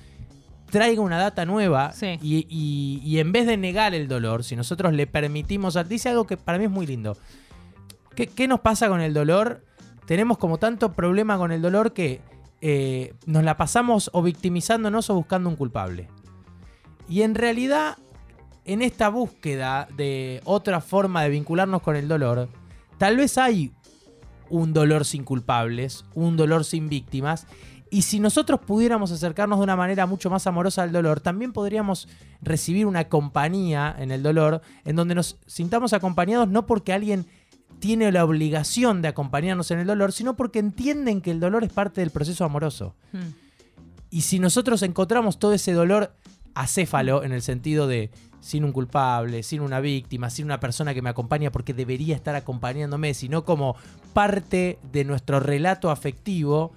[0.70, 1.92] traiga una data nueva
[2.22, 6.26] y, y- y en vez de negar el dolor, si nosotros le permitimos, dice algo
[6.26, 7.18] que para mí es muy lindo.
[8.16, 9.66] ¿Qué, qué nos pasa con el dolor?
[10.06, 12.22] Tenemos como tanto problema con el dolor que
[12.62, 16.08] eh, nos la pasamos o victimizándonos o buscando un culpable.
[17.08, 17.98] Y en realidad,
[18.66, 22.50] en esta búsqueda de otra forma de vincularnos con el dolor,
[22.98, 23.72] tal vez hay
[24.50, 27.48] un dolor sin culpables, un dolor sin víctimas.
[27.90, 32.08] Y si nosotros pudiéramos acercarnos de una manera mucho más amorosa al dolor, también podríamos
[32.42, 37.26] recibir una compañía en el dolor, en donde nos sintamos acompañados no porque alguien
[37.80, 41.74] tiene la obligación de acompañarnos en el dolor, sino porque entienden que el dolor es
[41.74, 42.96] parte del proceso amoroso.
[43.12, 43.34] Hmm.
[44.10, 46.14] Y si nosotros encontramos todo ese dolor
[46.56, 48.10] acéfalo en el sentido de
[48.40, 52.36] sin un culpable, sin una víctima, sin una persona que me acompaña porque debería estar
[52.36, 53.76] acompañándome, sino como
[54.14, 56.72] parte de nuestro relato afectivo,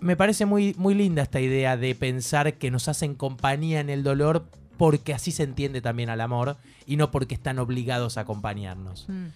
[0.00, 4.02] me parece muy, muy linda esta idea de pensar que nos hacen compañía en el
[4.02, 4.44] dolor
[4.76, 6.56] porque así se entiende también al amor
[6.86, 9.06] y no porque están obligados a acompañarnos.
[9.08, 9.28] Hmm.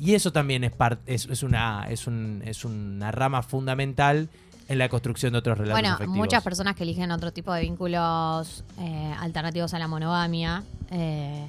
[0.00, 0.72] Y eso también es,
[1.06, 4.30] es, es una, es, un- es una rama fundamental
[4.68, 6.16] en la construcción de otros relatos Bueno, afectivos.
[6.16, 10.62] muchas personas que eligen otro tipo de vínculos eh, alternativos a la monogamia.
[10.90, 11.48] eh,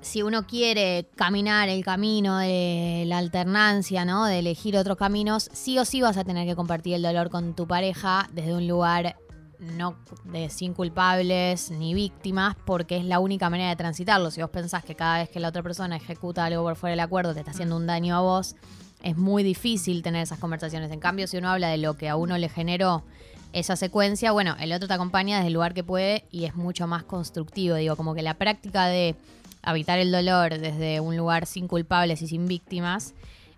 [0.00, 4.24] si uno quiere caminar el camino de la alternancia, ¿no?
[4.24, 7.52] De elegir otros caminos, sí o sí vas a tener que compartir el dolor con
[7.54, 9.16] tu pareja desde un lugar
[9.58, 14.30] no de sin culpables ni víctimas, porque es la única manera de transitarlo.
[14.30, 17.00] Si vos pensás que cada vez que la otra persona ejecuta algo por fuera del
[17.00, 18.56] acuerdo te está haciendo un daño a vos,
[19.02, 20.90] es muy difícil tener esas conversaciones.
[20.90, 23.02] En cambio, si uno habla de lo que a uno le generó
[23.52, 26.86] esa secuencia, bueno, el otro te acompaña desde el lugar que puede y es mucho
[26.86, 27.76] más constructivo.
[27.76, 29.14] Digo, como que la práctica de
[29.62, 33.14] habitar el dolor desde un lugar sin culpables y sin víctimas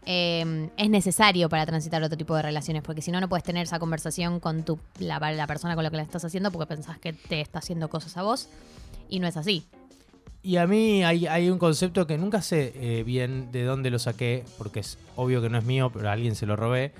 [0.06, 3.64] eh, es necesario para transitar otro tipo de relaciones, porque si no, no puedes tener
[3.64, 6.98] esa conversación con tu, la, la persona con la que la estás haciendo porque pensás
[6.98, 8.48] que te está haciendo cosas a vos
[9.08, 9.66] y no es así.
[10.42, 13.98] Y a mí hay, hay un concepto que nunca sé eh, bien de dónde lo
[13.98, 16.92] saqué, porque es obvio que no es mío, pero a alguien se lo robé,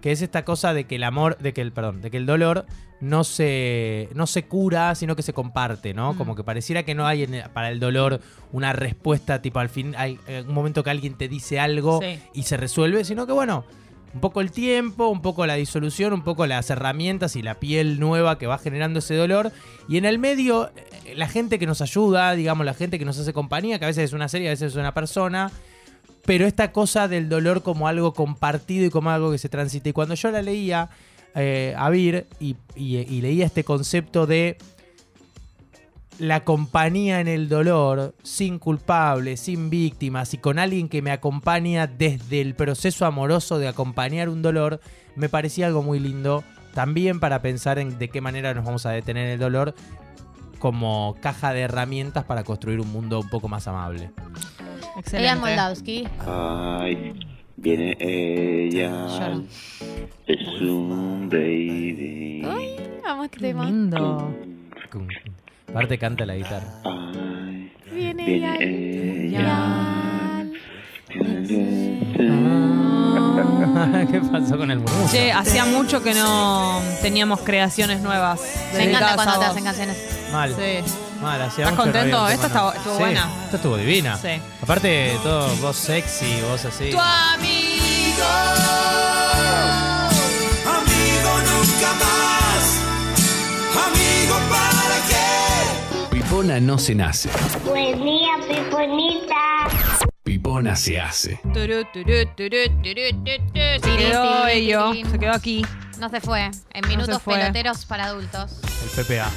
[0.00, 2.26] que es esta cosa de que el amor, de que el, perdón, de que el
[2.26, 2.66] dolor
[3.00, 6.14] no se, no se cura, sino que se comparte, ¿no?
[6.14, 6.18] Mm.
[6.18, 8.20] Como que pareciera que no hay en- para el dolor
[8.52, 12.20] una respuesta, tipo al fin, hay eh, un momento que alguien te dice algo Sí.
[12.32, 13.64] y se resuelve, sino que bueno,
[14.14, 17.98] un poco el tiempo, un poco la disolución, un poco las herramientas y la piel
[17.98, 19.50] nueva que va generando ese dolor.
[19.88, 20.70] Y en el medio,
[21.04, 23.88] eh, la gente que nos ayuda, digamos, la gente que nos hace compañía, que a
[23.88, 25.50] veces es una serie, a veces es una persona.
[26.24, 29.88] Pero esta cosa del dolor como algo compartido y como algo que se transita.
[29.88, 30.88] Y cuando yo la leía,
[31.34, 34.56] eh, a Vir y, leía este concepto de
[36.18, 41.86] la compañía en el dolor, sin culpables, sin víctimas y con alguien que me acompaña
[41.86, 44.80] desde el proceso amoroso de acompañar un dolor,
[45.16, 46.44] me parecía algo muy lindo.
[46.72, 49.74] También para pensar en de qué manera nos vamos a detener el dolor
[50.58, 54.10] como caja de herramientas para construir un mundo un poco más amable.
[55.12, 56.08] Elian Moldavsky.
[56.26, 57.12] Ay,
[57.56, 59.42] viene ella.
[60.26, 62.42] Es un baby.
[62.46, 63.66] Ay, vamos que tema.
[63.66, 64.34] Lindo.
[65.74, 66.68] Aparte canta la guitarra.
[67.92, 70.46] Viene Viene ya.
[74.08, 75.08] ¿Qué pasó con el murmullo?
[75.10, 78.40] Che, hacía mucho que no teníamos creaciones nuevas.
[78.72, 79.96] Me encanta cuando te hacen canciones.
[80.30, 80.54] Mal.
[80.54, 80.78] Sí.
[81.20, 82.28] Mal, hacía ¿Estás mucho contento?
[82.28, 83.28] está- estuvo Sí, buena.
[83.46, 84.16] Esta estuvo divina.
[84.16, 84.40] Sí.
[84.62, 86.90] Aparte, todo voz sexy, voz así.
[86.90, 87.00] Tu.
[87.00, 88.22] Amigo
[96.44, 97.30] Pipona no se nace.
[97.64, 99.66] Buen día, Piponita.
[100.22, 101.40] Pipona se hace.
[101.54, 103.80] Turú, turú, turú, turú, turú.
[103.82, 105.64] Se quedó ello, se quedó aquí.
[105.98, 106.50] No se fue.
[106.74, 107.36] En minutos fue.
[107.36, 108.60] peloteros para adultos.
[108.82, 109.30] El PPA.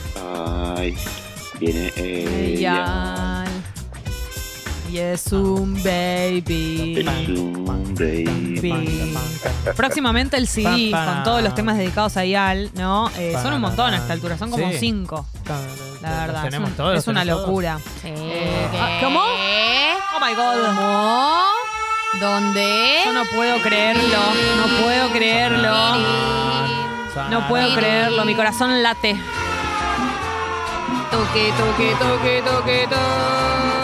[0.78, 0.98] Ay,
[1.62, 3.47] viene ella.
[4.90, 7.06] Y es un baby.
[7.06, 9.16] Es un baby.
[9.76, 13.10] Próximamente el CD con todos los temas dedicados a Ial, ¿no?
[13.18, 14.78] Eh, son un montón a esta altura, son como Sí.
[14.80, 15.26] cinco.
[16.02, 17.42] La Los verdad, tenemos es, un- todos, los es una todos.
[17.42, 17.80] locura.
[18.02, 18.08] Sí.
[18.16, 19.20] Eh, ah, ¿Cómo?
[19.20, 20.66] Oh my god.
[20.66, 21.42] ¿Cómo?
[22.22, 23.00] ¿Dónde?
[23.06, 24.04] Yo no puedo creerlo,
[24.58, 25.76] no puedo creerlo.
[27.30, 29.20] No puedo creerlo, mi corazón late.
[31.12, 33.77] Toque, toque, toque, toque, toque.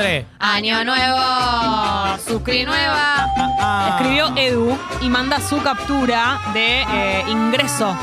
[0.00, 0.26] Tres.
[0.38, 2.18] Año nuevo.
[2.26, 3.26] Suscri nueva.
[3.60, 3.96] Ah.
[3.96, 7.96] Escribió Edu y manda su captura de eh, ingreso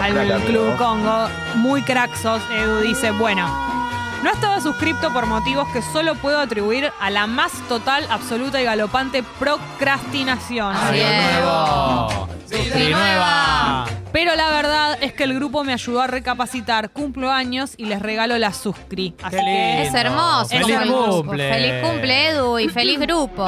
[0.00, 0.46] al Crack, amigo.
[0.46, 1.28] Club Congo.
[1.56, 2.42] Muy craxos.
[2.50, 3.77] Edu dice, bueno.
[4.22, 8.64] No estaba suscripto por motivos que solo puedo atribuir a la más total, absoluta y
[8.64, 10.74] galopante procrastinación.
[10.92, 11.34] Es.
[11.34, 12.28] nuevo.
[12.50, 13.86] Suscri nueva.
[14.12, 18.00] Pero la verdad es que el grupo me ayudó a recapacitar, cumplo años y les
[18.00, 19.14] regalo la suscri.
[19.22, 20.48] Así Qué que Es hermoso.
[20.48, 21.22] Feliz el grupo.
[21.22, 21.52] cumple.
[21.52, 23.46] Feliz cumple, Edu, y feliz grupo.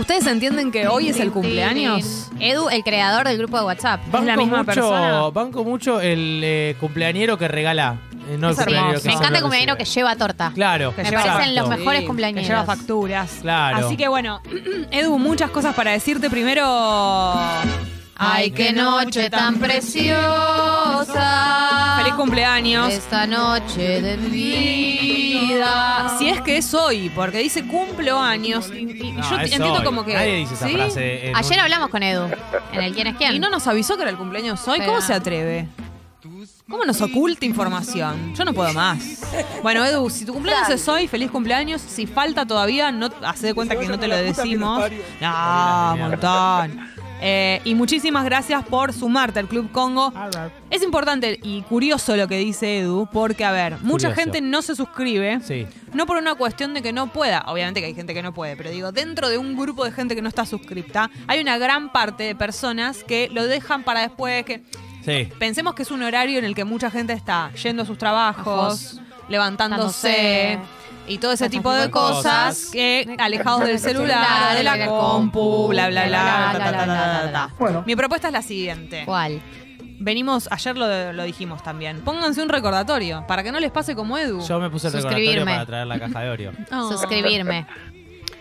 [0.00, 2.30] ¿Ustedes entienden que hoy es el cumpleaños?
[2.40, 4.00] Edu, el creador del grupo de WhatsApp.
[4.10, 5.28] Banco la misma mucho, persona?
[5.28, 7.98] Banco mucho el eh, cumpleañero que regala.
[8.34, 9.02] Eh, no el Es cumpleañero hermoso.
[9.02, 10.52] que Me encanta el cumpleañero que lleva torta.
[10.54, 10.94] Claro.
[10.96, 12.46] Que Me lleva- parecen los mejores Sí, cumpleañeros.
[12.46, 13.30] Que lleva facturas.
[13.42, 13.86] Claro.
[13.86, 14.40] Así que bueno,
[14.90, 16.30] Edu, muchas cosas para decirte.
[16.30, 17.34] Primero.
[18.24, 20.14] Ay, qué noche tan preciosa.
[21.98, 22.92] Feliz cumpleaños.
[22.92, 26.14] Esta noche de vida.
[26.18, 28.70] Si es que es hoy, porque dice cumplo años.
[28.72, 29.84] Y, y No, yo es entiendo hoy.
[29.84, 30.14] como que.
[30.14, 30.74] Nadie dice esa ¿sí?
[30.74, 31.28] frase.
[31.28, 32.28] en Ayer un- hablamos con Edu
[32.72, 33.34] en el quién es quién.
[33.34, 34.78] Y no nos avisó que era el cumpleaños hoy.
[34.78, 35.66] Pero- ¿Cómo se atreve?
[36.72, 38.34] ¿Cómo nos oculta información?
[38.34, 39.20] Yo no puedo más.
[39.62, 41.82] Bueno, Edu, si tu cumpleaños es hoy, feliz cumpleaños.
[41.82, 44.82] Si falta todavía, no hace de cuenta que no te lo decimos.
[45.20, 46.88] No, un montón.
[47.20, 50.14] Eh, y muchísimas gracias por sumarte al Club Congo.
[50.70, 54.14] Es importante y curioso lo que dice Edu, porque, a ver, mucha Curioso.
[54.14, 55.40] gente no se suscribe.
[55.42, 55.66] Sí.
[55.92, 58.56] No por una cuestión de que no pueda, obviamente que hay gente que no puede,
[58.56, 61.92] pero digo, dentro de un grupo de gente que no está suscripta, hay una gran
[61.92, 64.62] parte de personas que lo dejan para después, que
[65.04, 65.28] Sí.
[65.38, 69.00] pensemos que es un horario en el que mucha gente está yendo a sus trabajos,
[69.28, 70.58] levantándose Levantándose.
[71.08, 72.68] y todo ese tipo de cosas.
[72.72, 77.82] que alejados del celular, de la compu, bla bla bla, ta.
[77.86, 79.02] Mi propuesta es la siguiente.
[79.04, 79.40] ¿Cuál?
[80.04, 82.00] Venimos, ayer lo, lo dijimos también.
[82.00, 84.44] Pónganse un recordatorio para que no les pase como Edu.
[84.46, 86.52] Yo me puse el recordatorio para traer la caja de Oreo.
[86.72, 86.88] Oh.
[86.96, 87.66] Suscribirme.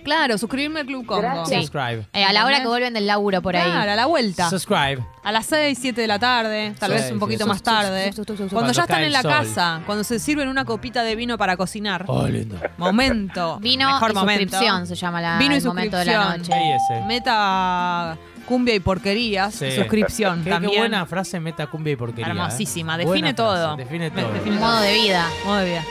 [0.04, 1.46] Claro, suscribirme al Club Congo.
[1.46, 1.56] Sí.
[1.56, 2.08] Subscribe.
[2.14, 3.70] Eh, a la hora que vuelven del laburo por ahí.
[3.72, 4.50] Claro, a la vuelta.
[4.50, 5.06] Subscribe.
[5.24, 7.50] A las 6, 7 de la tarde, tal Sí, vez un sí, poquito sí.
[7.50, 8.12] más tarde.
[8.16, 9.32] Cuando Cuando ya están cae en el la sol.
[9.32, 12.06] casa, cuando se sirven una copita de vino para cocinar.
[12.08, 12.58] Oh, lindo.
[12.78, 13.60] Momento.
[13.60, 14.42] Vino mejor y momento.
[14.50, 16.60] suscripción se llama la, Vino y el momento de la suscripción.
[16.60, 16.76] noche.
[16.96, 17.06] Ese.
[17.06, 18.18] Meta
[18.48, 19.54] cumbia y porquerías.
[19.54, 19.72] Sí.
[19.72, 20.78] Suscripción Qué, qué también.
[20.80, 22.28] buena frase meta cumbia y porquería.
[22.28, 22.32] ¿eh?
[22.32, 22.96] Hermosísima.
[22.96, 23.76] Buena Define frase, todo.
[23.78, 24.34] Define Me- todo.
[24.34, 25.26] define Modo de vida.
[25.46, 25.84] Modo de vida.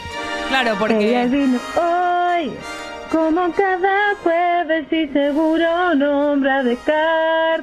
[0.49, 1.27] Claro, porque.
[1.31, 2.53] vino hoy,
[3.11, 7.61] como cada jueves y seguro nombra de car.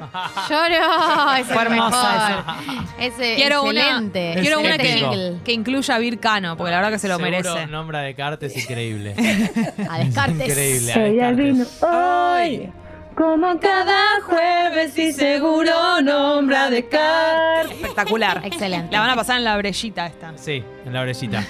[0.48, 1.34] Lloro.
[1.38, 2.84] Ese Fue es hermosa mejor.
[2.98, 4.36] Ese Quiero una, excelente.
[4.40, 7.66] quiero una que, que incluya a Vircano, porque la verdad que se lo Seguro merece.
[7.66, 9.14] nombra de Cartes increíble.
[9.90, 10.48] A Descartes.
[10.48, 10.92] Increíble.
[10.92, 11.36] a Ella Descartes.
[11.36, 12.72] vino hoy,
[13.18, 17.66] como cada jueves y seguro nombra de car.
[17.66, 18.42] Espectacular.
[18.44, 18.92] Excelente.
[18.92, 20.32] La van a pasar en la brellita esta.
[20.36, 21.44] Sí, en la orejita.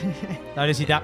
[0.56, 1.02] La orejita.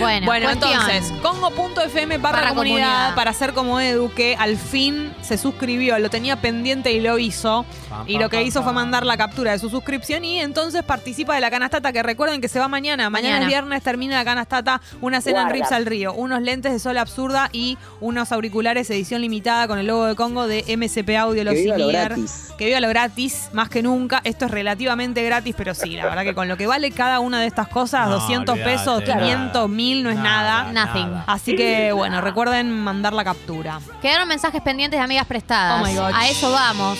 [0.00, 0.72] Bueno, Bueno, cuestión.
[0.72, 3.14] entonces, congo.fm barra Barra comunidad, comunidad.
[3.14, 7.64] para ser como Edu, que al fin se suscribió, lo tenía pendiente y lo hizo.
[8.06, 11.40] Y lo que hizo fue mandar la captura de su suscripción y entonces participa de
[11.40, 13.08] la canastata, que recuerden que se va mañana.
[13.10, 13.42] Mañana, Mañana.
[13.46, 15.50] es viernes, termina la canastata, una cena en.
[15.50, 19.86] Rips al Río, unos lentes de sol absurda y unos auriculares edición limitada con el
[19.86, 22.48] logo de Congo de MCP Audio Los Que viva lo gratis.
[22.58, 24.20] Que viva lo gratis, más que nunca.
[24.24, 27.40] Esto es relativamente gratis, pero sí, la verdad que con lo que vale cada una
[27.40, 29.20] de estas cosas, No, 200 olvídate, pesos, nada.
[29.20, 30.72] 500, 1000, no es nada.
[30.72, 31.22] Nothing.
[31.26, 33.80] Así que, bueno, recuerden mandar la captura.
[34.02, 35.82] Quedaron mensajes pendientes de amigas prestadas.
[35.82, 36.10] Oh my God.
[36.14, 36.98] A eso vamos.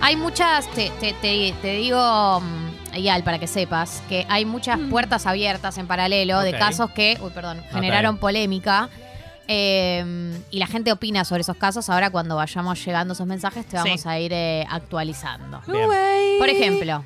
[0.00, 4.78] Hay muchas, te, te- te- te digo, mm, Yal, para que sepas, que hay muchas
[4.78, 4.90] Mm.
[4.90, 6.58] puertas abiertas en paralelo de Ok.
[6.58, 8.88] casos que, uy, perdón, generaron polémica.
[9.46, 11.90] eh, y la gente opina sobre esos casos.
[11.90, 15.60] Ahora, cuando vayamos llegando esos mensajes, te vamos a ir eh, actualizando.
[15.66, 15.86] Bien.
[16.38, 17.04] Por ejemplo,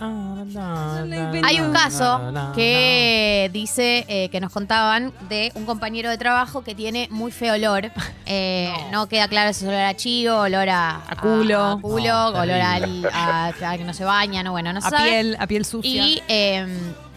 [0.00, 2.20] hay un caso
[2.54, 7.90] que dice que nos contaban de un compañero de trabajo que tiene muy feo olor.
[8.30, 9.08] Eh, no.
[9.08, 11.64] queda claro si es olor a chivo, olor a, A culo.
[11.64, 14.90] a culo, No, olor al- a, que no se baña, no, bueno, no se A
[14.90, 15.08] sabe.
[15.08, 15.90] piel, a piel sucia.
[15.90, 16.66] Y eh,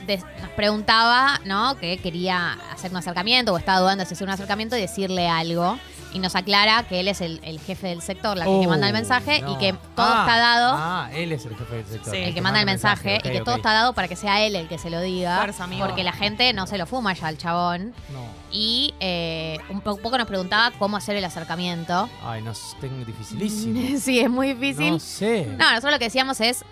[0.08, 1.76] nos preguntaba, ¿no?
[1.78, 5.78] Que quería hacer un acercamiento o estaba dudando si hacer un acercamiento y decirle algo.
[6.14, 8.88] Y nos aclara que él es el, el jefe del sector, la que Oh, manda
[8.88, 9.54] el mensaje no.
[9.54, 10.74] y que todo Ah, está dado.
[10.78, 12.14] Ah, él es el jefe del sector.
[12.14, 14.56] Sí, el que manda el mensaje, y que todo está dado para que sea él
[14.56, 15.42] el que se lo diga.
[15.60, 15.86] Amigo.
[15.86, 17.94] porque la gente no se lo fuma ya al chabón.
[18.12, 18.26] No.
[18.52, 22.10] Y eh, un po- poco nos preguntaba cómo hacer el acercamiento.
[22.24, 23.98] Ay, no, es tengo dificilísimo.
[24.00, 24.92] sí, es muy difícil.
[24.92, 25.46] No sé.
[25.58, 26.66] No, nosotros lo que decíamos es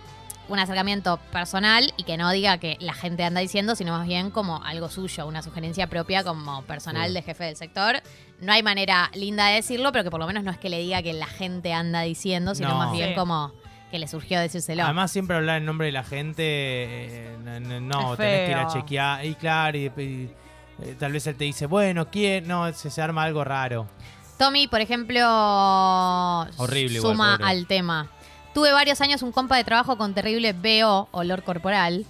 [0.50, 4.32] un acercamiento personal y que no diga que la gente anda diciendo, sino más bien
[4.32, 7.14] como algo suyo, una sugerencia propia como personal Sí.
[7.14, 8.02] de jefe del sector.
[8.42, 10.80] No hay manera linda de decirlo, pero que por lo menos no es que le
[10.80, 12.76] diga que la gente anda diciendo, sino No.
[12.78, 13.16] más bien Sí.
[13.16, 13.52] como
[13.92, 14.84] que le surgió decírselo.
[14.84, 18.52] Además, siempre hablar en nombre de la gente, eh, no, no, no, Es tenés que
[18.52, 18.82] ir a feo.
[18.82, 19.26] chequear.
[19.26, 20.30] Y claro, y, y,
[20.84, 22.48] eh, tal vez él te dice, bueno, ¿quién?
[22.48, 23.88] No, se, se arma algo raro.
[24.38, 25.20] Tommy, por ejemplo,
[26.58, 27.50] Horrible igual, suma pobre.
[27.52, 28.08] al tema.
[28.54, 32.06] Tuve varios años un compa de trabajo con terrible BO, olor corporal,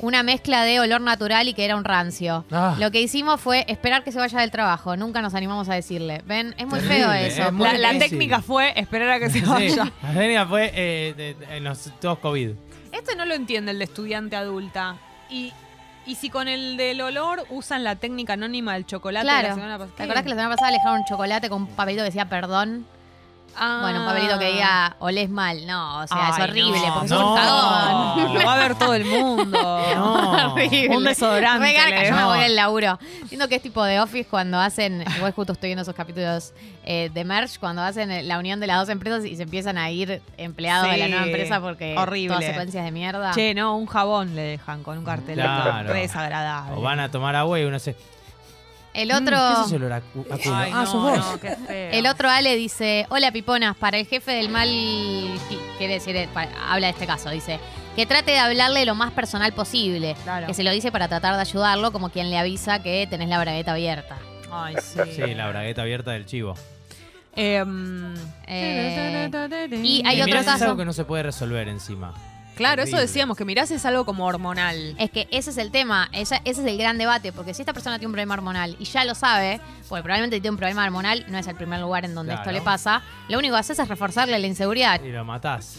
[0.00, 2.44] una mezcla de olor natural y que era un rancio.
[2.50, 2.76] Ah.
[2.78, 6.22] Lo que hicimos fue esperar que se vaya del trabajo, nunca nos animamos a decirle.
[6.26, 6.54] ¿Ven?
[6.58, 7.42] Es muy feo eso.
[7.44, 8.10] es muy La, la difícil.
[8.10, 9.92] técnica fue esperar a que se Sí, vaya.
[10.02, 12.50] la técnica fue eh, de- de- en los todos COVID.
[12.92, 14.96] Este no lo entiende el de estudiante adulta.
[15.30, 15.52] Y,
[16.06, 19.54] y si con el del olor usan la técnica anónima del chocolate de la Claro.
[19.54, 19.96] semana pasada.
[19.96, 22.28] ¿Te acordás que la semana pasada le dejaron un chocolate con un papelito que decía
[22.28, 22.86] perdón?
[23.56, 25.66] Bueno, un papelito que diga olés mal.
[25.66, 27.18] No, o sea, es horrible no, porque no.
[27.18, 28.34] sos un cagón.
[28.34, 29.80] Lo va a ver todo el mundo.
[29.94, 30.52] No.
[30.52, 30.96] Horrible.
[30.96, 31.64] Un desodorante.
[31.66, 32.98] Re garca, le yo me voy al laburo.
[33.28, 36.52] Siento que es tipo de Office cuando hacen, igual justo estoy viendo esos capítulos
[36.84, 39.78] eh, de Merch, cuando hacen eh, la unión de las dos empresas y se empiezan
[39.78, 42.28] a ir empleados de la Sí, nueva empresa porque horrible.
[42.36, 43.32] todas secuencias de mierda.
[43.32, 45.42] Che, no, un jabón le dejan con un cartelito.
[45.46, 45.92] Claro.
[45.92, 46.76] Re desagradable.
[46.76, 47.96] O van a tomar agua y uno se.
[48.94, 49.36] El otro...
[49.36, 50.54] Mm, ¿Qué es ese olor a, cu- a culo?
[50.54, 51.18] Ay, ah, no, sos vos.
[51.18, 51.90] no, qué feo.
[51.92, 56.28] El otro Ale dice, hola piponas, para el jefe del mal, qui- quiere decir, eh,
[56.32, 57.58] pa- habla de este caso, dice,
[57.96, 60.46] que trate de hablarle lo más personal posible, Claro.
[60.46, 63.38] que se lo dice para tratar de ayudarlo, como quien le avisa que tenés la
[63.40, 64.16] bragueta abierta.
[64.52, 65.00] Ay, sí.
[65.12, 66.54] Sí, la bragueta abierta del chivo.
[67.36, 68.14] Em,
[68.46, 69.28] Eh,
[69.82, 70.64] y hay Y otro mirá si es caso.
[70.66, 72.14] algo que no se puede resolver encima.
[72.56, 74.94] Claro, eso decíamos, que mirás es algo como hormonal.
[74.98, 77.98] Es que ese es el tema, ese es el gran debate, porque si esta persona
[77.98, 81.38] tiene un problema hormonal y ya lo sabe, porque probablemente tiene un problema hormonal, no
[81.38, 82.42] es el primer lugar en donde Claro.
[82.50, 85.02] esto le pasa, lo único que haces es reforzarle la inseguridad.
[85.02, 85.78] Y lo matás.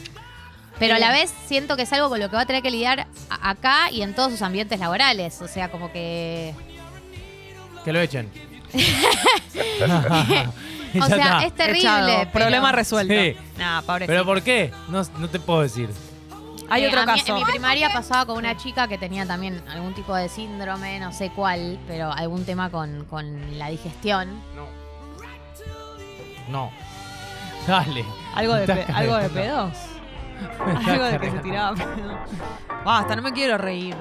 [0.77, 2.69] Pero a la vez siento que es algo con lo que va a tener que
[2.69, 5.41] lidiar acá y en todos sus ambientes laborales.
[5.41, 6.53] O sea, como que.
[7.85, 8.29] Que lo echen.
[11.01, 11.79] O sea, es terrible.
[11.81, 13.13] Echado, pero- Problema resuelto.
[13.13, 13.35] Sí.
[13.57, 14.11] Nah, pobrecito.
[14.11, 14.71] ¿Pero por qué?
[14.87, 15.89] No, no te puedo decir.
[16.69, 17.33] Hay Eh, otro a mí- caso.
[17.33, 21.11] en mi primaria pasaba con una chica que tenía también algún tipo de síndrome, no
[21.13, 24.41] sé cuál, pero algún tema con, con la digestión.
[26.49, 26.71] No.
[27.67, 28.05] Dale.
[28.35, 29.73] ¿Algo de, Estás pe- ¿algo de pedos?
[30.87, 32.17] Algo de que se tiraba pedo.
[32.83, 33.95] Basta, no me quiero reír.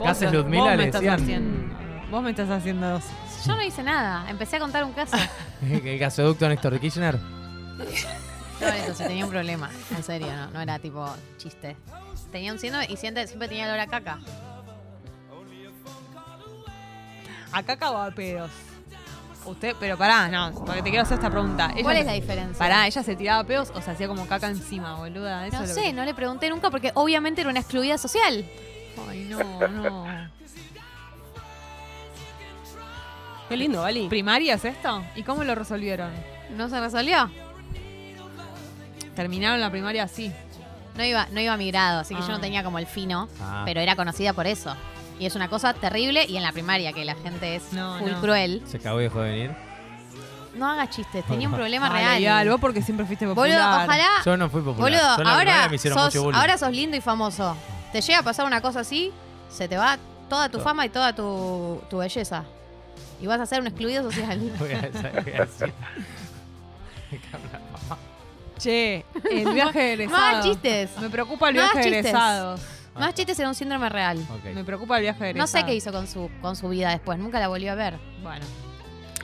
[0.00, 0.62] ¿Qué haces, te- Ludmila?
[0.62, 1.20] Vos Le me estás decían.
[1.22, 1.76] haciendo.
[2.10, 3.00] Vos me estás haciendo.
[3.46, 5.16] Yo no hice nada, empecé a contar un caso.
[5.62, 7.18] El gasoducto Néstor Kirchner.
[8.60, 11.06] No, eso sí, tenía un problema, en serio, no, no era tipo
[11.36, 11.76] chiste.
[12.32, 14.18] Tenía un síndrome y siempre, siempre tenía olor a caca.
[17.52, 18.50] ¿A caca o a pedos?
[19.44, 21.70] Usted, pero pará, no, porque te quiero hacer esta pregunta.
[21.74, 22.58] Ella ¿Cuál es la diferencia?
[22.58, 25.46] Pará, ¿ella se tiraba pedos o se hacía como caca encima, boluda?
[25.46, 27.96] Eso No es lo sé, que- no le pregunté nunca porque obviamente era una excluida
[27.96, 28.44] social.
[29.08, 30.06] Ay, no, no.
[33.48, 34.08] Qué lindo, Vali.
[34.08, 35.04] ¿Primaria es esto?
[35.14, 36.10] ¿Y cómo lo resolvieron?
[36.56, 37.30] ¿No se resolvió?
[39.16, 40.30] Terminaron la primaria así.
[40.96, 42.32] no iba, no iba a mi grado, así que yo Ah.
[42.32, 43.62] no tenía como el fino, Ah.
[43.66, 44.74] pero era conocida por eso.
[45.18, 48.10] Y es una cosa terrible y en la primaria que la gente es No, full
[48.12, 48.20] no.
[48.22, 48.62] cruel.
[48.66, 49.56] Se dejó de venir.
[50.54, 52.18] No hagas chistes, tenía un problema real.
[52.18, 53.50] Vial, vos porque siempre fuiste popular.
[53.50, 54.08] Boludo, ojalá.
[54.24, 54.90] Yo no fui popular.
[54.90, 57.54] Boludo, ahora primaria me hicieron sos, mucho ahora sos lindo y famoso.
[57.92, 59.12] Te llega a pasar una cosa así,
[59.50, 59.98] se te va
[60.30, 60.64] toda tu Todo.
[60.64, 62.44] fama y toda tu, tu belleza.
[63.20, 64.38] Y vas a ser un excluido social.
[64.58, 65.72] Voy a voy a decir.
[68.58, 70.44] Che, el viaje de egresados.
[70.46, 70.90] chistes.
[71.00, 71.98] Me preocupa el viaje de chistes.
[72.06, 72.60] egresados.
[72.94, 74.18] Hagas chistes en un síndrome real.
[74.30, 74.54] Ok.
[74.54, 75.50] Me preocupa el viaje de No egresados.
[75.50, 77.98] sé qué hizo con su, con su vida después, nunca la volvió a ver.
[78.22, 78.44] Bueno.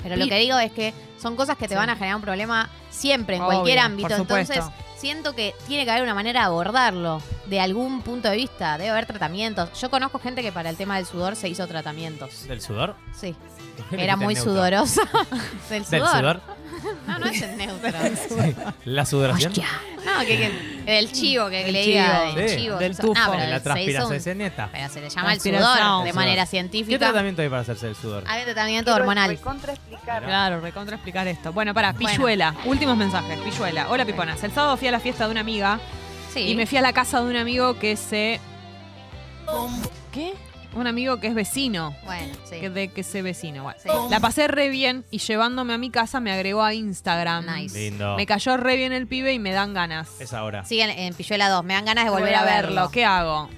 [0.02, 1.78] Pero lo Pi- que digo es que son cosas que te Sí.
[1.78, 4.16] van a generar un problema siempre, en Obvio, cualquier por ámbito.
[4.16, 4.52] supuesto.
[4.52, 8.76] Entonces, siento que tiene que haber una manera de abordarlo de algún punto de vista.
[8.78, 9.80] Debe haber tratamientos.
[9.80, 12.46] Yo conozco gente que para el tema del sudor se hizo tratamientos.
[12.48, 12.96] ¿Del sudor?
[13.18, 13.34] Sí.
[13.92, 15.02] Era muy sudorosa.
[15.70, 16.00] del sudor.
[16.02, 16.40] ¿Del sudor?
[17.06, 17.90] No, no es el neutro.
[18.84, 19.52] ¿La sudoración?
[20.04, 22.34] No, que, que- del chivo, que, Del le diga chivo.
[22.40, 22.56] del Sí.
[22.56, 22.76] chivo.
[22.78, 23.20] Del hizo- tufo.
[23.30, 24.68] Pero la se hizo transpiración un- neta.
[24.72, 25.76] Pero se le llama el Transpiración.
[25.78, 26.98] sudor de manera ¿Qué científica.
[26.98, 28.24] tratamiento hay para hacerse el sudor?
[28.26, 29.38] Hay tratamiento hormonal.
[30.04, 31.52] Claro, recontra explicar esto.
[31.52, 32.08] Bueno, para, Bueno.
[32.10, 32.54] Pilluela.
[32.64, 33.38] Últimos mensajes.
[33.40, 33.88] Pilluela.
[33.90, 34.42] Hola, Piponas.
[34.42, 35.78] El sábado fui a la fiesta de una amiga
[36.32, 36.40] Sí.
[36.48, 38.40] y me fui a la casa de un amigo que se.
[40.12, 40.34] ¿Qué?
[40.74, 41.94] Un amigo que es vecino.
[42.04, 42.56] Bueno, sí.
[42.60, 43.62] Que de que se vecino.
[43.64, 43.78] Bueno.
[43.82, 43.88] Sí.
[44.10, 47.44] La pasé re bien y llevándome a mi casa me agregó a Instagram.
[47.54, 47.78] Nice.
[47.78, 48.16] Lindo.
[48.16, 50.20] Me cayó re bien el pibe y me dan ganas.
[50.20, 50.64] Es ahora.
[50.64, 51.64] Siguen en Pilluela 2.
[51.64, 52.90] Me dan ganas de volver a verlo.
[52.90, 53.50] ¿Qué hago?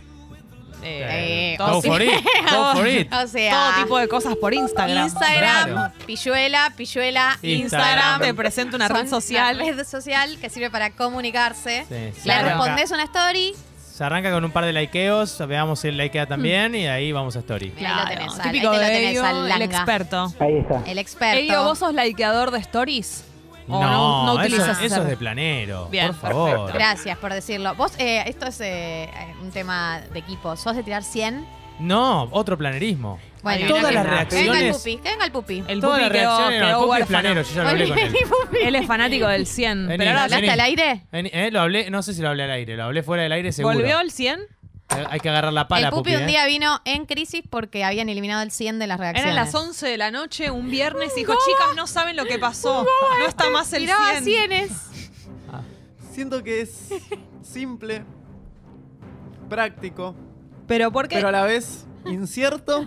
[0.86, 2.10] Eh, Go for it,
[2.50, 3.10] go for it.
[3.24, 5.04] O sea, Todo tipo de cosas por Instagram.
[5.06, 5.92] Instagram, Claro.
[6.06, 7.60] Pilluela, Pilluela, Instagram.
[7.62, 8.20] Instagram.
[8.20, 9.56] Te presento una Son red social.
[9.62, 11.86] Una red social que sirve para comunicarse.
[11.88, 13.54] Sí, Le se arranca- respondes una story.
[13.94, 17.36] Se arranca con un par de likeos, veamos si él likea también y ahí vamos
[17.36, 17.72] a story.
[17.78, 19.64] Ahí lo tenés, al- típico ahí te lo de tenés Elio, al el langa.
[19.66, 20.32] experto.
[20.40, 20.82] Ahí está.
[20.90, 21.38] El experto.
[21.38, 23.24] Elio, ¿vos sos likeador de stories?
[23.68, 25.86] ¿O No, no, no eso, utilizas eso esa- es de planero.
[25.90, 26.50] Bien, por favor.
[26.50, 26.74] perfecto.
[26.74, 27.74] Gracias por decirlo.
[27.76, 29.10] Vos, eh, esto es eh, eh,
[29.40, 30.56] un tema de equipo.
[30.56, 31.46] ¿Sos de tirar 100?
[31.78, 33.20] No, otro planerismo.
[33.44, 34.28] Bueno, Todas las venga.
[34.28, 34.76] Que venga el reacciones.
[34.78, 35.64] pupi, que venga el pupi.
[35.68, 36.60] El Todas pupi las quedó, reacciones.
[36.60, 37.06] No, el quedó pupi es huérfano.
[37.20, 38.16] planero, yo ya lo hablé con él.
[38.62, 39.86] Él es fanático del 100.
[39.86, 40.52] Vení, pero ahora ¿Hablaste vení.
[40.52, 41.02] al aire?
[41.12, 43.32] Vení, eh, lo hablé, no sé si lo hablé al aire, lo hablé fuera del
[43.32, 43.74] aire seguro.
[43.76, 44.40] ¿Volvió el 100?
[44.40, 46.26] Eh, Hay que agarrar la pala, el pupi, Pupi, un eh.
[46.26, 49.32] día vino en crisis porque habían eliminado el 100 de las reacciones.
[49.32, 52.38] Eran las 11 de la noche, un viernes, y dijo, chicas, no saben lo que
[52.38, 52.84] pasó.
[53.18, 54.24] No está más el Tiraba 100.
[54.24, 54.70] cienes.
[56.12, 56.88] Siento que es
[57.42, 58.04] simple,
[59.48, 60.14] práctico,
[60.66, 61.16] Pero ¿por qué?
[61.16, 62.84] pero a la vez incierto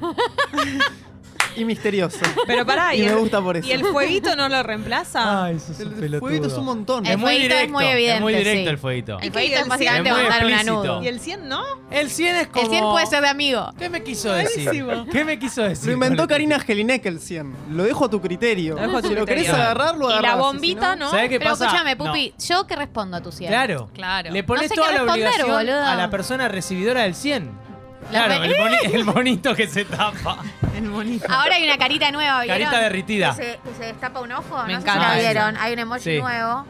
[1.55, 2.19] y misterioso.
[2.45, 3.67] Pero pará, y ¿y, me el, gusta por eso.
[3.67, 5.45] ¿y el fueguito no lo reemplaza?
[5.45, 7.03] Ay, sos un El fueguito es un montón.
[7.03, 8.67] El Es muy fueguito es directo, muy evidente, Es muy directo sí.
[8.69, 9.19] el fueguito.
[9.19, 10.09] El ¿Y fueguito es básicamente?
[10.11, 11.03] Es mandar una nudo.
[11.03, 11.63] ¿Y el 100 no?
[11.89, 12.61] El 100 es como...
[12.63, 13.73] El 100 puede ser de amigo.
[13.79, 14.85] ¿Qué me quiso decir?
[15.11, 15.87] ¿Qué me quiso decir?
[15.87, 17.55] Lo inventó Karina Gelinek el 100.
[17.71, 18.75] Lo dejo a tu criterio.
[18.75, 19.43] Lo dejo a tu si lo criterio.
[19.45, 20.31] querés agarrar, lo Y agarrás.
[20.35, 21.09] la si bombita, ¿no?
[21.09, 21.65] ¿Sabés qué Pero pasa?
[21.65, 22.05] escúchame, No.
[22.05, 23.49] Pupi, ¿yo qué respondo a tu 100?
[23.49, 23.89] Claro.
[23.95, 24.29] Claro.
[24.31, 25.83] Le pones No sé toda la obligación boludo.
[25.83, 27.65] a la persona recibidora del 100.
[28.11, 30.37] La Claro, el, boni- el monito que se tapa.
[30.75, 31.25] El bonito.
[31.29, 32.59] Ahora hay una carita nueva, ¿vieron?
[32.59, 33.29] Carita derritida.
[33.35, 34.63] Que se, que se destapa un ojo.
[34.65, 35.57] Me no encanta sé si la vieron.
[35.57, 36.19] Hay un emoji Sí.
[36.19, 36.65] nuevo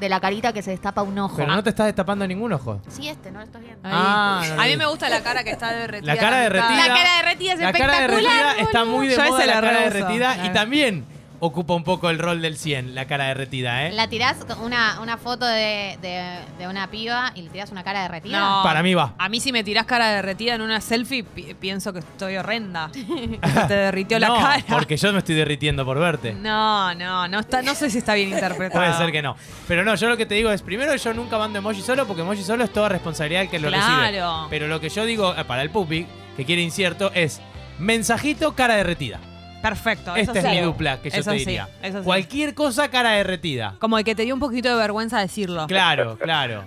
[0.00, 1.36] de la carita que se destapa un ojo.
[1.36, 2.80] Pero no te estás destapando ningún ojo.
[2.88, 3.88] Sí, este, no lo estás viendo.
[3.88, 3.94] Ahí.
[3.94, 6.12] Ah, no lo a mí me gusta la cara que está derretida.
[6.14, 6.42] La cara mitad.
[6.42, 6.88] derretida.
[6.88, 8.10] La cara derretida es La cara espectacular,
[8.46, 11.06] derretida está muy de Yo moda la la cara derretida y La- también
[11.44, 13.92] ocupa un poco el rol del 100, la cara derretida, ¿eh?
[13.92, 18.02] La tirás una, una foto de, de, de una piba y le tirás una cara
[18.02, 18.38] derretida.
[18.38, 18.62] No.
[18.62, 19.14] Para mí va.
[19.18, 22.90] A mí si me tirás cara derretida en una selfie, pi- pienso que estoy horrenda.
[23.66, 24.62] Te derritió la no, cara.
[24.70, 26.32] porque yo me estoy derritiendo por verte.
[26.32, 28.80] No, no, no está, no sé si está bien interpretado.
[28.84, 29.34] Puede ser que no.
[29.66, 32.22] Pero no, yo lo que te digo es, primero yo nunca mando emoji solo porque
[32.22, 34.00] emoji solo es toda responsabilidad del que lo Claro.
[34.00, 34.46] recibe.
[34.48, 36.06] Pero lo que yo digo eh, para el pupi,
[36.36, 37.40] que quiere incierto, es
[37.80, 39.18] mensajito cara derretida.
[39.62, 40.14] Perfecto.
[40.16, 40.60] eso Esta es sí.
[40.60, 41.68] mi dupla que yo Eso te sí, diría.
[41.82, 42.04] eso sí.
[42.04, 43.76] Cualquier cosa cara derretida.
[43.78, 45.66] Como el que te dio un poquito de vergüenza decirlo.
[45.68, 46.64] Claro, claro.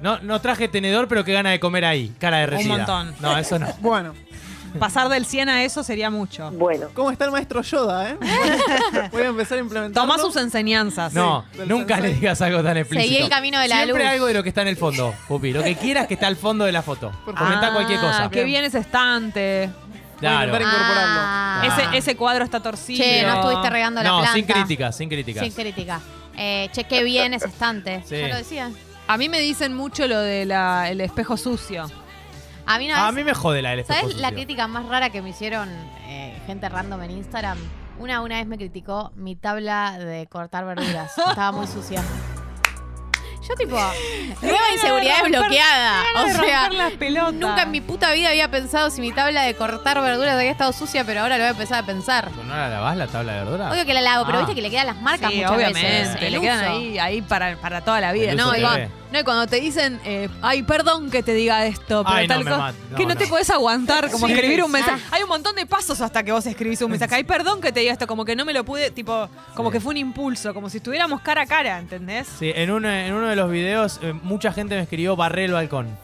[0.00, 2.12] No, no traje tenedor, pero qué gana de comer ahí.
[2.18, 2.76] Cara derretida.
[2.76, 3.14] montón.
[3.20, 3.68] No, eso no.
[3.80, 4.14] Bueno,
[4.78, 6.50] Pasar del 100 a eso sería mucho.
[6.52, 8.16] Bueno, ¿cómo está el maestro Yoda, eh?
[9.12, 10.02] Voy a empezar a implementar.
[10.02, 11.12] Tomá sus enseñanzas.
[11.12, 12.12] No, nunca sensei.
[12.14, 13.06] le digas algo tan explícito.
[13.12, 14.12] Seguí el camino de la Siempre luz.
[14.12, 15.52] algo de lo que está en el fondo, Pupi.
[15.52, 17.12] Lo que quieras que está al fondo de la foto.
[17.26, 18.30] Comenta Ah, cualquier cosa.
[18.30, 19.68] Qué bien ese estante.
[20.30, 20.52] Claro.
[20.52, 21.20] Voy a intentar incorporarlo.
[21.24, 21.62] Ah.
[21.66, 23.02] Ese, ese cuadro está torcido.
[23.04, 24.34] Che, no estuviste regando la No, planta.
[24.34, 25.42] sin críticas, sin críticas.
[25.44, 26.00] Sin crítica.
[26.36, 28.02] Eh, che, qué bien ese estante.
[28.06, 28.16] Sí.
[28.18, 28.70] Ya lo decía.
[29.08, 31.90] A mí me dicen mucho lo del espejo sucio.
[32.64, 34.36] A mí una A vez- mí me jode la del espejo ¿Sabes la sucio.
[34.44, 35.68] crítica más rara que me hicieron
[36.06, 37.58] eh, gente random en Instagram?
[37.98, 41.12] Una una vez me criticó mi tabla de cortar verduras.
[41.18, 42.02] Estaba muy sucia.
[43.48, 43.76] Yo tipo,
[44.42, 46.02] nueva inseguridad desbloqueada.
[46.14, 47.32] me O sea, romper las pelotas.
[47.34, 50.72] nunca en mi puta vida había pensado si mi tabla de cortar verduras había estado
[50.72, 52.30] sucia, pero ahora lo voy a empezar a pensar.
[52.32, 53.70] ¿No la lavás la tabla de verdura?
[53.72, 54.40] Obvio que la lavo, pero Ah.
[54.42, 55.82] viste que le quedan las marcas Sí, muchas obviamente.
[55.90, 56.16] veces.
[56.22, 56.70] El le quedan uso.
[56.72, 58.30] ahí, ahí para, para toda la vida.
[58.30, 58.88] El No, uso te va- ve.
[59.12, 62.34] No, y cuando te dicen, eh, ay, perdón que te diga esto, pero Ay, no,
[62.34, 64.32] tal me cosa, mat- no, que no, te puedes aguantar, como Sí.
[64.32, 65.02] escribir un mensaje.
[65.06, 65.16] Ah.
[65.16, 67.14] Hay un montón de pasos hasta que vos escribís un mensaje.
[67.16, 69.80] Ay, perdón que te diga esto, como que no me lo pude, tipo, como que
[69.80, 72.26] fue un impulso, como si estuviéramos cara a cara, ¿entendés?
[72.38, 75.52] Sí, en uno, en uno de los videos eh, mucha gente me escribió barré el
[75.52, 75.96] balcón.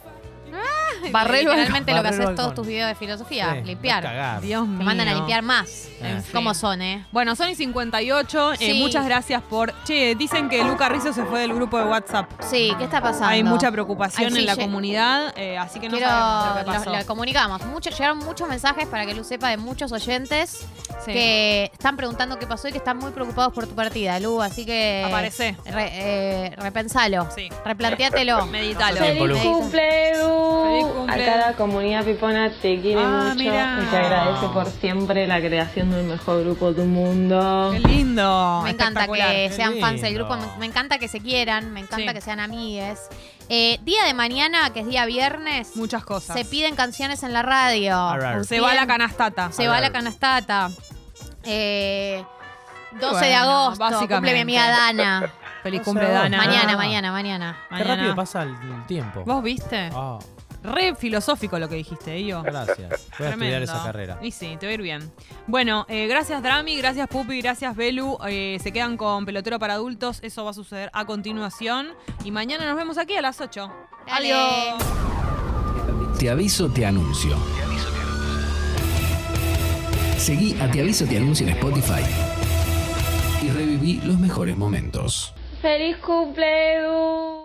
[1.13, 1.37] Balcón.
[1.37, 4.03] Literalmente lo que haces todos tus videos de filosofía, Sí, limpiar.
[4.03, 4.41] cagar.
[4.41, 4.79] Dios mío.
[4.79, 5.89] Te mandan a limpiar más.
[6.01, 6.23] Eh.
[6.33, 7.05] ¿Cómo son, eh?
[7.13, 8.75] Bueno, Sony 58, eh, Sí.
[8.81, 9.73] muchas gracias por...
[9.85, 12.31] Che, dicen que Luca Rizzo se fue del grupo de WhatsApp.
[12.43, 13.27] Sí, ¿qué está pasando?
[13.29, 16.49] Hay mucha preocupación Ay, sí, en la ye- comunidad, eh, así que no Quiero, sabemos
[16.49, 16.97] lo que lo, pasó.
[16.97, 17.65] lo comunicamos.
[17.67, 20.67] Mucho, llegaron muchos mensajes para que Lu sepa de muchos oyentes
[21.05, 21.13] Sí.
[21.13, 24.43] que están preguntando qué pasó y que están muy preocupados por tu partida, Lu.
[24.43, 25.05] Así que.
[25.07, 25.57] Aparece.
[25.67, 27.29] re- eh, repensalo.
[27.35, 27.49] Sí.
[27.65, 28.47] Replantéatelo.
[28.49, 29.01] Meditalo.
[29.01, 30.65] Medita- cumple, Edu.
[30.65, 31.23] Feliz cumple.
[31.23, 33.79] A cada comunidad pipona te quiere Ah, mucho mira.
[33.83, 37.71] y te agradece por siempre la creación del mejor grupo del mundo.
[37.73, 38.61] Qué lindo.
[38.65, 42.09] Me encanta que sean fans del grupo, me, me encanta que se quieran, me encanta
[42.09, 42.15] Sí.
[42.15, 43.09] que sean amigues.
[43.49, 46.37] Eh, día de mañana, que es día viernes, Muchas cosas.
[46.37, 47.97] se piden canciones en la radio.
[47.97, 48.45] Arrar.
[48.45, 49.51] Se va la canastata.
[49.53, 50.71] Se va la canastata.
[51.45, 52.23] Eh,
[53.01, 55.33] 12 de agosto, cumple mi amiga Dana.
[55.63, 56.11] Feliz 12 cumple.
[56.11, 56.37] Dana.
[56.37, 57.59] Mañana, mañana, mañana.
[57.69, 57.97] Qué Mañana.
[57.97, 59.25] rápido pasa el, el tiempo.
[59.25, 59.91] ¿Vos viste?
[59.95, 60.19] Ah,
[60.63, 62.43] Re filosófico lo que dijiste, yo.
[62.43, 63.07] gracias.
[63.19, 64.19] Voy a estudiar esa carrera.
[64.23, 65.13] Y sí, te va a ir bien.
[65.47, 68.19] Bueno, eh, gracias Drami, gracias Pupi, gracias Belu.
[68.27, 70.19] Eh, se quedan con Pelotero para adultos.
[70.23, 71.89] Eso va a suceder a continuación.
[72.25, 73.73] Y mañana nos vemos aquí a las 8.
[74.07, 74.33] Dale.
[74.33, 74.83] Adiós.
[76.19, 77.37] Te aviso, te anuncio.
[80.17, 82.03] Seguí a Te aviso, te anuncio en Spotify.
[83.41, 85.33] Y reviví los mejores momentos.
[85.63, 87.38] ¡Feliz cumple, Edu!